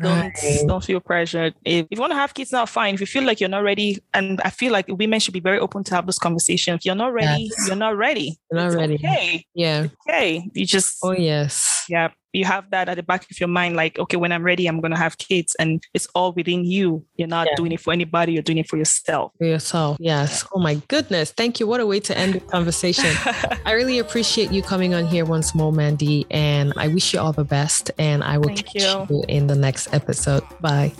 don't 0.00 0.20
right. 0.20 0.60
don't 0.66 0.84
feel 0.84 1.00
pressured. 1.00 1.54
If, 1.64 1.86
if 1.90 1.96
you 1.96 2.00
want 2.00 2.12
to 2.12 2.16
have 2.16 2.34
kids, 2.34 2.52
now 2.52 2.66
fine. 2.66 2.94
If 2.94 3.00
you 3.00 3.06
feel 3.06 3.24
like 3.24 3.40
you're 3.40 3.48
not 3.48 3.62
ready, 3.62 3.98
and 4.12 4.40
I 4.42 4.50
feel 4.50 4.72
like 4.72 4.86
women 4.88 5.20
should 5.20 5.34
be 5.34 5.40
very 5.40 5.58
open 5.58 5.84
to 5.84 5.94
have 5.94 6.06
this 6.06 6.18
conversation. 6.18 6.74
If 6.74 6.84
you're 6.84 6.94
not 6.94 7.12
ready, 7.12 7.50
yes. 7.50 7.66
you're 7.66 7.76
not 7.76 7.96
ready. 7.96 8.38
You're 8.50 8.60
not 8.60 8.66
it's 8.68 8.76
ready. 8.76 8.94
Okay. 8.94 9.46
Yeah. 9.54 9.88
okay. 10.08 10.48
You 10.54 10.66
just. 10.66 10.98
Oh 11.02 11.12
yes. 11.12 11.84
Yeah 11.88 12.10
you 12.34 12.44
have 12.44 12.70
that 12.70 12.88
at 12.88 12.96
the 12.96 13.02
back 13.02 13.28
of 13.30 13.40
your 13.40 13.48
mind 13.48 13.76
like 13.76 13.98
okay 13.98 14.16
when 14.16 14.32
i'm 14.32 14.42
ready 14.42 14.66
i'm 14.66 14.80
going 14.80 14.90
to 14.90 14.98
have 14.98 15.16
kids 15.18 15.54
and 15.58 15.84
it's 15.94 16.06
all 16.14 16.32
within 16.32 16.64
you. 16.64 17.04
You're 17.16 17.28
not 17.28 17.46
yeah. 17.46 17.56
doing 17.56 17.72
it 17.72 17.80
for 17.80 17.92
anybody 17.92 18.32
you're 18.32 18.42
doing 18.42 18.58
it 18.58 18.68
for 18.68 18.76
yourself. 18.76 19.32
For 19.38 19.44
yourself 19.44 19.96
yes. 20.00 20.44
Oh 20.54 20.60
my 20.60 20.76
goodness. 20.88 21.32
Thank 21.32 21.60
you. 21.60 21.66
What 21.66 21.80
a 21.80 21.86
way 21.86 22.00
to 22.00 22.16
end 22.16 22.34
the 22.34 22.40
conversation. 22.40 23.10
I 23.66 23.72
really 23.72 23.98
appreciate 23.98 24.50
you 24.50 24.62
coming 24.62 24.94
on 24.94 25.06
here 25.06 25.24
once 25.24 25.54
more 25.54 25.72
mandy 25.72 26.26
and 26.30 26.72
i 26.76 26.88
wish 26.88 27.14
you 27.14 27.20
all 27.20 27.32
the 27.32 27.44
best 27.44 27.90
and 27.98 28.22
i 28.24 28.38
will 28.38 28.48
thank 28.48 28.66
catch 28.66 28.74
you. 28.82 29.06
you 29.10 29.24
in 29.28 29.46
the 29.46 29.54
next 29.56 29.92
episode. 29.92 30.42
Bye. 30.60 30.92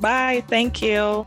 Bye. 0.00 0.42
Thank 0.48 0.82
you 0.82 1.26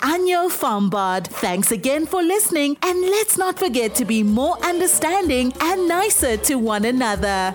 Anyo 0.00 0.50
Fambard. 0.50 1.26
Thanks 1.26 1.72
again 1.72 2.06
for 2.06 2.22
listening, 2.22 2.76
and 2.82 3.00
let's 3.02 3.36
not 3.38 3.58
forget 3.58 3.94
to 3.96 4.04
be 4.04 4.22
more 4.22 4.56
understanding 4.64 5.52
and 5.60 5.88
nicer 5.88 6.36
to 6.36 6.56
one 6.56 6.84
another. 6.84 7.54